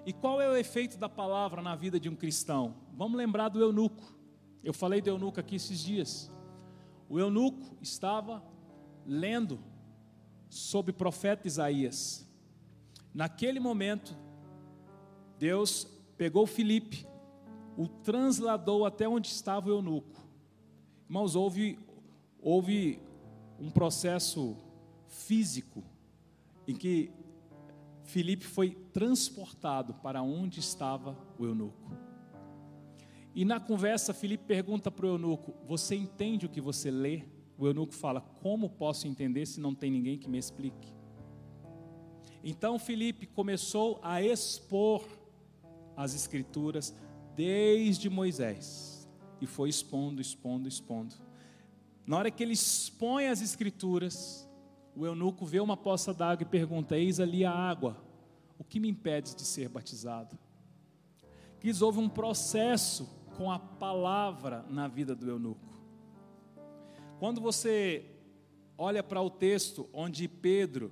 E 0.05 0.13
qual 0.13 0.39
é 0.39 0.47
o 0.47 0.55
efeito 0.55 0.97
da 0.97 1.09
palavra 1.09 1.59
na 1.59 1.75
vida 1.75 1.99
de 1.99 2.07
um 2.07 2.15
cristão? 2.15 2.75
Vamos 2.93 3.17
lembrar 3.17 3.49
do 3.49 3.59
eunuco. 3.59 4.03
Eu 4.63 4.73
falei 4.73 5.01
do 5.01 5.09
eunuco 5.09 5.39
aqui 5.39 5.55
esses 5.55 5.79
dias. 5.79 6.31
O 7.09 7.19
eunuco 7.19 7.75
estava 7.81 8.43
lendo 9.07 9.59
sobre 10.49 10.91
o 10.91 10.93
profeta 10.93 11.47
Isaías. 11.47 12.29
Naquele 13.11 13.59
momento, 13.59 14.15
Deus 15.43 15.85
pegou 16.15 16.47
Filipe, 16.47 17.05
o 17.75 17.85
transladou 17.85 18.85
até 18.85 19.09
onde 19.09 19.27
estava 19.27 19.67
o 19.67 19.73
eunuco. 19.73 20.25
Irmãos, 21.05 21.35
houve, 21.35 21.77
houve 22.41 23.01
um 23.59 23.69
processo 23.69 24.55
físico 25.05 25.83
em 26.65 26.73
que 26.73 27.11
Filipe 28.05 28.45
foi 28.45 28.69
transportado 28.93 29.95
para 29.95 30.21
onde 30.21 30.61
estava 30.61 31.17
o 31.37 31.45
eunuco. 31.45 31.91
E 33.35 33.43
na 33.43 33.59
conversa, 33.59 34.13
Filipe 34.13 34.45
pergunta 34.45 34.89
para 34.89 35.07
o 35.07 35.09
eunuco: 35.09 35.53
Você 35.67 35.93
entende 35.93 36.45
o 36.45 36.49
que 36.49 36.61
você 36.61 36.89
lê? 36.89 37.23
O 37.57 37.67
eunuco 37.67 37.93
fala: 37.93 38.21
Como 38.21 38.69
posso 38.69 39.09
entender 39.09 39.45
se 39.45 39.59
não 39.59 39.75
tem 39.75 39.91
ninguém 39.91 40.17
que 40.17 40.29
me 40.29 40.37
explique? 40.37 40.95
Então 42.41 42.79
Filipe 42.79 43.27
começou 43.27 43.99
a 44.01 44.21
expor 44.21 45.03
as 45.95 46.13
Escrituras 46.13 46.95
desde 47.35 48.09
Moisés 48.09 49.09
e 49.41 49.45
foi 49.45 49.69
expondo, 49.69 50.21
expondo, 50.21 50.67
expondo. 50.67 51.15
Na 52.05 52.17
hora 52.17 52.31
que 52.31 52.43
ele 52.43 52.53
expõe 52.53 53.27
as 53.27 53.41
Escrituras, 53.41 54.49
o 54.95 55.05
eunuco 55.05 55.45
vê 55.45 55.59
uma 55.59 55.77
poça 55.77 56.13
d'água 56.13 56.43
e 56.43 56.49
pergunta: 56.49 56.97
Eis 56.97 57.19
ali 57.19 57.43
a 57.45 57.51
água, 57.51 57.97
o 58.57 58.63
que 58.63 58.79
me 58.79 58.89
impede 58.89 59.35
de 59.35 59.43
ser 59.43 59.69
batizado? 59.69 60.37
Quis 61.59 61.81
houve 61.81 61.99
um 61.99 62.09
processo 62.09 63.09
com 63.37 63.51
a 63.51 63.57
palavra 63.57 64.65
na 64.69 64.87
vida 64.87 65.15
do 65.15 65.29
eunuco. 65.29 65.73
Quando 67.19 67.39
você 67.39 68.05
olha 68.77 69.01
para 69.01 69.21
o 69.21 69.29
texto 69.29 69.89
onde 69.93 70.27
Pedro 70.27 70.91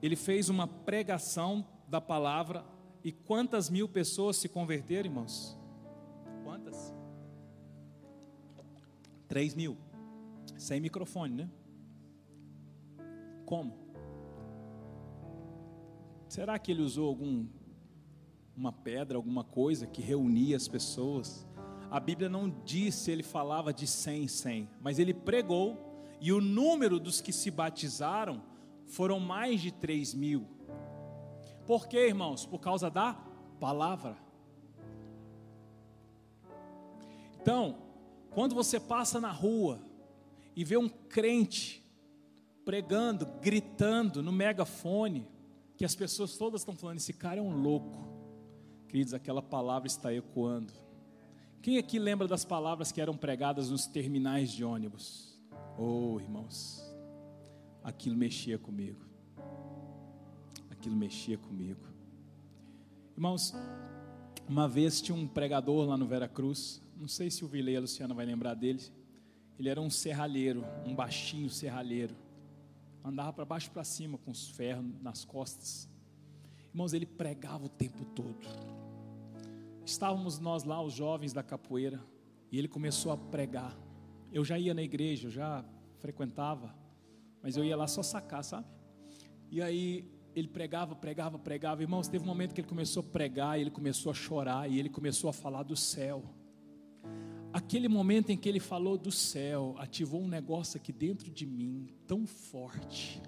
ele 0.00 0.16
fez 0.16 0.48
uma 0.48 0.66
pregação 0.66 1.66
da 1.86 2.00
palavra 2.00 2.64
e 3.02 3.12
quantas 3.12 3.70
mil 3.70 3.88
pessoas 3.88 4.36
se 4.36 4.48
converteram, 4.48 5.08
irmãos? 5.08 5.56
Quantas? 6.44 6.94
Três 9.26 9.54
mil. 9.54 9.76
Sem 10.56 10.80
microfone, 10.80 11.34
né? 11.34 11.50
Como? 13.44 13.74
Será 16.28 16.58
que 16.58 16.70
ele 16.70 16.82
usou 16.82 17.08
algum 17.08 17.46
uma 18.56 18.72
pedra, 18.72 19.16
alguma 19.16 19.44
coisa 19.44 19.86
que 19.86 20.02
reunia 20.02 20.56
as 20.56 20.66
pessoas? 20.66 21.46
A 21.90 22.00
Bíblia 22.00 22.28
não 22.28 22.50
diz 22.64 22.94
se 22.96 23.10
ele 23.10 23.22
falava 23.22 23.72
de 23.72 23.86
cem 23.86 24.24
em 24.24 24.28
cem, 24.28 24.68
mas 24.80 24.98
ele 24.98 25.14
pregou 25.14 25.78
e 26.20 26.32
o 26.32 26.40
número 26.40 26.98
dos 26.98 27.20
que 27.20 27.32
se 27.32 27.50
batizaram 27.50 28.42
foram 28.84 29.20
mais 29.20 29.60
de 29.60 29.70
três 29.70 30.12
mil. 30.12 30.46
Por 31.68 31.86
quê, 31.86 32.06
irmãos? 32.06 32.46
Por 32.46 32.60
causa 32.60 32.88
da 32.88 33.12
palavra. 33.60 34.16
Então, 37.42 37.76
quando 38.30 38.54
você 38.54 38.80
passa 38.80 39.20
na 39.20 39.30
rua 39.30 39.78
e 40.56 40.64
vê 40.64 40.78
um 40.78 40.88
crente 40.88 41.84
pregando, 42.64 43.26
gritando 43.42 44.22
no 44.22 44.32
megafone, 44.32 45.28
que 45.76 45.84
as 45.84 45.94
pessoas 45.94 46.38
todas 46.38 46.62
estão 46.62 46.74
falando: 46.74 46.96
esse 46.96 47.12
cara 47.12 47.38
é 47.38 47.42
um 47.42 47.54
louco. 47.54 48.08
Queridos, 48.88 49.12
aquela 49.12 49.42
palavra 49.42 49.86
está 49.86 50.10
ecoando. 50.10 50.72
Quem 51.60 51.76
aqui 51.76 51.98
lembra 51.98 52.26
das 52.26 52.46
palavras 52.46 52.90
que 52.90 52.98
eram 52.98 53.14
pregadas 53.14 53.68
nos 53.68 53.86
terminais 53.86 54.50
de 54.50 54.64
ônibus? 54.64 55.38
Oh, 55.76 56.18
irmãos, 56.18 56.82
aquilo 57.84 58.16
mexia 58.16 58.58
comigo. 58.58 59.07
Aquilo 60.78 60.96
mexia 60.96 61.36
comigo. 61.36 61.80
Irmãos, 63.14 63.54
uma 64.48 64.66
vez 64.66 65.00
tinha 65.02 65.16
um 65.16 65.26
pregador 65.26 65.86
lá 65.86 65.96
no 65.96 66.06
Vera 66.06 66.28
Cruz, 66.28 66.82
não 66.96 67.08
sei 67.08 67.30
se 67.30 67.44
o 67.44 67.48
Vilei 67.48 67.74
e 67.74 67.76
a 67.76 67.80
Luciana 67.80 68.14
vai 68.14 68.24
lembrar 68.24 68.54
dele. 68.54 68.82
Ele 69.58 69.68
era 69.68 69.80
um 69.80 69.90
serralheiro, 69.90 70.64
um 70.86 70.94
baixinho 70.94 71.50
serralheiro 71.50 72.14
andava 73.04 73.32
para 73.32 73.44
baixo 73.44 73.68
e 73.68 73.70
para 73.70 73.84
cima 73.84 74.18
com 74.18 74.30
os 74.30 74.50
ferros 74.50 74.84
nas 75.00 75.24
costas. 75.24 75.88
Irmãos, 76.70 76.92
ele 76.92 77.06
pregava 77.06 77.64
o 77.64 77.68
tempo 77.68 78.04
todo. 78.04 78.46
Estávamos 79.84 80.38
nós 80.38 80.64
lá, 80.64 80.82
os 80.82 80.92
jovens 80.92 81.32
da 81.32 81.42
capoeira, 81.42 82.00
e 82.52 82.58
ele 82.58 82.68
começou 82.68 83.10
a 83.10 83.16
pregar. 83.16 83.76
Eu 84.30 84.44
já 84.44 84.58
ia 84.58 84.74
na 84.74 84.82
igreja, 84.82 85.28
eu 85.28 85.30
já 85.30 85.64
frequentava, 85.98 86.74
mas 87.42 87.56
eu 87.56 87.64
ia 87.64 87.76
lá 87.76 87.86
só 87.86 88.02
sacar, 88.02 88.44
sabe? 88.44 88.66
E 89.50 89.62
aí 89.62 90.04
ele 90.34 90.48
pregava, 90.48 90.94
pregava, 90.94 91.38
pregava. 91.38 91.82
Irmãos, 91.82 92.08
teve 92.08 92.24
um 92.24 92.26
momento 92.26 92.54
que 92.54 92.60
ele 92.60 92.68
começou 92.68 93.02
a 93.02 93.06
pregar, 93.06 93.58
e 93.58 93.62
ele 93.62 93.70
começou 93.70 94.10
a 94.10 94.14
chorar, 94.14 94.70
e 94.70 94.78
ele 94.78 94.88
começou 94.88 95.28
a 95.28 95.32
falar 95.32 95.62
do 95.62 95.76
céu. 95.76 96.22
Aquele 97.52 97.88
momento 97.88 98.30
em 98.30 98.36
que 98.36 98.48
ele 98.48 98.60
falou 98.60 98.98
do 98.98 99.10
céu, 99.10 99.74
ativou 99.78 100.20
um 100.22 100.28
negócio 100.28 100.76
aqui 100.76 100.92
dentro 100.92 101.30
de 101.30 101.46
mim 101.46 101.88
tão 102.06 102.26
forte. 102.26 103.22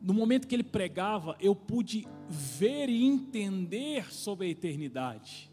No 0.00 0.12
momento 0.12 0.46
que 0.46 0.54
ele 0.54 0.64
pregava, 0.64 1.36
eu 1.40 1.54
pude 1.54 2.06
ver 2.28 2.90
e 2.90 3.04
entender 3.04 4.12
sobre 4.12 4.46
a 4.46 4.50
eternidade. 4.50 5.50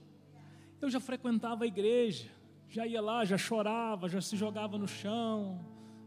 Eu 0.82 0.89
já 0.89 1.00
frequentava 1.00 1.64
a 1.64 1.68
igreja, 1.68 2.28
já 2.68 2.86
ia 2.88 3.02
lá, 3.02 3.24
já 3.24 3.38
chorava, 3.38 4.10
já 4.10 4.20
se 4.20 4.36
jogava 4.36 4.78
no 4.78 4.88
chão 4.88 5.60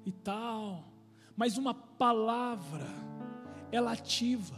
e 0.04 0.10
tal. 0.10 0.84
Mas 1.36 1.56
uma 1.56 1.72
palavra, 1.72 2.86
ela 3.74 3.92
ativa. 3.92 4.54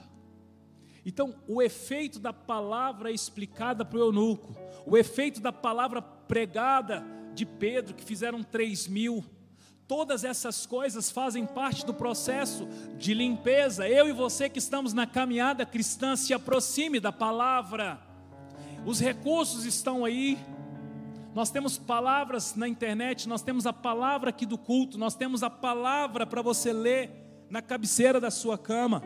Então, 1.05 1.35
o 1.47 1.63
efeito 1.63 2.19
da 2.19 2.33
palavra 2.33 3.11
explicada 3.11 3.85
para 3.85 3.99
o 3.99 4.03
eunuco, 4.03 4.55
o 4.85 4.97
efeito 4.97 5.41
da 5.41 5.53
palavra 5.53 6.03
pregada 6.03 7.05
de 7.33 7.47
Pedro, 7.47 7.95
que 7.95 8.05
fizeram 8.05 8.43
três 8.43 8.87
mil, 8.87 9.25
todas 9.87 10.25
essas 10.25 10.67
coisas 10.67 11.11
fazem 11.11 11.47
parte 11.47 11.87
do 11.87 11.95
processo 11.95 12.67
de 12.99 13.15
limpeza. 13.15 13.89
Eu 13.89 14.09
e 14.09 14.13
você 14.13 14.49
que 14.49 14.59
estamos 14.59 14.93
na 14.93 15.07
caminhada 15.07 15.65
cristã, 15.65 16.17
se 16.17 16.35
aproxime 16.35 16.99
da 16.99 17.13
palavra. 17.13 18.01
Os 18.85 19.01
recursos 19.01 19.65
estão 19.65 20.05
aí. 20.05 20.39
Nós 21.35 21.51
temos 21.51 21.79
palavras 21.79 22.55
na 22.55 22.67
internet, 22.67 23.29
nós 23.29 23.43
temos 23.43 23.67
a 23.67 23.73
palavra 23.73 24.31
aqui 24.31 24.45
do 24.45 24.59
culto, 24.59 24.99
nós 24.99 25.15
temos 25.15 25.43
a 25.43 25.51
palavra 25.51 26.27
para 26.27 26.43
você 26.43 26.73
ler 26.73 27.26
na 27.49 27.63
cabeceira 27.63 28.21
da 28.21 28.31
sua 28.31 28.59
cama. 28.59 29.03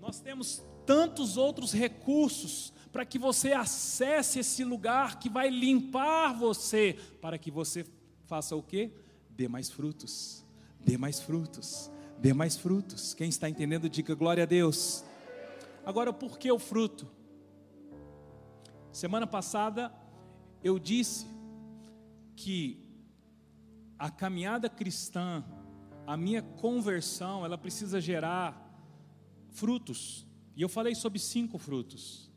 Nós 0.00 0.20
temos 0.20 0.62
tantos 0.86 1.36
outros 1.36 1.72
recursos 1.72 2.72
para 2.92 3.04
que 3.04 3.18
você 3.18 3.52
acesse 3.52 4.38
esse 4.38 4.62
lugar 4.62 5.18
que 5.18 5.28
vai 5.28 5.50
limpar 5.50 6.32
você, 6.32 6.96
para 7.20 7.36
que 7.36 7.50
você 7.50 7.84
faça 8.26 8.54
o 8.54 8.62
quê? 8.62 8.92
Dê 9.30 9.48
mais 9.48 9.70
frutos, 9.70 10.44
dê 10.78 10.96
mais 10.96 11.20
frutos, 11.20 11.90
dê 12.18 12.32
mais 12.32 12.56
frutos. 12.56 13.14
Quem 13.14 13.28
está 13.28 13.48
entendendo, 13.48 13.88
diga 13.88 14.14
glória 14.14 14.44
a 14.44 14.46
Deus. 14.46 15.04
Agora, 15.84 16.12
por 16.12 16.38
que 16.38 16.50
o 16.52 16.58
fruto? 16.58 17.08
Semana 18.92 19.26
passada 19.26 19.92
eu 20.62 20.78
disse 20.78 21.26
que 22.36 22.80
a 23.98 24.10
caminhada 24.10 24.68
cristã, 24.68 25.44
a 26.06 26.16
minha 26.16 26.42
conversão, 26.42 27.44
ela 27.44 27.56
precisa 27.56 28.00
gerar 28.00 28.60
frutos. 29.50 30.26
E 30.56 30.62
eu 30.62 30.68
falei 30.68 30.94
sobre 30.94 31.18
cinco 31.18 31.58
frutos. 31.58 32.30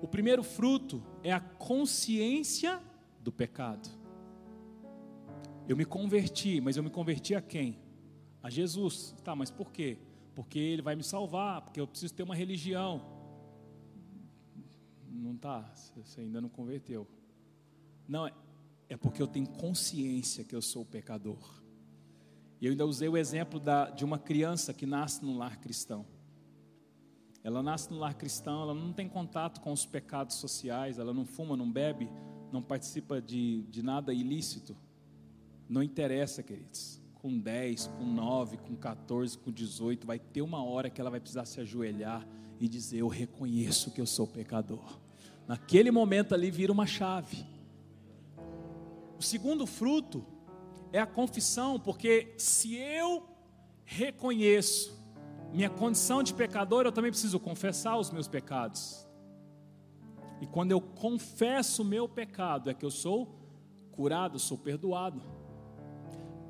O 0.00 0.08
primeiro 0.08 0.42
fruto 0.42 1.02
é 1.22 1.32
a 1.32 1.40
consciência 1.40 2.80
do 3.20 3.32
pecado. 3.32 3.88
Eu 5.68 5.76
me 5.76 5.84
converti, 5.84 6.60
mas 6.60 6.76
eu 6.76 6.82
me 6.82 6.90
converti 6.90 7.34
a 7.34 7.42
quem? 7.42 7.78
A 8.42 8.48
Jesus. 8.48 9.14
Tá, 9.22 9.36
mas 9.36 9.50
por 9.50 9.70
quê? 9.70 9.98
Porque 10.34 10.58
ele 10.58 10.82
vai 10.82 10.96
me 10.96 11.02
salvar, 11.02 11.62
porque 11.62 11.80
eu 11.80 11.86
preciso 11.86 12.14
ter 12.14 12.22
uma 12.22 12.34
religião. 12.34 13.04
Não 15.10 15.36
tá, 15.36 15.70
você 15.96 16.20
ainda 16.20 16.40
não 16.40 16.48
converteu. 16.48 17.06
Não, 18.06 18.30
é, 18.88 18.96
porque 18.96 19.20
eu 19.20 19.26
tenho 19.26 19.46
consciência 19.46 20.44
que 20.44 20.54
eu 20.54 20.62
sou 20.62 20.84
pecador. 20.84 21.62
E 22.60 22.66
eu 22.66 22.72
ainda 22.72 22.86
usei 22.86 23.08
o 23.08 23.16
exemplo 23.16 23.60
da, 23.60 23.90
de 23.90 24.04
uma 24.04 24.18
criança 24.18 24.72
que 24.74 24.86
nasce 24.86 25.24
num 25.24 25.36
lar 25.36 25.58
cristão. 25.60 26.06
Ela 27.44 27.62
nasce 27.62 27.90
no 27.90 27.98
lar 27.98 28.14
cristão, 28.14 28.62
ela 28.62 28.74
não 28.74 28.92
tem 28.92 29.08
contato 29.08 29.60
com 29.60 29.72
os 29.72 29.86
pecados 29.86 30.36
sociais, 30.36 30.98
ela 30.98 31.14
não 31.14 31.24
fuma, 31.24 31.56
não 31.56 31.70
bebe, 31.70 32.10
não 32.52 32.60
participa 32.60 33.20
de, 33.20 33.62
de 33.64 33.82
nada 33.82 34.12
ilícito. 34.12 34.76
Não 35.68 35.82
interessa, 35.82 36.42
queridos. 36.42 37.00
Com 37.14 37.38
10, 37.38 37.88
com 37.88 38.04
9, 38.04 38.56
com 38.58 38.74
14, 38.76 39.38
com 39.38 39.52
18, 39.52 40.06
vai 40.06 40.18
ter 40.18 40.42
uma 40.42 40.64
hora 40.64 40.90
que 40.90 41.00
ela 41.00 41.10
vai 41.10 41.20
precisar 41.20 41.44
se 41.44 41.60
ajoelhar 41.60 42.26
e 42.58 42.68
dizer: 42.68 42.98
Eu 42.98 43.08
reconheço 43.08 43.90
que 43.90 44.00
eu 44.00 44.06
sou 44.06 44.26
pecador. 44.26 44.98
Naquele 45.46 45.90
momento 45.90 46.34
ali 46.34 46.50
vira 46.50 46.72
uma 46.72 46.86
chave. 46.86 47.44
O 49.18 49.22
segundo 49.22 49.66
fruto 49.66 50.24
é 50.92 51.00
a 51.00 51.06
confissão, 51.06 51.78
porque 51.78 52.34
se 52.38 52.76
eu 52.76 53.28
reconheço 53.84 54.96
minha 55.52 55.68
condição 55.68 56.22
de 56.22 56.34
pecador, 56.34 56.84
eu 56.84 56.92
também 56.92 57.10
preciso 57.10 57.40
confessar 57.40 57.98
os 57.98 58.10
meus 58.10 58.28
pecados. 58.28 59.06
E 60.40 60.46
quando 60.46 60.72
eu 60.72 60.80
confesso 60.80 61.82
o 61.82 61.84
meu 61.84 62.08
pecado, 62.08 62.70
é 62.70 62.74
que 62.74 62.84
eu 62.84 62.90
sou 62.90 63.34
curado, 63.90 64.38
sou 64.38 64.56
perdoado. 64.56 65.20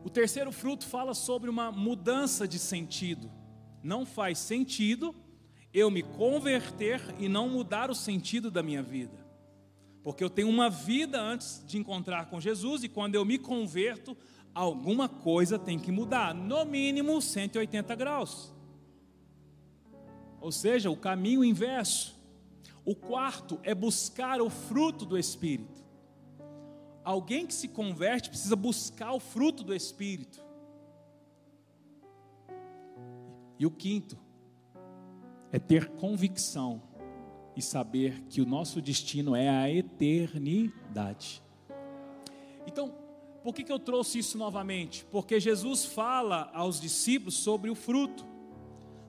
O 0.05 0.11
terceiro 0.11 0.53
fruto 0.53 0.87
fala 0.87 1.15
sobre 1.15 1.49
uma 1.49 1.73
mudança 1.73 2.47
de 2.47 2.59
sentido. 2.59 3.31
Não 3.83 4.05
faz 4.05 4.39
sentido 4.39 5.15
eu 5.73 5.91
me 5.91 6.03
converter 6.03 7.01
e 7.19 7.29
não 7.29 7.49
mudar 7.49 7.91
o 7.91 7.95
sentido 7.95 8.51
da 8.51 8.63
minha 8.63 8.83
vida. 8.83 9.28
Porque 10.09 10.25
eu 10.25 10.31
tenho 10.31 10.49
uma 10.49 10.71
vida 10.71 11.21
antes 11.21 11.63
de 11.67 11.77
encontrar 11.77 12.31
com 12.31 12.41
Jesus 12.41 12.83
e 12.83 12.89
quando 12.89 13.15
eu 13.15 13.27
me 13.27 13.39
converto, 13.39 14.17
alguma 14.55 15.07
coisa 15.07 15.59
tem 15.59 15.79
que 15.79 15.93
mudar, 15.93 16.35
no 16.35 16.65
mínimo 16.65 17.21
180 17.21 17.95
graus. 17.95 18.51
Ou 20.41 20.51
seja, 20.51 20.91
o 20.91 20.97
caminho 20.97 21.45
inverso. 21.45 22.19
O 22.87 22.95
quarto 22.95 23.61
é 23.63 23.75
buscar 23.75 24.41
o 24.41 24.49
fruto 24.49 25.05
do 25.05 25.19
Espírito. 25.19 25.85
Alguém 27.05 27.47
que 27.47 27.53
se 27.53 27.69
converte 27.69 28.31
precisa 28.31 28.57
buscar 28.57 29.13
o 29.13 29.21
fruto 29.21 29.63
do 29.63 29.75
Espírito. 29.75 30.43
E 33.59 33.67
o 33.67 33.71
quinto 33.71 34.17
é 35.53 35.59
ter 35.59 35.91
convicção 35.91 36.88
e 37.59 37.63
saber 37.63 38.23
que 38.29 38.41
o 38.41 38.47
nosso 38.47 38.81
destino 38.81 39.35
é 39.35 39.49
a 39.49 39.69
eternidade. 39.69 41.43
Então, 42.67 42.95
por 43.43 43.55
que, 43.55 43.65
que 43.65 43.73
eu 43.73 43.79
trouxe 43.79 44.21
isso 44.21 44.39
novamente? 44.39 45.05
Porque 45.11 45.41
Jesus 45.41 45.85
fala 45.85 46.51
aos 46.55 46.81
discípulos 46.81 47.35
sobre 47.35 47.69
o 47.69 47.75
fruto. 47.75 48.25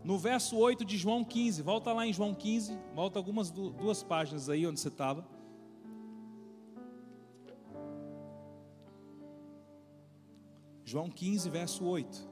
No 0.03 0.17
verso 0.17 0.57
8 0.57 0.83
de 0.83 0.97
João 0.97 1.23
15, 1.23 1.61
volta 1.61 1.93
lá 1.93 2.07
em 2.07 2.13
João 2.13 2.33
15, 2.33 2.79
volta 2.95 3.19
algumas 3.19 3.51
duas 3.51 4.01
páginas 4.01 4.49
aí 4.49 4.65
onde 4.65 4.79
você 4.79 4.87
estava. 4.87 5.27
João 10.83 11.09
15, 11.09 11.49
verso 11.49 11.85
8. 11.85 12.28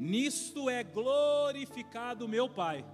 Nisto 0.00 0.70
é 0.70 0.82
glorificado 0.82 2.26
meu 2.26 2.48
Pai, 2.48 2.86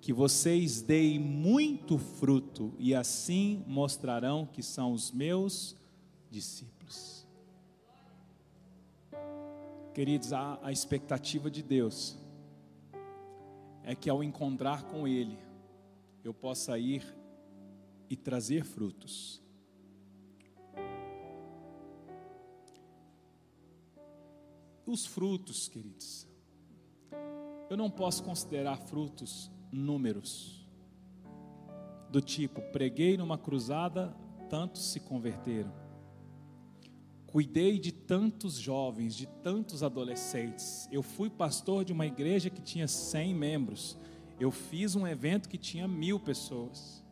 que 0.00 0.12
vocês 0.12 0.82
deem 0.82 1.20
muito 1.20 1.98
fruto 1.98 2.74
e 2.80 2.92
assim 2.92 3.62
mostrarão 3.64 4.44
que 4.44 4.60
são 4.60 4.92
os 4.92 5.12
meus 5.12 5.76
discípulos. 6.28 7.24
Queridos, 9.94 10.32
a, 10.32 10.58
a 10.64 10.72
expectativa 10.72 11.48
de 11.48 11.62
Deus 11.62 12.18
é 13.84 13.94
que 13.94 14.10
ao 14.10 14.24
encontrar 14.24 14.82
com 14.86 15.06
Ele, 15.06 15.38
eu 16.24 16.34
possa 16.34 16.76
ir 16.76 17.04
e 18.08 18.16
trazer 18.16 18.64
frutos. 18.64 19.39
Os 24.86 25.06
frutos, 25.06 25.68
queridos. 25.68 26.26
Eu 27.68 27.76
não 27.76 27.90
posso 27.90 28.22
considerar 28.22 28.76
frutos 28.76 29.50
números. 29.70 30.66
Do 32.10 32.20
tipo, 32.20 32.60
preguei 32.72 33.16
numa 33.16 33.38
cruzada, 33.38 34.14
tantos 34.48 34.82
se 34.90 35.00
converteram. 35.00 35.72
Cuidei 37.28 37.78
de 37.78 37.92
tantos 37.92 38.54
jovens, 38.54 39.14
de 39.14 39.26
tantos 39.26 39.84
adolescentes. 39.84 40.88
Eu 40.90 41.02
fui 41.02 41.30
pastor 41.30 41.84
de 41.84 41.92
uma 41.92 42.04
igreja 42.04 42.50
que 42.50 42.60
tinha 42.60 42.88
100 42.88 43.34
membros. 43.34 43.96
Eu 44.40 44.50
fiz 44.50 44.96
um 44.96 45.06
evento 45.06 45.48
que 45.48 45.56
tinha 45.56 45.86
mil 45.86 46.18
pessoas. 46.18 47.04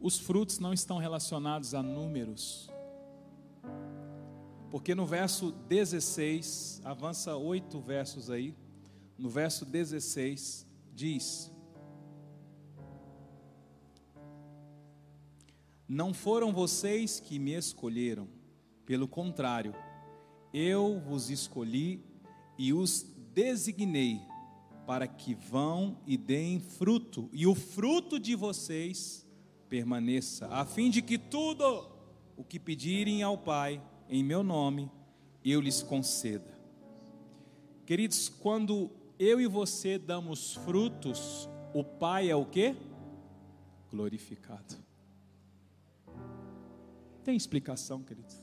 Os 0.00 0.18
frutos 0.18 0.58
não 0.58 0.72
estão 0.72 0.96
relacionados 0.96 1.74
a 1.74 1.82
números, 1.82 2.69
porque 4.70 4.94
no 4.94 5.04
verso 5.04 5.50
16, 5.50 6.82
avança 6.84 7.36
oito 7.36 7.80
versos 7.80 8.30
aí, 8.30 8.54
no 9.18 9.28
verso 9.28 9.64
16, 9.64 10.64
diz: 10.94 11.50
Não 15.88 16.14
foram 16.14 16.52
vocês 16.52 17.18
que 17.18 17.36
me 17.36 17.52
escolheram, 17.52 18.28
pelo 18.86 19.08
contrário, 19.08 19.74
eu 20.54 21.00
vos 21.00 21.30
escolhi 21.30 22.04
e 22.56 22.72
os 22.72 23.04
designei 23.34 24.20
para 24.86 25.08
que 25.08 25.34
vão 25.34 25.98
e 26.06 26.16
deem 26.16 26.60
fruto, 26.60 27.28
e 27.32 27.44
o 27.44 27.56
fruto 27.56 28.20
de 28.20 28.36
vocês 28.36 29.26
permaneça, 29.68 30.46
a 30.46 30.64
fim 30.64 30.90
de 30.90 31.02
que 31.02 31.18
tudo 31.18 31.88
o 32.36 32.44
que 32.44 32.58
pedirem 32.58 33.22
ao 33.22 33.36
Pai 33.36 33.82
em 34.10 34.24
meu 34.24 34.42
nome, 34.42 34.90
eu 35.44 35.60
lhes 35.60 35.82
conceda. 35.82 36.58
Queridos, 37.86 38.28
quando 38.28 38.90
eu 39.18 39.40
e 39.40 39.46
você 39.46 39.98
damos 39.98 40.54
frutos, 40.54 41.48
o 41.72 41.84
Pai 41.84 42.28
é 42.28 42.34
o 42.34 42.44
que? 42.44 42.74
Glorificado. 43.88 44.74
Tem 47.22 47.36
explicação, 47.36 48.02
queridos? 48.02 48.42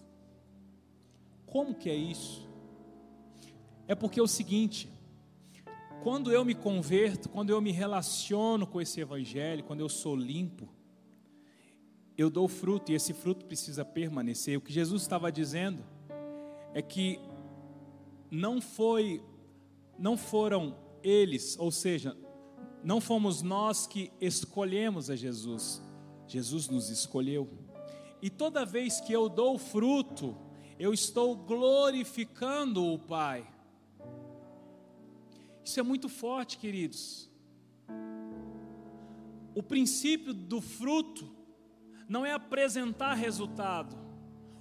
Como 1.45 1.75
que 1.75 1.89
é 1.89 1.95
isso? 1.95 2.47
É 3.87 3.95
porque 3.95 4.19
é 4.19 4.23
o 4.23 4.27
seguinte, 4.27 4.89
quando 6.01 6.31
eu 6.31 6.45
me 6.45 6.55
converto, 6.55 7.27
quando 7.27 7.49
eu 7.49 7.59
me 7.59 7.71
relaciono 7.71 8.65
com 8.65 8.79
esse 8.79 9.01
evangelho, 9.01 9.63
quando 9.63 9.81
eu 9.81 9.89
sou 9.89 10.15
limpo, 10.15 10.69
eu 12.17 12.29
dou 12.29 12.47
fruto 12.47 12.91
e 12.91 12.95
esse 12.95 13.13
fruto 13.13 13.45
precisa 13.45 13.85
permanecer. 13.85 14.57
O 14.57 14.61
que 14.61 14.73
Jesus 14.73 15.03
estava 15.03 15.31
dizendo 15.31 15.83
é 16.73 16.81
que 16.81 17.19
não 18.31 18.59
foi 18.59 19.23
não 19.99 20.15
foram 20.15 20.77
eles, 21.01 21.57
ou 21.57 21.71
seja, 21.71 22.15
não 22.83 23.01
fomos 23.01 23.41
nós 23.41 23.87
que 23.87 24.11
escolhemos 24.21 25.09
a 25.09 25.15
Jesus. 25.15 25.81
Jesus 26.27 26.69
nos 26.69 26.89
escolheu. 26.89 27.49
E 28.21 28.29
toda 28.29 28.65
vez 28.65 28.99
que 28.99 29.13
eu 29.13 29.27
dou 29.27 29.57
fruto, 29.57 30.37
eu 30.77 30.93
estou 30.93 31.35
glorificando 31.35 32.85
o 32.85 32.99
Pai. 32.99 33.47
Isso 35.63 35.79
é 35.79 35.83
muito 35.83 36.07
forte, 36.07 36.57
queridos. 36.57 37.29
O 39.55 39.63
princípio 39.63 40.33
do 40.33 40.61
fruto 40.61 41.36
não 42.07 42.25
é 42.25 42.31
apresentar 42.31 43.13
resultado. 43.13 43.95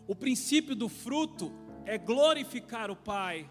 O 0.06 0.14
princípio 0.14 0.74
do 0.74 0.88
fruto 0.88 1.52
é 1.84 1.96
glorificar 1.96 2.90
o 2.90 2.96
Pai. 2.96 3.48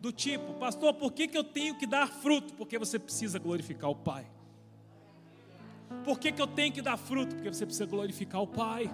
Do 0.00 0.12
tipo, 0.12 0.54
pastor, 0.54 0.94
por 0.94 1.12
que, 1.12 1.26
que 1.26 1.36
eu 1.36 1.44
tenho 1.44 1.74
que 1.76 1.86
dar 1.86 2.06
fruto? 2.06 2.54
Porque 2.54 2.78
você 2.78 2.98
precisa 2.98 3.38
glorificar 3.38 3.90
o 3.90 3.96
Pai. 3.96 4.26
Por 6.04 6.18
que, 6.18 6.32
que 6.32 6.40
eu 6.40 6.46
tenho 6.46 6.72
que 6.72 6.82
dar 6.82 6.96
fruto? 6.96 7.34
Porque 7.34 7.52
você 7.52 7.64
precisa 7.64 7.86
glorificar 7.86 8.42
o 8.42 8.46
Pai. 8.46 8.90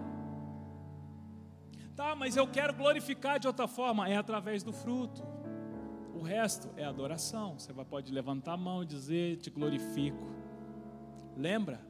Tá, 1.95 2.15
mas 2.15 2.37
eu 2.37 2.47
quero 2.47 2.75
glorificar 2.75 3.39
de 3.39 3.47
outra 3.47 3.69
forma, 3.69 4.09
é 4.09 4.17
através 4.17 4.63
do 4.63 4.73
fruto. 4.73 5.23
O 6.15 6.23
resto 6.23 6.71
é 6.77 6.85
adoração. 6.85 7.59
Você 7.59 7.73
pode 7.73 8.13
levantar 8.13 8.53
a 8.53 8.57
mão 8.57 8.83
e 8.83 8.87
dizer: 8.87 9.37
Te 9.37 9.51
glorifico. 9.51 10.27
Lembra? 11.37 11.81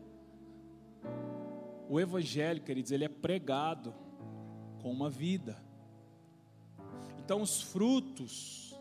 O 1.92 2.00
Evangelho, 2.00 2.62
queridos, 2.62 2.90
ele 2.90 3.04
é 3.04 3.08
pregado 3.08 3.92
com 4.80 4.90
uma 4.90 5.10
vida. 5.10 5.62
Então, 7.18 7.42
os 7.42 7.60
frutos, 7.60 8.74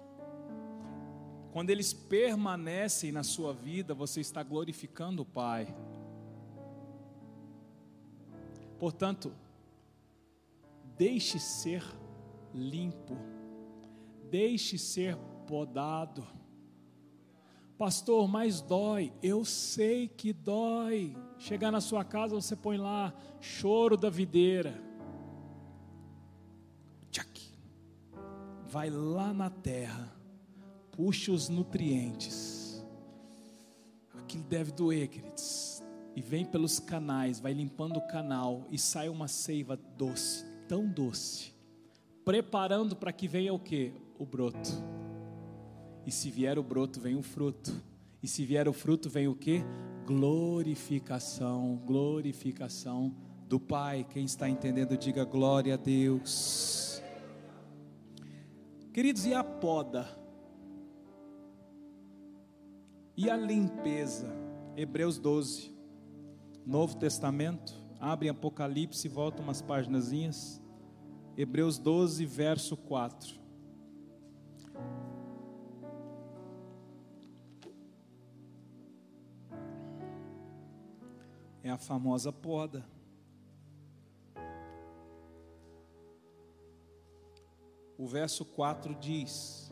quando 1.51 1.71
eles 1.71 1.91
permanecem 1.91 3.11
na 3.11 3.21
sua 3.21 3.53
vida, 3.53 3.93
você 3.93 4.21
está 4.21 4.41
glorificando 4.41 5.23
o 5.23 5.25
Pai. 5.25 5.75
Portanto, 8.79 9.35
deixe 10.97 11.37
ser 11.37 11.83
limpo, 12.53 13.17
deixe 14.29 14.77
ser 14.77 15.17
podado. 15.45 16.25
Pastor, 17.77 18.25
mas 18.29 18.61
dói. 18.61 19.11
Eu 19.21 19.43
sei 19.43 20.07
que 20.07 20.31
dói. 20.31 21.13
Chegar 21.41 21.71
na 21.71 21.81
sua 21.81 22.05
casa, 22.05 22.35
você 22.35 22.55
põe 22.55 22.77
lá 22.77 23.11
choro 23.39 23.97
da 23.97 24.11
videira. 24.11 24.79
Tchac. 27.09 27.41
Vai 28.67 28.91
lá 28.91 29.33
na 29.33 29.49
terra. 29.49 30.15
Puxa 30.91 31.31
os 31.31 31.49
nutrientes. 31.49 32.85
Aquilo 34.19 34.43
deve 34.43 34.71
doer, 34.71 35.07
queridos. 35.07 35.81
E 36.15 36.21
vem 36.21 36.45
pelos 36.45 36.79
canais, 36.79 37.39
vai 37.39 37.53
limpando 37.53 37.97
o 37.97 38.07
canal 38.07 38.67
e 38.69 38.77
sai 38.77 39.09
uma 39.09 39.27
seiva 39.27 39.75
doce, 39.97 40.45
tão 40.67 40.87
doce, 40.87 41.55
preparando 42.23 42.95
para 42.95 43.11
que 43.11 43.27
venha 43.27 43.51
o 43.51 43.57
que? 43.57 43.93
O 44.19 44.27
broto. 44.27 44.69
E 46.05 46.11
se 46.11 46.29
vier 46.29 46.59
o 46.59 46.63
broto, 46.63 46.99
vem 46.99 47.15
o 47.15 47.23
fruto. 47.23 47.73
E 48.21 48.27
se 48.27 48.45
vier 48.45 48.67
o 48.67 48.73
fruto, 48.73 49.09
vem 49.09 49.27
o 49.27 49.33
que? 49.33 49.63
Glorificação, 50.05 51.81
glorificação 51.85 53.15
do 53.47 53.59
Pai. 53.59 54.05
Quem 54.09 54.25
está 54.25 54.49
entendendo, 54.49 54.97
diga 54.97 55.23
glória 55.23 55.73
a 55.73 55.77
Deus. 55.77 57.01
Queridos, 58.93 59.25
e 59.25 59.33
a 59.33 59.43
poda? 59.43 60.07
E 63.15 63.29
a 63.29 63.37
limpeza? 63.37 64.33
Hebreus 64.75 65.19
12, 65.19 65.71
Novo 66.65 66.97
Testamento. 66.97 67.81
Abre 67.99 68.29
Apocalipse, 68.29 69.07
volta 69.07 69.41
umas 69.41 69.61
páginas. 69.61 70.61
Hebreus 71.37 71.77
12, 71.77 72.25
verso 72.25 72.75
4. 72.75 73.39
É 81.63 81.69
a 81.69 81.77
famosa 81.77 82.31
poda. 82.31 82.83
O 87.97 88.07
verso 88.07 88.43
4 88.43 88.95
diz: 88.95 89.71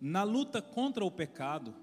Na 0.00 0.22
luta 0.22 0.62
contra 0.62 1.04
o 1.04 1.10
pecado, 1.10 1.74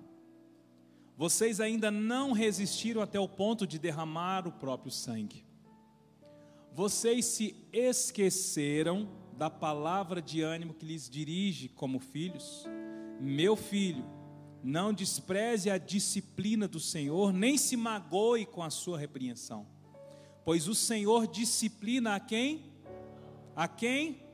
vocês 1.15 1.59
ainda 1.59 1.91
não 1.91 2.31
resistiram 2.31 3.01
até 3.01 3.19
o 3.19 3.29
ponto 3.29 3.67
de 3.67 3.77
derramar 3.77 4.47
o 4.47 4.51
próprio 4.51 4.91
sangue. 4.91 5.45
Vocês 6.73 7.25
se 7.25 7.67
esqueceram 7.71 9.07
da 9.37 9.51
palavra 9.51 10.19
de 10.19 10.41
ânimo 10.41 10.73
que 10.73 10.85
lhes 10.85 11.07
dirige 11.07 11.69
como 11.69 11.99
filhos. 11.99 12.65
Meu 13.19 13.55
filho, 13.55 14.03
não 14.63 14.93
despreze 14.93 15.69
a 15.69 15.77
disciplina 15.77 16.67
do 16.67 16.79
Senhor, 16.79 17.31
nem 17.31 17.57
se 17.57 17.77
magoe 17.77 18.45
com 18.45 18.63
a 18.63 18.69
sua 18.69 18.97
repreensão. 18.97 19.67
Pois 20.43 20.67
o 20.67 20.75
Senhor 20.75 21.27
disciplina 21.27 22.15
a 22.15 22.19
quem? 22.19 22.71
A 23.55 23.67
quem? 23.67 24.27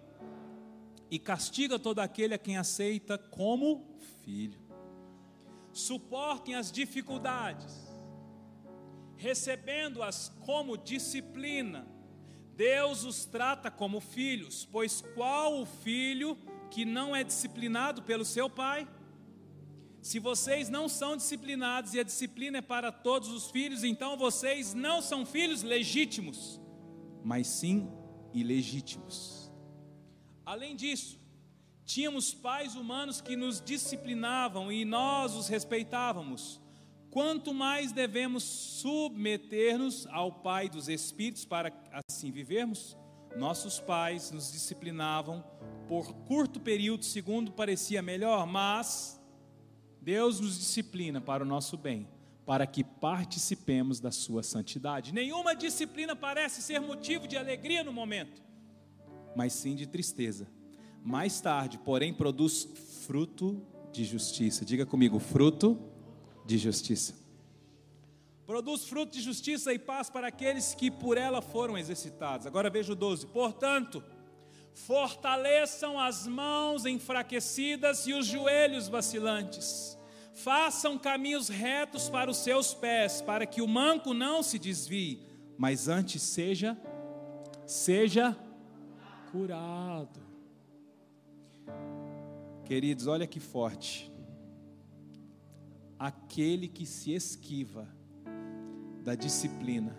e 1.14 1.20
castiga 1.20 1.78
todo 1.78 2.00
aquele 2.00 2.34
a 2.34 2.40
quem 2.40 2.58
aceita 2.58 3.20
como 3.20 3.86
filho. 4.26 4.60
Suportem 5.72 6.56
as 6.56 6.72
dificuldades, 6.72 7.88
recebendo-as 9.16 10.30
como 10.44 10.76
disciplina. 10.76 11.88
Deus 12.56 13.04
os 13.04 13.26
trata 13.26 13.70
como 13.70 14.02
filhos, 14.02 14.68
pois 14.72 15.02
qual 15.14 15.62
o 15.62 15.68
filho 15.68 16.36
que 16.72 16.84
não 16.84 17.16
é 17.16 17.24
disciplinado 17.24 18.02
pelo 18.02 18.26
seu 18.26 18.50
pai? 18.50 18.88
Se 20.04 20.20
vocês 20.20 20.68
não 20.68 20.90
são 20.90 21.16
disciplinados 21.16 21.94
e 21.94 22.00
a 22.02 22.04
disciplina 22.04 22.58
é 22.58 22.62
para 22.62 22.92
todos 22.92 23.30
os 23.30 23.50
filhos, 23.50 23.86
então 23.86 24.18
vocês 24.18 24.74
não 24.74 25.02
são 25.02 25.26
filhos 25.26 25.64
legítimos, 25.64 26.60
mas 27.24 27.48
sim 27.48 27.90
ilegítimos. 28.34 29.50
Além 30.46 30.76
disso, 30.76 31.18
tínhamos 31.86 32.34
pais 32.34 32.76
humanos 32.76 33.22
que 33.22 33.38
nos 33.38 33.62
disciplinavam 33.62 34.70
e 34.70 34.84
nós 34.84 35.36
os 35.36 35.48
respeitávamos. 35.48 36.60
Quanto 37.10 37.54
mais 37.54 37.94
devemos 37.94 38.44
submeter-nos 38.44 40.06
ao 40.08 40.34
Pai 40.34 40.68
dos 40.68 40.90
Espíritos 40.90 41.46
para 41.46 41.72
assim 41.94 42.30
vivermos? 42.30 42.98
Nossos 43.38 43.80
pais 43.80 44.32
nos 44.32 44.52
disciplinavam 44.52 45.42
por 45.88 46.14
curto 46.26 46.60
período, 46.60 47.06
segundo 47.06 47.54
parecia 47.54 48.02
melhor, 48.02 48.46
mas 48.46 49.23
Deus 50.04 50.40
nos 50.40 50.58
disciplina 50.58 51.22
para 51.22 51.44
o 51.44 51.48
nosso 51.48 51.78
bem, 51.78 52.08
para 52.46 52.68
que 52.68 52.84
participemos 52.84 54.00
da 54.00 54.12
sua 54.12 54.44
santidade. 54.44 55.14
Nenhuma 55.14 55.56
disciplina 55.56 56.16
parece 56.16 56.62
ser 56.62 56.80
motivo 56.80 57.28
de 57.28 57.38
alegria 57.38 57.84
no 57.84 57.94
momento 57.94 58.44
mas 59.36 59.54
sim 59.54 59.76
de 59.76 59.88
tristeza. 59.88 60.48
Mais 61.04 61.42
tarde, 61.42 61.78
porém, 61.78 62.14
produz 62.14 62.68
fruto 63.06 63.62
de 63.92 64.04
justiça. 64.06 64.64
Diga 64.64 64.86
comigo, 64.86 65.20
fruto 65.20 65.78
de 66.46 66.58
justiça. 66.58 67.16
Produz 68.46 68.86
fruto 68.86 69.14
de 69.14 69.22
justiça 69.22 69.74
e 69.74 69.80
paz 69.80 70.10
para 70.10 70.28
aqueles 70.28 70.74
que 70.76 70.92
por 70.92 71.18
ela 71.18 71.42
foram 71.42 71.78
exercitados. 71.78 72.46
Agora 72.46 72.70
veja 72.70 72.94
o 72.94 72.96
12. 72.96 73.28
Portanto, 73.28 74.04
fortaleçam 74.74 76.00
as 76.00 76.28
mãos 76.28 76.86
enfraquecidas 76.86 78.08
e 78.08 78.14
os 78.14 78.26
joelhos 78.26 78.88
vacilantes. 78.88 79.98
Façam 80.34 80.98
caminhos 80.98 81.48
retos 81.48 82.10
para 82.10 82.30
os 82.30 82.38
seus 82.38 82.74
pés, 82.74 83.22
para 83.22 83.46
que 83.46 83.62
o 83.62 83.68
manco 83.68 84.14
não 84.14 84.42
se 84.42 84.58
desvie, 84.58 85.22
mas 85.58 85.88
antes 85.88 86.22
seja 86.24 86.78
seja 87.66 88.38
curado. 89.32 90.20
Queridos, 92.66 93.08
olha 93.08 93.28
que 93.28 93.40
forte. 93.40 94.12
Aquele 96.00 96.68
que 96.68 96.86
se 96.86 97.14
esquiva 97.14 97.88
da 99.04 99.16
disciplina, 99.16 99.96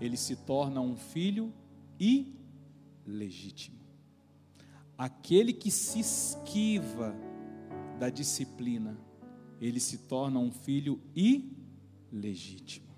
ele 0.00 0.16
se 0.16 0.36
torna 0.36 0.80
um 0.80 0.96
filho 0.96 1.52
ilegítimo. 1.98 3.79
Aquele 5.00 5.54
que 5.54 5.70
se 5.70 5.98
esquiva 5.98 7.16
da 7.98 8.10
disciplina, 8.10 8.98
ele 9.58 9.80
se 9.80 9.96
torna 9.96 10.38
um 10.38 10.50
filho 10.50 11.00
ilegítimo. 12.12 12.94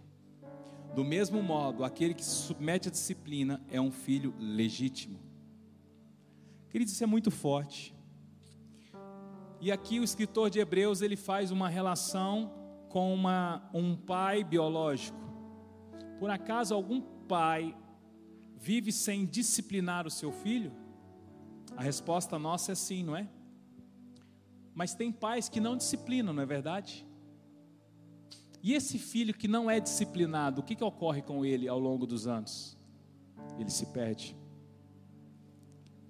Do 0.97 1.05
mesmo 1.05 1.41
modo, 1.41 1.85
aquele 1.85 2.13
que 2.13 2.25
se 2.25 2.35
submete 2.45 2.89
à 2.89 2.91
disciplina 2.91 3.65
é 3.71 3.81
um 3.81 3.93
filho 3.93 4.35
legítimo. 4.37 5.17
Queridos, 6.71 6.93
isso 6.93 7.05
é 7.05 7.07
muito 7.07 7.31
forte. 7.31 7.95
E 9.61 9.71
aqui 9.71 10.01
o 10.01 10.03
escritor 10.03 10.51
de 10.51 10.59
Hebreus 10.59 11.03
ele 11.03 11.15
faz 11.15 11.53
uma 11.53 11.69
relação 11.69 12.53
com 12.89 13.15
uma, 13.15 13.71
um 13.73 13.95
pai 13.95 14.43
biológico. 14.43 15.21
Por 16.19 16.31
acaso 16.31 16.75
algum 16.75 17.01
pai 17.29 17.77
vive 18.57 18.91
sem 18.91 19.25
disciplinar 19.25 20.05
o 20.05 20.11
seu 20.11 20.33
filho? 20.33 20.83
A 21.77 21.83
resposta 21.83 22.39
nossa 22.39 22.73
é 22.73 22.75
sim, 22.75 23.03
não 23.03 23.17
é? 23.17 23.29
Mas 24.75 24.95
tem 24.95 25.13
pais 25.13 25.49
que 25.49 25.61
não 25.61 25.77
disciplinam, 25.77 26.33
não 26.33 26.43
é 26.43 26.47
verdade? 26.47 27.07
E 28.63 28.75
esse 28.75 28.99
filho 28.99 29.35
que 29.35 29.49
não 29.49 29.71
é 29.71 29.81
disciplinado, 29.81 30.61
o 30.61 30.65
que, 30.65 30.75
que 30.75 30.85
ocorre 30.85 31.21
com 31.23 31.45
ele 31.45 31.69
ao 31.69 31.79
longo 31.79 32.07
dos 32.07 32.27
anos? 32.27 32.79
Ele 33.59 33.71
se 33.71 33.87
perde 33.87 34.37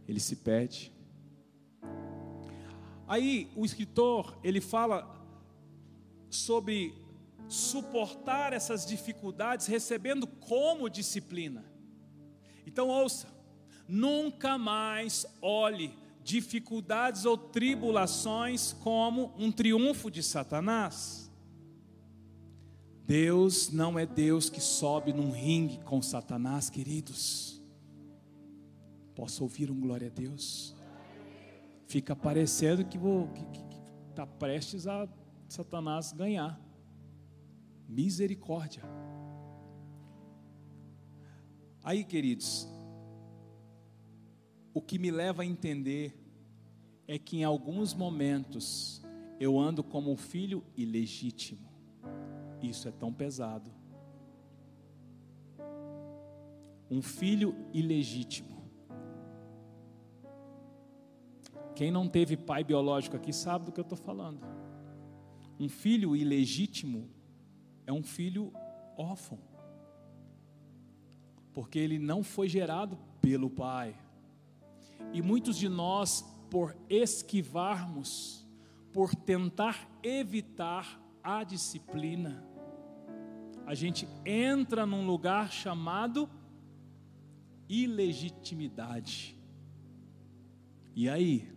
ele 0.07 0.21
se 0.21 0.37
perde. 0.37 0.93
Aí 3.07 3.51
o 3.57 3.65
escritor, 3.65 4.39
ele 4.43 4.61
fala 4.61 5.21
sobre 6.31 6.95
suportar 7.49 8.53
essas 8.53 8.87
dificuldades 8.87 9.67
recebendo 9.67 10.27
como 10.27 10.89
disciplina. 10.89 11.65
Então 12.67 12.89
ouça, 12.89 13.29
nunca 13.93 14.57
mais 14.57 15.26
olhe 15.43 15.95
dificuldades 16.24 17.26
ou 17.26 17.36
tribulações 17.36 18.72
como 18.72 19.34
um 19.36 19.53
triunfo 19.53 20.11
de 20.11 20.22
Satanás. 20.22 21.30
Deus 23.07 23.70
não 23.70 23.99
é 23.99 24.07
Deus 24.07 24.49
que 24.49 24.62
sobe 24.62 25.12
num 25.12 25.30
ringue 25.30 25.78
com 25.84 26.01
Satanás, 26.01 26.70
queridos. 26.70 27.61
Posso 29.14 29.43
ouvir 29.43 29.70
um 29.70 29.78
glória 29.78 30.07
a 30.07 30.11
Deus? 30.11 30.74
Fica 31.86 32.16
parecendo 32.16 32.86
que 32.86 32.97
está 34.09 34.26
prestes 34.26 34.86
a 34.86 35.07
Satanás 35.49 36.12
ganhar. 36.12 36.59
Misericórdia. 37.86 38.82
Aí, 41.84 42.05
queridos, 42.05 42.66
o 44.75 44.81
que 44.81 44.99
me 44.99 45.11
leva 45.11 45.43
a 45.43 45.47
entender 45.47 46.14
é 47.07 47.18
que 47.18 47.39
em 47.39 47.45
alguns 47.45 47.95
momentos 47.95 49.03
eu 49.39 49.59
ando 49.59 49.83
como 49.83 50.11
um 50.11 50.16
filho 50.16 50.64
ilegítimo. 50.77 51.68
Isso 52.62 52.89
é 52.89 52.93
tão 52.93 53.12
pesado. 53.12 53.70
Um 56.91 57.03
filho 57.03 57.55
ilegítimo. 57.73 58.62
Quem 61.75 61.91
não 61.91 62.09
teve 62.09 62.37
pai 62.37 62.62
biológico 62.62 63.16
aqui 63.16 63.33
sabe 63.33 63.64
do 63.64 63.73
que 63.73 63.81
eu 63.81 63.83
estou 63.83 63.99
falando. 63.99 64.41
Um 65.59 65.68
filho 65.68 66.14
ilegítimo 66.14 67.09
é 67.87 67.93
um 67.93 68.03
filho 68.03 68.53
órfão. 68.97 69.39
porque 71.53 71.79
ele 71.79 71.99
não 71.99 72.23
foi 72.23 72.49
gerado 72.49 72.99
pelo 73.20 73.51
Pai. 73.51 73.95
E 75.13 75.21
muitos 75.23 75.57
de 75.57 75.69
nós, 75.69 76.25
por 76.51 76.77
esquivarmos, 76.89 78.47
por 78.93 79.15
tentar 79.15 79.89
evitar 80.03 81.01
a 81.23 81.45
disciplina, 81.45 82.45
a 83.67 83.75
gente 83.75 84.09
entra 84.25 84.85
num 84.85 85.07
lugar 85.07 85.51
chamado 85.51 86.29
ilegitimidade. 87.69 89.39
E 90.95 91.09
aí? 91.09 91.51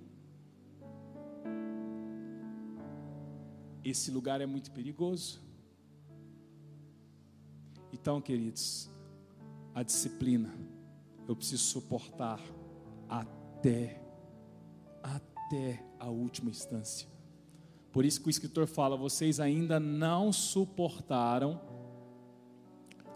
Esse 3.83 4.11
lugar 4.11 4.39
é 4.41 4.45
muito 4.45 4.71
perigoso. 4.71 5.41
Então, 7.91 8.21
queridos, 8.21 8.89
a 9.73 9.83
disciplina 9.83 10.53
eu 11.27 11.35
preciso 11.35 11.63
suportar 11.63 12.39
até 13.09 14.05
até 15.45 15.83
a 15.99 16.09
última 16.09 16.49
instância. 16.49 17.07
Por 17.91 18.03
isso 18.03 18.21
que 18.21 18.27
o 18.27 18.29
escritor 18.29 18.67
fala: 18.67 18.97
vocês 18.97 19.39
ainda 19.39 19.79
não 19.79 20.33
suportaram, 20.33 21.61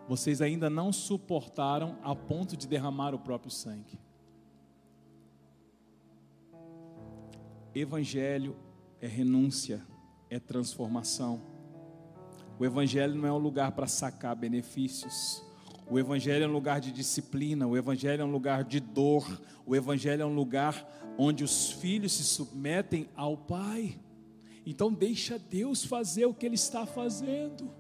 vocês 0.08 0.42
ainda 0.42 0.70
não 0.70 0.94
suportaram 0.94 1.98
a 2.04 2.16
ponto 2.16 2.56
de 2.56 2.68
derramar 2.68 3.14
o 3.14 3.20
próprio 3.20 3.52
sangue. 3.52 4.00
Evangelho 7.74 8.56
é 9.02 9.08
renúncia, 9.08 9.86
é 10.30 10.40
transformação. 10.40 11.42
O 12.58 12.66
Evangelho 12.66 13.16
não 13.16 13.28
é 13.28 13.32
um 13.32 13.38
lugar 13.38 13.72
para 13.72 13.88
sacar 13.88 14.36
benefícios. 14.36 15.44
O 15.90 15.98
Evangelho 15.98 16.44
é 16.44 16.48
um 16.48 16.52
lugar 16.52 16.80
de 16.80 16.92
disciplina, 16.92 17.66
o 17.66 17.76
Evangelho 17.76 18.22
é 18.22 18.26
um 18.26 18.32
lugar 18.32 18.64
de 18.64 18.80
dor, 18.80 19.42
o 19.66 19.76
Evangelho 19.76 20.22
é 20.22 20.26
um 20.26 20.36
lugar 20.36 20.88
onde 21.18 21.44
os 21.44 21.72
filhos 21.72 22.12
se 22.12 22.24
submetem 22.24 23.10
ao 23.16 23.36
Pai. 23.36 24.00
Então, 24.66 24.94
deixa 24.94 25.40
Deus 25.40 25.84
fazer 25.84 26.28
o 26.28 26.34
que 26.34 26.46
Ele 26.46 26.54
está 26.54 26.86
fazendo, 26.86 27.72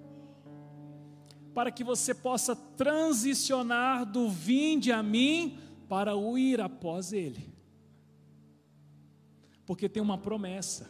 para 1.54 1.72
que 1.72 1.84
você 1.84 2.16
possa 2.16 2.56
transicionar 2.56 4.06
do 4.06 4.28
vinde 4.28 4.92
a 4.92 5.04
mim 5.04 5.60
para 5.88 6.16
o 6.16 6.36
ir 6.36 6.60
após 6.60 7.14
Ele, 7.14 7.54
porque 9.68 9.88
tem 9.88 10.02
uma 10.02 10.18
promessa: 10.18 10.90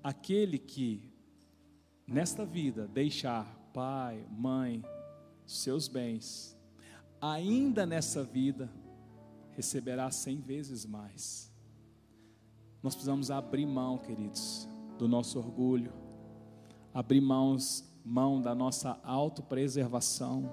aquele 0.00 0.58
que 0.58 1.12
nesta 2.06 2.44
vida 2.44 2.86
deixar 2.86 3.44
pai, 3.72 4.24
mãe, 4.30 4.84
seus 5.60 5.88
bens, 5.88 6.56
ainda 7.20 7.86
nessa 7.86 8.24
vida, 8.24 8.70
receberá 9.52 10.10
cem 10.10 10.40
vezes 10.40 10.84
mais. 10.84 11.52
Nós 12.82 12.94
precisamos 12.94 13.30
abrir 13.30 13.66
mão, 13.66 13.98
queridos, 13.98 14.68
do 14.98 15.06
nosso 15.06 15.38
orgulho, 15.38 15.92
abrir 16.92 17.20
mãos, 17.20 17.84
mão 18.04 18.40
da 18.40 18.54
nossa 18.54 18.98
autopreservação, 19.04 20.50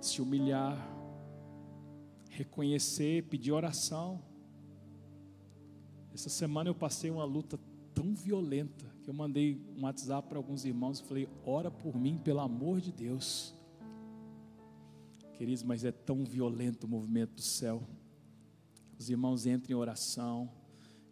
se 0.00 0.20
humilhar, 0.20 0.76
reconhecer, 2.30 3.24
pedir 3.24 3.52
oração. 3.52 4.20
Essa 6.12 6.28
semana 6.28 6.70
eu 6.70 6.74
passei 6.74 7.10
uma 7.10 7.24
luta 7.24 7.58
tão 7.94 8.14
violenta 8.14 8.84
eu 9.10 9.14
mandei 9.14 9.60
um 9.76 9.82
WhatsApp 9.82 10.28
para 10.28 10.38
alguns 10.38 10.64
irmãos 10.64 11.00
e 11.00 11.02
falei: 11.02 11.28
ora 11.44 11.68
por 11.68 11.98
mim, 11.98 12.16
pelo 12.16 12.38
amor 12.38 12.80
de 12.80 12.92
Deus. 12.92 13.52
Queridos, 15.32 15.64
mas 15.64 15.84
é 15.84 15.90
tão 15.90 16.24
violento 16.24 16.84
o 16.84 16.88
movimento 16.88 17.34
do 17.34 17.42
céu. 17.42 17.82
Os 18.96 19.10
irmãos 19.10 19.46
entram 19.46 19.72
em 19.72 19.80
oração, 19.80 20.48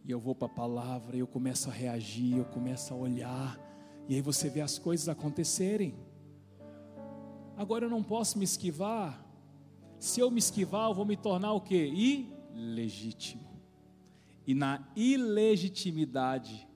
e 0.05 0.12
eu 0.12 0.20
vou 0.20 0.32
para 0.32 0.46
a 0.46 0.51
palavra, 0.51 1.16
e 1.16 1.18
eu 1.18 1.26
começo 1.26 1.70
a 1.70 1.72
reagir, 1.72 2.36
eu 2.36 2.44
começo 2.44 2.94
a 2.94 2.96
olhar, 2.96 3.59
e 4.09 4.14
aí 4.14 4.20
você 4.20 4.49
vê 4.49 4.61
as 4.61 4.78
coisas 4.78 5.09
acontecerem. 5.09 5.96
Agora 7.57 7.86
eu 7.86 7.90
não 7.90 8.05
posso 8.05 8.38
me 8.38 8.44
esquivar. 8.44 9.26
Se 9.99 10.20
eu 10.20 10.30
me 10.30 10.38
esquivar, 10.38 10.88
eu 10.88 10.94
vou 10.94 11.05
me 11.05 11.16
tornar 11.16 11.53
o 11.53 11.61
que? 11.61 12.24
Ilegítimo. 12.55 13.42
E 14.46 14.55
na 14.55 14.88
ilegitimidade, 14.94 16.67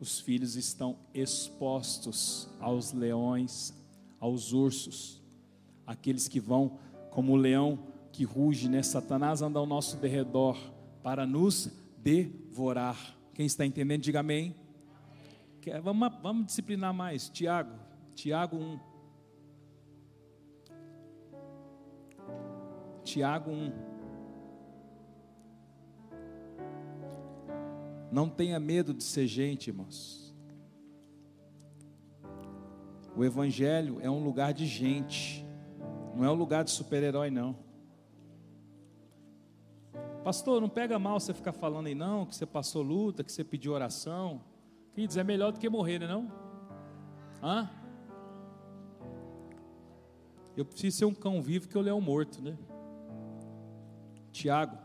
os 0.00 0.18
filhos 0.18 0.56
estão 0.56 0.96
expostos 1.12 2.48
aos 2.58 2.92
leões, 2.92 3.74
aos 4.18 4.52
ursos, 4.52 5.22
aqueles 5.86 6.26
que 6.26 6.40
vão, 6.40 6.78
como 7.10 7.32
o 7.32 7.36
leão 7.36 7.78
que 8.10 8.24
ruge, 8.24 8.68
né? 8.68 8.82
Satanás 8.82 9.42
anda 9.42 9.58
ao 9.58 9.66
nosso 9.66 9.98
derredor 9.98 10.56
para 11.02 11.26
nos 11.26 11.70
devorar. 11.98 13.16
Quem 13.34 13.44
está 13.44 13.66
entendendo, 13.66 14.02
diga 14.02 14.20
amém. 14.20 14.54
Vamos, 15.82 16.12
vamos 16.22 16.46
disciplinar 16.46 16.94
mais. 16.94 17.28
Tiago, 17.28 17.78
Tiago 18.14 18.56
1. 18.56 18.80
Tiago 23.04 23.50
1. 23.50 23.89
Não 28.10 28.28
tenha 28.28 28.58
medo 28.58 28.92
de 28.92 29.04
ser 29.04 29.26
gente, 29.26 29.68
irmãos. 29.68 30.34
O 33.16 33.24
Evangelho 33.24 34.00
é 34.00 34.10
um 34.10 34.22
lugar 34.22 34.52
de 34.52 34.66
gente, 34.66 35.46
não 36.14 36.24
é 36.24 36.30
um 36.30 36.34
lugar 36.34 36.64
de 36.64 36.70
super-herói, 36.70 37.30
não. 37.30 37.56
Pastor, 40.24 40.60
não 40.60 40.68
pega 40.68 40.98
mal 40.98 41.18
você 41.18 41.32
ficar 41.32 41.52
falando 41.52 41.86
aí, 41.86 41.94
não, 41.94 42.26
que 42.26 42.34
você 42.34 42.44
passou 42.44 42.82
luta, 42.82 43.24
que 43.24 43.32
você 43.32 43.42
pediu 43.42 43.72
oração. 43.72 44.42
Queridos, 44.92 45.16
é 45.16 45.24
melhor 45.24 45.52
do 45.52 45.58
que 45.58 45.68
morrer, 45.68 45.98
não 45.98 46.06
é? 46.06 46.08
Não? 47.42 47.70
Eu 50.56 50.64
preciso 50.64 50.98
ser 50.98 51.04
um 51.04 51.14
cão 51.14 51.40
vivo 51.40 51.68
que 51.68 51.76
eu 51.76 51.80
leão 51.80 52.00
morto, 52.00 52.42
né? 52.42 52.58
Tiago 54.30 54.76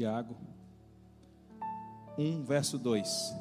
Tiago 0.00 0.34
1, 2.16 2.42
verso 2.42 2.78
2. 2.78 3.34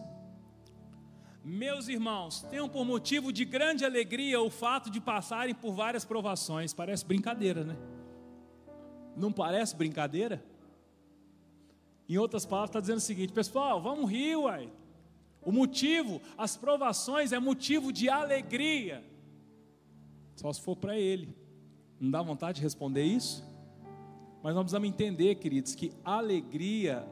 Meus 1.41 1.87
irmãos, 1.87 2.41
tenham 2.49 2.67
por 2.67 2.83
motivo 2.83 3.31
de 3.31 3.45
grande 3.45 3.85
alegria 3.85 4.41
o 4.41 4.49
fato 4.49 4.89
de 4.89 4.99
passarem 4.99 5.55
por 5.55 5.71
várias 5.71 6.03
provações. 6.03 6.73
Parece 6.73 7.05
brincadeira, 7.05 7.63
né? 7.63 7.77
Não 9.15 9.31
parece 9.31 9.73
brincadeira? 9.73 10.43
Em 12.09 12.17
outras 12.17 12.45
palavras, 12.45 12.71
está 12.71 12.81
dizendo 12.81 12.97
o 12.97 13.07
seguinte: 13.07 13.31
pessoal, 13.31 13.81
vamos 13.81 14.11
rir, 14.11 14.35
uai. 14.35 14.69
O 15.41 15.53
motivo, 15.53 16.21
as 16.37 16.57
provações 16.57 17.31
é 17.31 17.39
motivo 17.39 17.93
de 17.93 18.09
alegria. 18.09 19.01
Só 20.35 20.51
se 20.51 20.59
for 20.59 20.75
para 20.75 20.97
ele. 20.97 21.33
Não 21.97 22.11
dá 22.11 22.21
vontade 22.21 22.57
de 22.57 22.63
responder 22.63 23.05
isso? 23.05 23.47
Mas 24.41 24.55
nós 24.55 24.63
precisamos 24.63 24.87
entender, 24.87 25.35
queridos, 25.35 25.75
que 25.75 25.91
alegria 26.03 27.05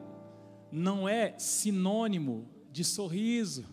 não 0.72 1.08
é 1.08 1.34
sinônimo 1.38 2.48
de 2.70 2.84
sorriso, 2.84 3.64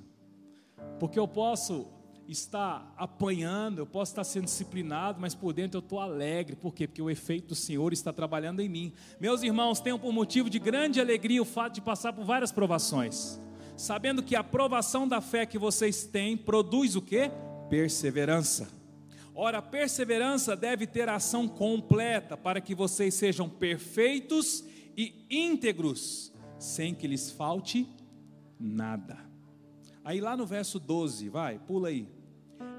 porque 0.99 1.19
eu 1.19 1.27
posso 1.27 1.87
estar 2.27 2.93
apanhando, 2.97 3.79
eu 3.79 3.85
posso 3.85 4.11
estar 4.11 4.23
sendo 4.23 4.45
disciplinado, 4.45 5.19
mas 5.21 5.35
por 5.35 5.53
dentro 5.53 5.77
eu 5.77 5.83
estou 5.83 5.99
alegre, 5.99 6.55
por 6.55 6.73
quê? 6.73 6.87
Porque 6.87 7.01
o 7.01 7.09
efeito 7.09 7.49
do 7.49 7.55
Senhor 7.55 7.93
está 7.93 8.11
trabalhando 8.11 8.61
em 8.61 8.69
mim. 8.69 8.93
Meus 9.19 9.43
irmãos, 9.43 9.79
tenham 9.79 9.99
por 9.99 10.11
motivo 10.11 10.49
de 10.49 10.57
grande 10.57 10.99
alegria 10.99 11.41
o 11.41 11.45
fato 11.45 11.75
de 11.75 11.81
passar 11.81 12.13
por 12.13 12.25
várias 12.25 12.51
provações, 12.51 13.39
sabendo 13.77 14.23
que 14.23 14.35
a 14.35 14.43
provação 14.43 15.07
da 15.07 15.21
fé 15.21 15.45
que 15.45 15.57
vocês 15.57 16.05
têm 16.05 16.35
produz 16.35 16.95
o 16.95 17.01
que? 17.01 17.29
Perseverança. 17.69 18.74
Ora, 19.37 19.57
a 19.57 19.61
perseverança 19.61 20.55
deve 20.55 20.87
ter 20.87 21.09
ação 21.09 21.45
completa 21.45 22.37
para 22.37 22.61
que 22.61 22.73
vocês 22.73 23.13
sejam 23.13 23.49
perfeitos 23.49 24.63
e 24.95 25.25
íntegros, 25.29 26.33
sem 26.57 26.95
que 26.95 27.05
lhes 27.05 27.29
falte 27.29 27.85
nada. 28.57 29.17
Aí 30.05 30.21
lá 30.21 30.37
no 30.37 30.45
verso 30.45 30.79
12, 30.79 31.27
vai, 31.27 31.59
pula 31.59 31.89
aí. 31.89 32.07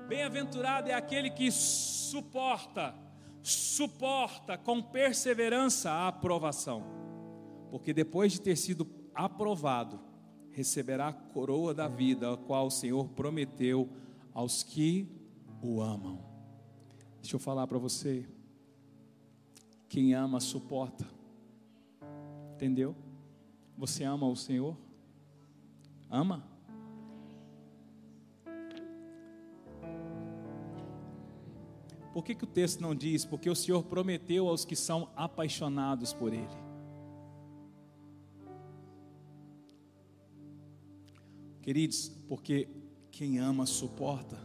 Bem-aventurado 0.09 0.88
é 0.88 0.94
aquele 0.94 1.28
que 1.28 1.50
suporta, 1.50 2.94
suporta 3.42 4.57
com 4.57 4.80
perseverança 4.80 5.90
a 5.90 6.09
aprovação, 6.09 6.84
porque 7.70 7.92
depois 7.92 8.32
de 8.32 8.40
ter 8.40 8.57
sido 8.57 8.88
aprovado, 9.14 10.00
receberá 10.52 11.09
a 11.09 11.12
coroa 11.12 11.74
da 11.74 11.86
vida, 11.86 12.32
a 12.32 12.36
qual 12.38 12.68
o 12.68 12.70
Senhor 12.70 13.09
prometeu 13.11 13.90
aos 14.32 14.62
que 14.62 15.07
o 15.61 15.82
amam. 15.82 16.26
Deixa 17.20 17.36
eu 17.36 17.40
falar 17.40 17.66
para 17.66 17.78
você. 17.78 18.26
Quem 19.88 20.14
ama, 20.14 20.40
suporta. 20.40 21.06
Entendeu? 22.54 22.94
Você 23.76 24.04
ama 24.04 24.26
o 24.26 24.36
Senhor? 24.36 24.76
Ama? 26.10 26.44
Por 32.12 32.24
que, 32.24 32.34
que 32.34 32.44
o 32.44 32.46
texto 32.46 32.80
não 32.80 32.94
diz? 32.94 33.26
Porque 33.26 33.50
o 33.50 33.54
Senhor 33.54 33.82
prometeu 33.84 34.48
aos 34.48 34.64
que 34.64 34.74
são 34.74 35.10
apaixonados 35.14 36.14
por 36.14 36.32
Ele. 36.32 36.48
Queridos, 41.60 42.08
porque 42.26 42.68
quem 43.10 43.38
ama 43.38 43.66
suporta. 43.66 44.38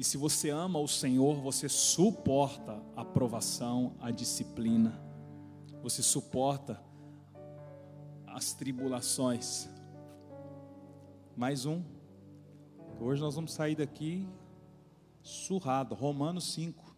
E 0.00 0.04
se 0.04 0.16
você 0.16 0.48
ama 0.48 0.78
o 0.78 0.88
Senhor, 0.88 1.42
você 1.42 1.68
suporta 1.68 2.82
a 2.96 3.04
provação, 3.04 3.92
a 4.00 4.10
disciplina. 4.10 4.98
Você 5.82 6.02
suporta 6.02 6.82
as 8.26 8.54
tribulações. 8.54 9.68
Mais 11.36 11.66
um. 11.66 11.82
Hoje 12.98 13.20
nós 13.20 13.34
vamos 13.34 13.52
sair 13.52 13.74
daqui 13.74 14.26
surrado. 15.22 15.94
Romanos 15.94 16.50
5. 16.54 16.96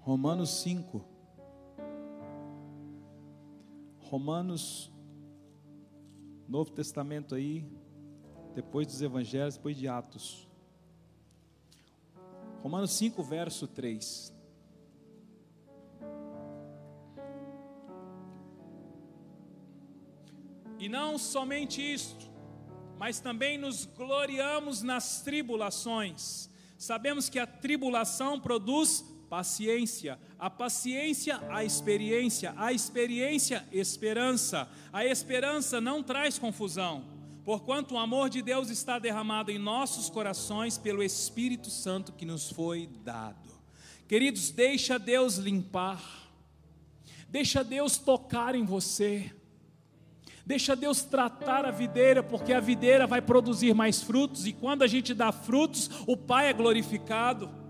Romanos 0.00 0.50
5. 0.62 1.04
Romanos, 4.00 4.92
Novo 6.48 6.72
Testamento 6.72 7.36
aí, 7.36 7.64
depois 8.52 8.88
dos 8.88 9.00
Evangelhos, 9.00 9.54
depois 9.54 9.76
de 9.76 9.86
Atos. 9.86 10.50
Romanos 12.62 12.92
5, 12.92 13.20
verso 13.24 13.66
3. 13.66 14.32
E 20.78 20.88
não 20.88 21.18
somente 21.18 21.82
isto, 21.82 22.30
mas 22.98 23.18
também 23.18 23.58
nos 23.58 23.84
gloriamos 23.84 24.80
nas 24.80 25.22
tribulações. 25.22 26.48
Sabemos 26.78 27.28
que 27.28 27.40
a 27.40 27.46
tribulação 27.46 28.38
produz 28.38 29.04
paciência, 29.28 30.16
a 30.38 30.48
paciência, 30.48 31.40
a 31.50 31.64
experiência, 31.64 32.54
a 32.56 32.72
experiência, 32.72 33.66
esperança. 33.72 34.68
A 34.92 35.04
esperança 35.04 35.80
não 35.80 36.00
traz 36.00 36.38
confusão, 36.38 37.04
porquanto 37.44 37.94
o 37.94 37.98
amor 37.98 38.30
de 38.30 38.42
Deus 38.42 38.70
está 38.70 38.98
derramado 38.98 39.50
em 39.50 39.58
nossos 39.58 40.08
corações 40.08 40.78
pelo 40.78 41.02
Espírito 41.02 41.70
Santo 41.70 42.12
que 42.12 42.24
nos 42.24 42.50
foi 42.50 42.88
dado. 43.04 43.50
Queridos, 44.06 44.50
deixa 44.50 44.98
Deus 44.98 45.36
limpar, 45.36 46.30
deixa 47.28 47.64
Deus 47.64 47.96
tocar 47.96 48.54
em 48.54 48.64
você. 48.64 49.32
Deixa 50.44 50.74
Deus 50.74 51.02
tratar 51.02 51.64
a 51.64 51.70
videira, 51.70 52.20
porque 52.20 52.52
a 52.52 52.58
videira 52.58 53.06
vai 53.06 53.22
produzir 53.22 53.72
mais 53.74 54.02
frutos, 54.02 54.44
e 54.44 54.52
quando 54.52 54.82
a 54.82 54.88
gente 54.88 55.14
dá 55.14 55.30
frutos, 55.30 55.88
o 56.04 56.16
Pai 56.16 56.48
é 56.48 56.52
glorificado. 56.52 57.61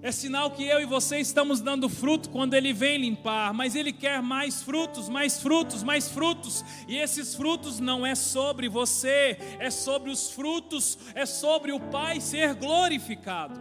É 0.00 0.12
sinal 0.12 0.50
que 0.52 0.64
eu 0.64 0.80
e 0.80 0.86
você 0.86 1.18
estamos 1.18 1.60
dando 1.60 1.88
fruto 1.88 2.30
quando 2.30 2.54
Ele 2.54 2.72
vem 2.72 2.98
limpar, 2.98 3.52
mas 3.52 3.74
Ele 3.74 3.92
quer 3.92 4.22
mais 4.22 4.62
frutos, 4.62 5.08
mais 5.08 5.40
frutos, 5.40 5.82
mais 5.82 6.08
frutos, 6.08 6.64
e 6.86 6.96
esses 6.96 7.34
frutos 7.34 7.80
não 7.80 8.06
é 8.06 8.14
sobre 8.14 8.68
você, 8.68 9.36
é 9.58 9.70
sobre 9.70 10.10
os 10.10 10.30
frutos, 10.30 10.98
é 11.14 11.26
sobre 11.26 11.72
o 11.72 11.80
Pai 11.80 12.20
ser 12.20 12.54
glorificado. 12.54 13.60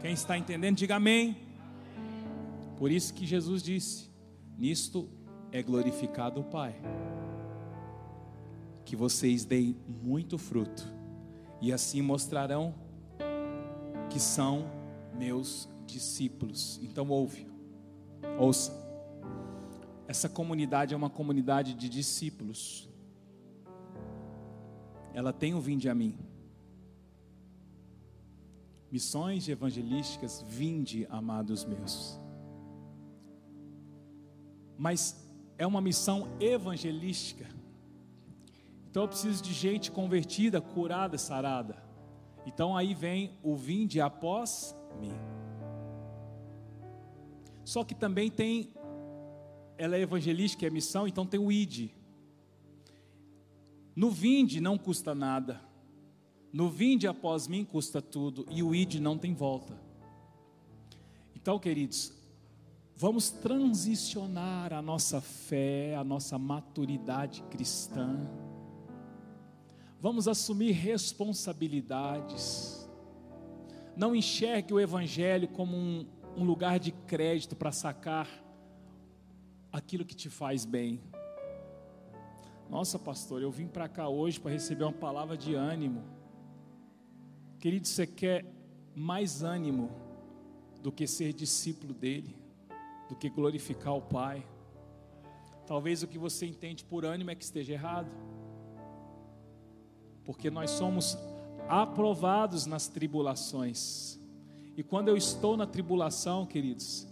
Quem 0.00 0.12
está 0.12 0.36
entendendo, 0.36 0.76
diga 0.76 0.96
amém. 0.96 1.36
Por 2.76 2.90
isso 2.90 3.14
que 3.14 3.24
Jesus 3.24 3.62
disse: 3.62 4.10
Nisto 4.58 5.08
é 5.52 5.62
glorificado 5.62 6.40
o 6.40 6.44
Pai 6.44 6.74
que 8.86 8.94
vocês 8.94 9.44
deem 9.44 9.76
muito 10.02 10.38
fruto, 10.38 10.90
e 11.60 11.72
assim 11.72 12.00
mostrarão 12.00 12.72
que 14.08 14.20
são 14.20 14.70
meus 15.18 15.68
discípulos. 15.86 16.78
Então 16.82 17.08
ouve, 17.08 17.46
ouça. 18.38 18.72
Essa 20.08 20.28
comunidade 20.28 20.94
é 20.94 20.96
uma 20.96 21.10
comunidade 21.10 21.74
de 21.74 21.88
discípulos. 21.88 22.88
Ela 25.12 25.32
tem 25.32 25.54
o 25.54 25.60
vinde 25.60 25.88
a 25.88 25.94
mim. 25.94 26.18
Missões 28.90 29.48
evangelísticas, 29.48 30.44
vinde, 30.46 31.06
amados 31.10 31.64
meus. 31.64 32.20
Mas 34.76 35.26
é 35.58 35.66
uma 35.66 35.80
missão 35.80 36.28
evangelística 36.38 37.56
então 38.96 39.04
eu 39.04 39.08
preciso 39.08 39.42
de 39.42 39.52
gente 39.52 39.90
convertida, 39.90 40.58
curada, 40.58 41.18
sarada. 41.18 41.76
Então 42.46 42.74
aí 42.74 42.94
vem 42.94 43.38
o 43.42 43.54
vinde 43.54 44.00
após 44.00 44.74
mim. 44.98 45.12
Só 47.66 47.84
que 47.84 47.94
também 47.94 48.30
tem, 48.30 48.70
ela 49.76 49.94
é 49.94 50.00
evangelística, 50.00 50.66
é 50.66 50.70
missão, 50.70 51.06
então 51.06 51.26
tem 51.26 51.38
o 51.38 51.52
id. 51.52 51.90
No 53.94 54.10
vinde 54.10 54.58
não 54.58 54.78
custa 54.78 55.14
nada. 55.14 55.60
No 56.50 56.70
vinde 56.70 57.06
após 57.06 57.46
mim 57.46 57.62
custa 57.62 58.00
tudo. 58.00 58.46
E 58.50 58.62
o 58.62 58.74
id 58.74 58.94
não 58.94 59.18
tem 59.18 59.34
volta. 59.34 59.78
Então, 61.34 61.58
queridos, 61.58 62.10
vamos 62.96 63.28
transicionar 63.28 64.72
a 64.72 64.80
nossa 64.80 65.20
fé, 65.20 65.94
a 65.94 66.02
nossa 66.02 66.38
maturidade 66.38 67.42
cristã 67.50 68.26
Vamos 70.06 70.28
assumir 70.28 70.72
responsabilidades. 70.72 72.88
Não 73.96 74.14
enxergue 74.14 74.72
o 74.72 74.78
Evangelho 74.78 75.48
como 75.48 75.76
um, 75.76 76.06
um 76.36 76.44
lugar 76.44 76.78
de 76.78 76.92
crédito 76.92 77.56
para 77.56 77.72
sacar 77.72 78.28
aquilo 79.72 80.04
que 80.04 80.14
te 80.14 80.28
faz 80.28 80.64
bem. 80.64 81.00
Nossa, 82.68 82.98
pastor, 82.98 83.42
eu 83.42 83.50
vim 83.50 83.66
para 83.66 83.88
cá 83.88 84.08
hoje 84.08 84.40
para 84.40 84.50
receber 84.50 84.84
uma 84.84 84.92
palavra 84.92 85.36
de 85.36 85.54
ânimo. 85.54 86.04
Querido, 87.58 87.86
você 87.86 88.06
quer 88.06 88.44
mais 88.94 89.42
ânimo 89.42 89.90
do 90.82 90.92
que 90.92 91.06
ser 91.06 91.32
discípulo 91.32 91.94
dele, 91.94 92.36
do 93.08 93.16
que 93.16 93.30
glorificar 93.30 93.94
o 93.94 94.02
Pai. 94.02 94.46
Talvez 95.66 96.02
o 96.02 96.08
que 96.08 96.18
você 96.18 96.46
entende 96.46 96.84
por 96.84 97.04
ânimo 97.04 97.30
é 97.30 97.34
que 97.34 97.44
esteja 97.44 97.72
errado 97.72 98.10
porque 100.26 100.50
nós 100.50 100.72
somos 100.72 101.16
aprovados 101.68 102.66
nas 102.66 102.88
tribulações. 102.88 104.20
E 104.76 104.82
quando 104.82 105.08
eu 105.08 105.16
estou 105.16 105.56
na 105.56 105.66
tribulação, 105.66 106.44
queridos, 106.44 107.08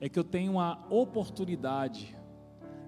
é 0.00 0.08
que 0.08 0.16
eu 0.16 0.22
tenho 0.22 0.60
a 0.60 0.86
oportunidade 0.88 2.16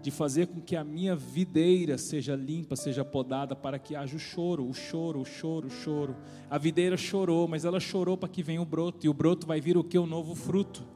de 0.00 0.10
fazer 0.12 0.46
com 0.46 0.60
que 0.60 0.76
a 0.76 0.84
minha 0.84 1.16
videira 1.16 1.98
seja 1.98 2.36
limpa, 2.36 2.76
seja 2.76 3.04
podada, 3.04 3.56
para 3.56 3.80
que 3.80 3.96
haja 3.96 4.14
o 4.14 4.20
choro, 4.20 4.64
o 4.68 4.72
choro, 4.72 5.20
o 5.20 5.24
choro, 5.24 5.66
o 5.66 5.70
choro. 5.70 6.16
A 6.48 6.56
videira 6.56 6.96
chorou, 6.96 7.48
mas 7.48 7.64
ela 7.64 7.80
chorou 7.80 8.16
para 8.16 8.28
que 8.28 8.44
venha 8.44 8.62
o 8.62 8.64
broto, 8.64 9.04
e 9.04 9.08
o 9.08 9.14
broto 9.14 9.44
vai 9.44 9.60
vir 9.60 9.76
o 9.76 9.82
que? 9.82 9.98
O 9.98 10.06
novo 10.06 10.36
fruto. 10.36 10.86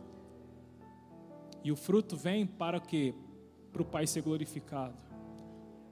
E 1.65 1.73
o 1.73 1.77
fruto 1.77 2.17
vem 2.17 2.47
para 2.47 2.79
o 2.79 2.81
que? 2.81 3.13
Para 3.73 3.83
o 3.83 3.85
Pai 3.85 4.07
ser 4.07 4.23
glorificado 4.23 5.11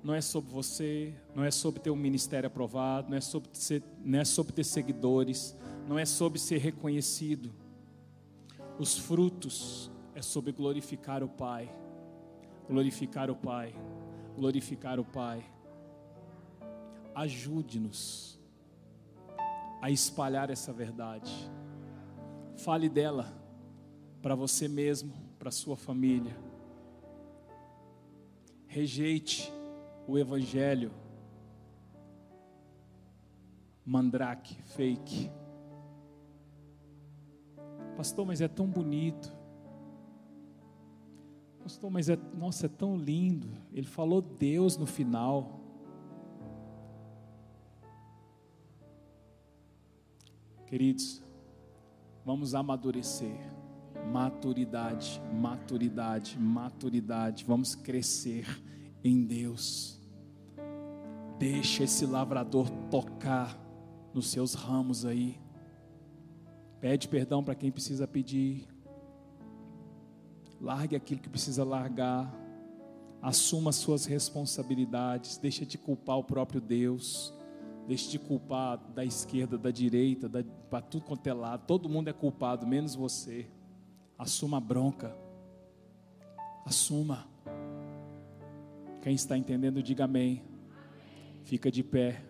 não 0.03 0.15
é 0.15 0.21
sobre 0.21 0.51
você, 0.53 1.13
não 1.35 1.45
é 1.45 1.51
sobre 1.51 1.81
ter 1.81 1.91
um 1.91 1.97
ministério 1.97 2.47
aprovado, 2.47 3.11
não 3.11 3.17
é 3.17 3.21
sobre, 3.21 3.51
ser, 3.53 3.83
não 4.05 4.19
é 4.19 4.25
sobre 4.25 4.53
ter 4.53 4.65
seguidores, 4.65 5.57
não 5.89 5.99
é 5.99 6.05
sobre 6.05 6.39
ser 6.39 6.59
reconhecido. 6.59 7.51
Os 8.79 8.99
frutos 8.99 9.91
é 10.15 10.21
sobre 10.21 10.53
glorificar 10.53 11.23
o 11.23 11.29
Pai, 11.29 11.75
glorificar 12.69 13.31
o 13.31 13.35
Pai, 13.35 13.75
glorificar 14.37 15.01
o 15.01 15.05
Pai. 15.05 15.43
Ajude-nos 17.15 18.39
a 19.81 19.91
espalhar 19.91 20.51
essa 20.51 20.73
verdade. 20.73 21.33
Fale 22.59 22.89
dela 22.89 23.33
para 24.21 24.35
você 24.35 24.69
mesmo, 24.69 25.15
para 25.39 25.51
sua 25.51 25.77
família. 25.77 26.37
Rejeite 28.67 29.51
o 30.07 30.19
evangelho 30.19 30.93
mandrake, 33.89 34.55
fake. 34.65 35.31
Pastor, 37.99 38.25
mas 38.25 38.41
é 38.41 38.47
tão 38.47 38.65
bonito. 38.65 39.37
Pastor, 41.61 41.91
mas 41.91 42.09
é, 42.09 42.17
nossa, 42.33 42.67
é 42.67 42.69
tão 42.69 42.97
lindo. 42.97 43.49
Ele 43.73 43.89
falou 43.89 44.23
Deus 44.23 44.77
no 44.77 44.87
final. 44.87 45.59
Queridos, 50.65 51.21
vamos 52.25 52.55
amadurecer 52.55 53.37
Maturidade, 54.13 55.21
maturidade, 55.35 56.39
maturidade. 56.39 57.45
Vamos 57.45 57.75
crescer 57.75 58.47
em 59.03 59.25
Deus. 59.25 60.01
Deixa 61.37 61.83
esse 61.83 62.07
lavrador 62.07 62.71
tocar 62.93 63.59
nos 64.15 64.31
seus 64.31 64.55
ramos 64.55 65.05
aí. 65.05 65.48
Pede 66.81 67.09
perdão 67.09 67.43
para 67.43 67.55
quem 67.55 67.71
precisa 67.73 68.07
pedir. 68.07 68.67
Largue 70.61 70.97
aquilo 70.97 71.21
que 71.21 71.29
precisa 71.29 71.65
largar. 71.65 72.33
Assuma 73.21 73.71
as 73.71 73.77
suas 73.77 74.05
responsabilidades. 74.05 75.39
Deixa 75.39 75.67
de 75.67 75.77
culpar 75.77 76.19
o 76.19 76.25
próprio 76.25 76.61
Deus. 76.61 77.35
Deixe 77.87 78.11
de 78.11 78.19
culpar 78.19 78.79
da 78.95 79.05
esquerda, 79.05 79.57
da 79.57 79.71
direita, 79.71 80.29
para 80.69 80.83
tudo 80.83 81.05
quanto 81.05 81.27
é 81.27 81.33
lado. 81.33 81.67
Todo 81.67 81.89
mundo 81.89 82.09
é 82.09 82.13
culpado, 82.13 82.67
menos 82.67 82.95
você. 82.95 83.47
Assuma 84.19 84.59
a 84.59 84.61
bronca. 84.61 85.17
Assuma. 86.65 87.27
Quem 89.01 89.15
está 89.15 89.39
entendendo, 89.39 89.83
diga 89.83 90.05
amém. 90.05 90.43
Fica 91.45 91.71
de 91.71 91.83
pé, 91.83 92.23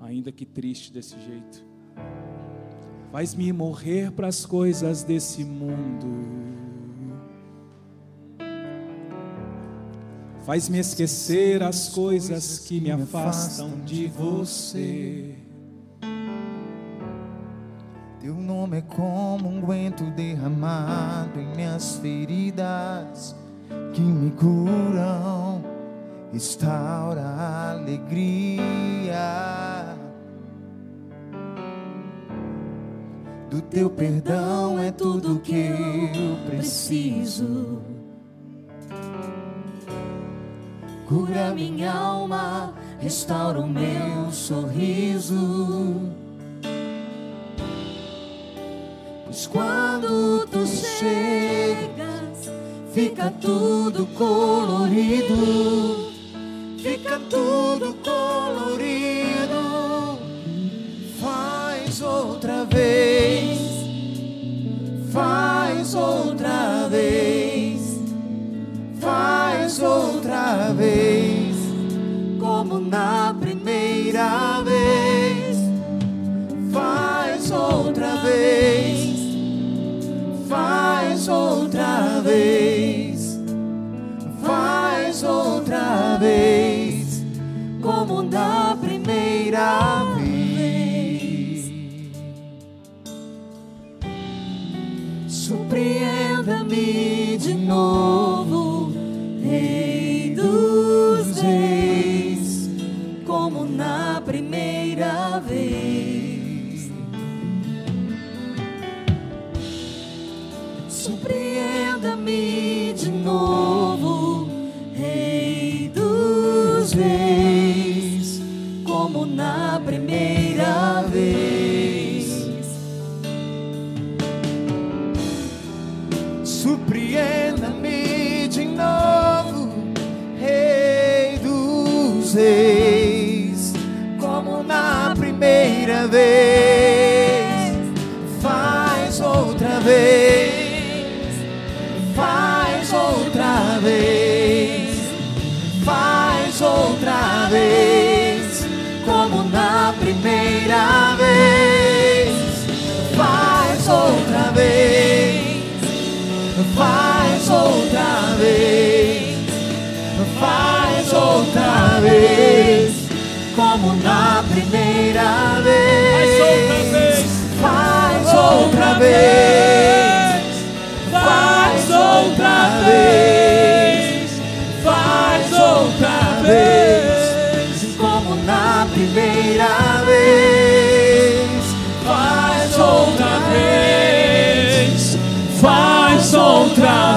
ainda 0.00 0.32
que 0.32 0.46
triste 0.46 0.90
desse 0.90 1.20
jeito. 1.20 1.71
Faz-me 3.12 3.52
morrer 3.52 4.10
para 4.10 4.28
as 4.28 4.46
coisas 4.46 5.02
desse 5.02 5.44
mundo. 5.44 6.08
Faz-me 10.46 10.78
esquecer 10.78 11.62
as 11.62 11.90
coisas 11.90 12.60
que 12.60 12.80
me 12.80 12.90
afastam 12.90 13.82
de 13.84 14.06
você. 14.06 15.36
Teu 18.18 18.34
nome 18.34 18.78
é 18.78 18.80
como 18.80 19.46
um 19.46 19.60
guento 19.60 20.10
derramado 20.12 21.38
em 21.38 21.54
minhas 21.54 21.96
feridas 21.96 23.36
que 23.92 24.00
me 24.00 24.30
curam, 24.30 25.62
restaura 26.32 27.72
alegria. 27.72 29.71
Do 33.52 33.60
teu 33.60 33.90
perdão 33.90 34.78
é 34.78 34.90
tudo 34.90 35.38
que 35.40 35.52
eu 35.52 36.38
preciso. 36.46 37.82
Cura 41.06 41.52
minha 41.54 41.92
alma, 41.92 42.72
restaura 42.98 43.60
o 43.60 43.68
meu 43.68 44.32
sorriso. 44.32 45.36
Pois 49.26 49.46
quando 49.46 50.46
tu 50.46 50.66
chegas, 50.66 52.50
fica 52.94 53.30
tudo 53.32 54.06
colorido. 54.16 56.10
Fica 56.78 57.20
tudo 57.28 57.92
colorido. 58.02 58.91
Outra 78.02 78.16
vez. 78.16 78.51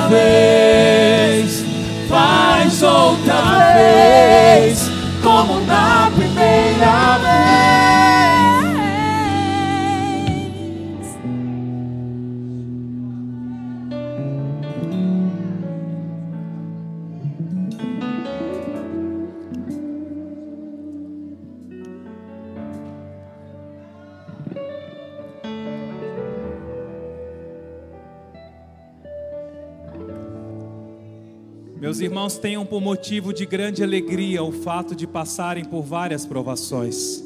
Vez, 0.08 1.66
faz 2.08 2.82
outra 2.84 3.74
vez, 3.74 4.35
Meus 31.86 32.00
irmãos, 32.00 32.36
tenham 32.36 32.66
por 32.66 32.82
motivo 32.82 33.32
de 33.32 33.46
grande 33.46 33.84
alegria 33.84 34.44
o 34.44 34.52
fato 34.52 34.96
de 34.96 35.06
passarem 35.06 35.64
por 35.64 35.84
várias 35.84 36.26
provações, 36.26 37.24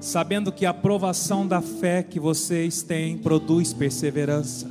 sabendo 0.00 0.50
que 0.50 0.66
a 0.66 0.74
provação 0.74 1.46
da 1.46 1.60
fé 1.60 2.02
que 2.02 2.18
vocês 2.18 2.82
têm 2.82 3.16
produz 3.16 3.72
perseverança. 3.72 4.68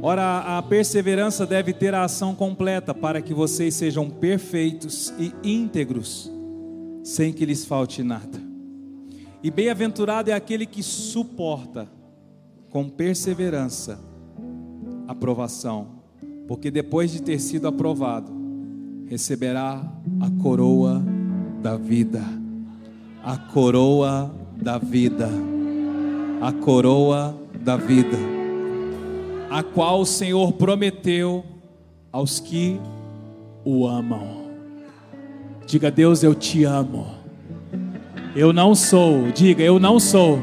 Ora, 0.00 0.56
a 0.56 0.62
perseverança 0.62 1.44
deve 1.44 1.74
ter 1.74 1.94
a 1.94 2.04
ação 2.04 2.34
completa 2.34 2.94
para 2.94 3.20
que 3.20 3.34
vocês 3.34 3.74
sejam 3.74 4.08
perfeitos 4.08 5.12
e 5.18 5.34
íntegros, 5.44 6.32
sem 7.02 7.30
que 7.30 7.44
lhes 7.44 7.62
falte 7.62 8.02
nada. 8.02 8.40
E 9.42 9.50
bem-aventurado 9.50 10.30
é 10.30 10.32
aquele 10.32 10.64
que 10.64 10.82
suporta 10.82 11.86
com 12.70 12.88
perseverança 12.88 14.00
a 15.06 15.14
provação 15.14 16.03
porque 16.46 16.70
depois 16.70 17.10
de 17.12 17.22
ter 17.22 17.38
sido 17.38 17.66
aprovado, 17.66 18.32
receberá 19.06 19.82
a 20.20 20.42
coroa 20.42 21.02
da 21.62 21.76
vida. 21.76 22.22
A 23.22 23.36
coroa 23.36 24.30
da 24.60 24.78
vida. 24.78 25.28
A 26.40 26.52
coroa 26.52 27.34
da 27.62 27.76
vida. 27.76 28.34
a 29.50 29.62
qual 29.62 30.00
o 30.00 30.06
Senhor 30.06 30.52
prometeu 30.54 31.44
aos 32.10 32.40
que 32.40 32.80
o 33.64 33.86
amam. 33.86 34.50
Diga, 35.64 35.92
Deus, 35.92 36.24
eu 36.24 36.34
te 36.34 36.64
amo. 36.64 37.06
Eu 38.34 38.52
não 38.52 38.74
sou, 38.74 39.30
diga, 39.32 39.62
eu 39.62 39.78
não 39.78 40.00
sou 40.00 40.40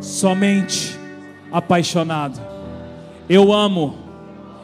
somente 0.00 0.94
apaixonado. 1.50 2.38
Eu 3.28 3.52
amo. 3.52 4.07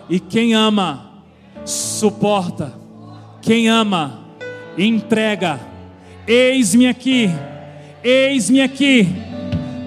E 0.08 0.20
quem 0.20 0.54
ama, 0.54 1.22
suporta. 1.64 2.74
Quem 3.40 3.68
ama, 3.68 4.20
entrega. 4.76 5.60
Eis-me 6.26 6.86
aqui. 6.86 7.28
Eis-me 8.02 8.60
aqui. 8.60 9.08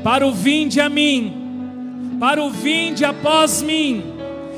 Para 0.04 0.26
o 0.26 0.32
vinde 0.32 0.80
a 0.80 0.90
mim. 0.90 2.18
Para 2.20 2.44
o 2.44 2.50
vinde 2.50 3.06
após 3.06 3.62
mim. 3.62 4.04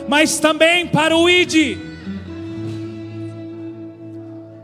Mas 0.07 0.39
também 0.39 0.87
para 0.87 1.15
o 1.15 1.29
ide. 1.29 1.77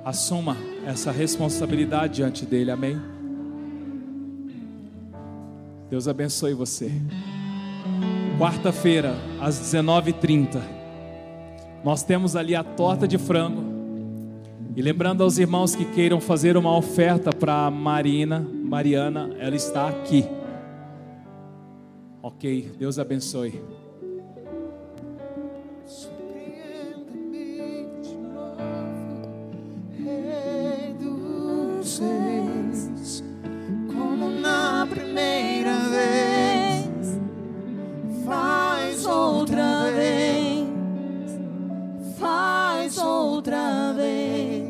Assuma 0.04 0.56
essa 0.86 1.12
responsabilidade 1.12 2.16
diante 2.16 2.46
dele. 2.46 2.72
Amém. 2.72 3.00
Deus 5.90 6.08
abençoe 6.08 6.54
você. 6.54 6.92
Quarta-feira, 8.38 9.16
às 9.40 9.60
19h30, 9.60 10.75
nós 11.86 12.02
temos 12.02 12.36
ali 12.36 12.56
a 12.56 12.64
torta 12.64 13.08
de 13.08 13.20
frango. 13.20 13.64
E 14.76 14.82
lembrando 14.82 15.22
aos 15.22 15.38
irmãos 15.38 15.76
que 15.76 15.86
queiram 15.86 16.20
fazer 16.20 16.58
uma 16.58 16.76
oferta 16.76 17.30
para 17.30 17.70
Marina, 17.70 18.40
Mariana, 18.40 19.30
ela 19.38 19.56
está 19.56 19.88
aqui. 19.88 20.26
Ok, 22.24 22.72
Deus 22.80 22.98
abençoe. 22.98 23.62
Surpreenda-me 25.86 27.86
de 28.02 28.16
faz 42.26 42.98
outra 42.98 43.94
vez. 43.94 44.65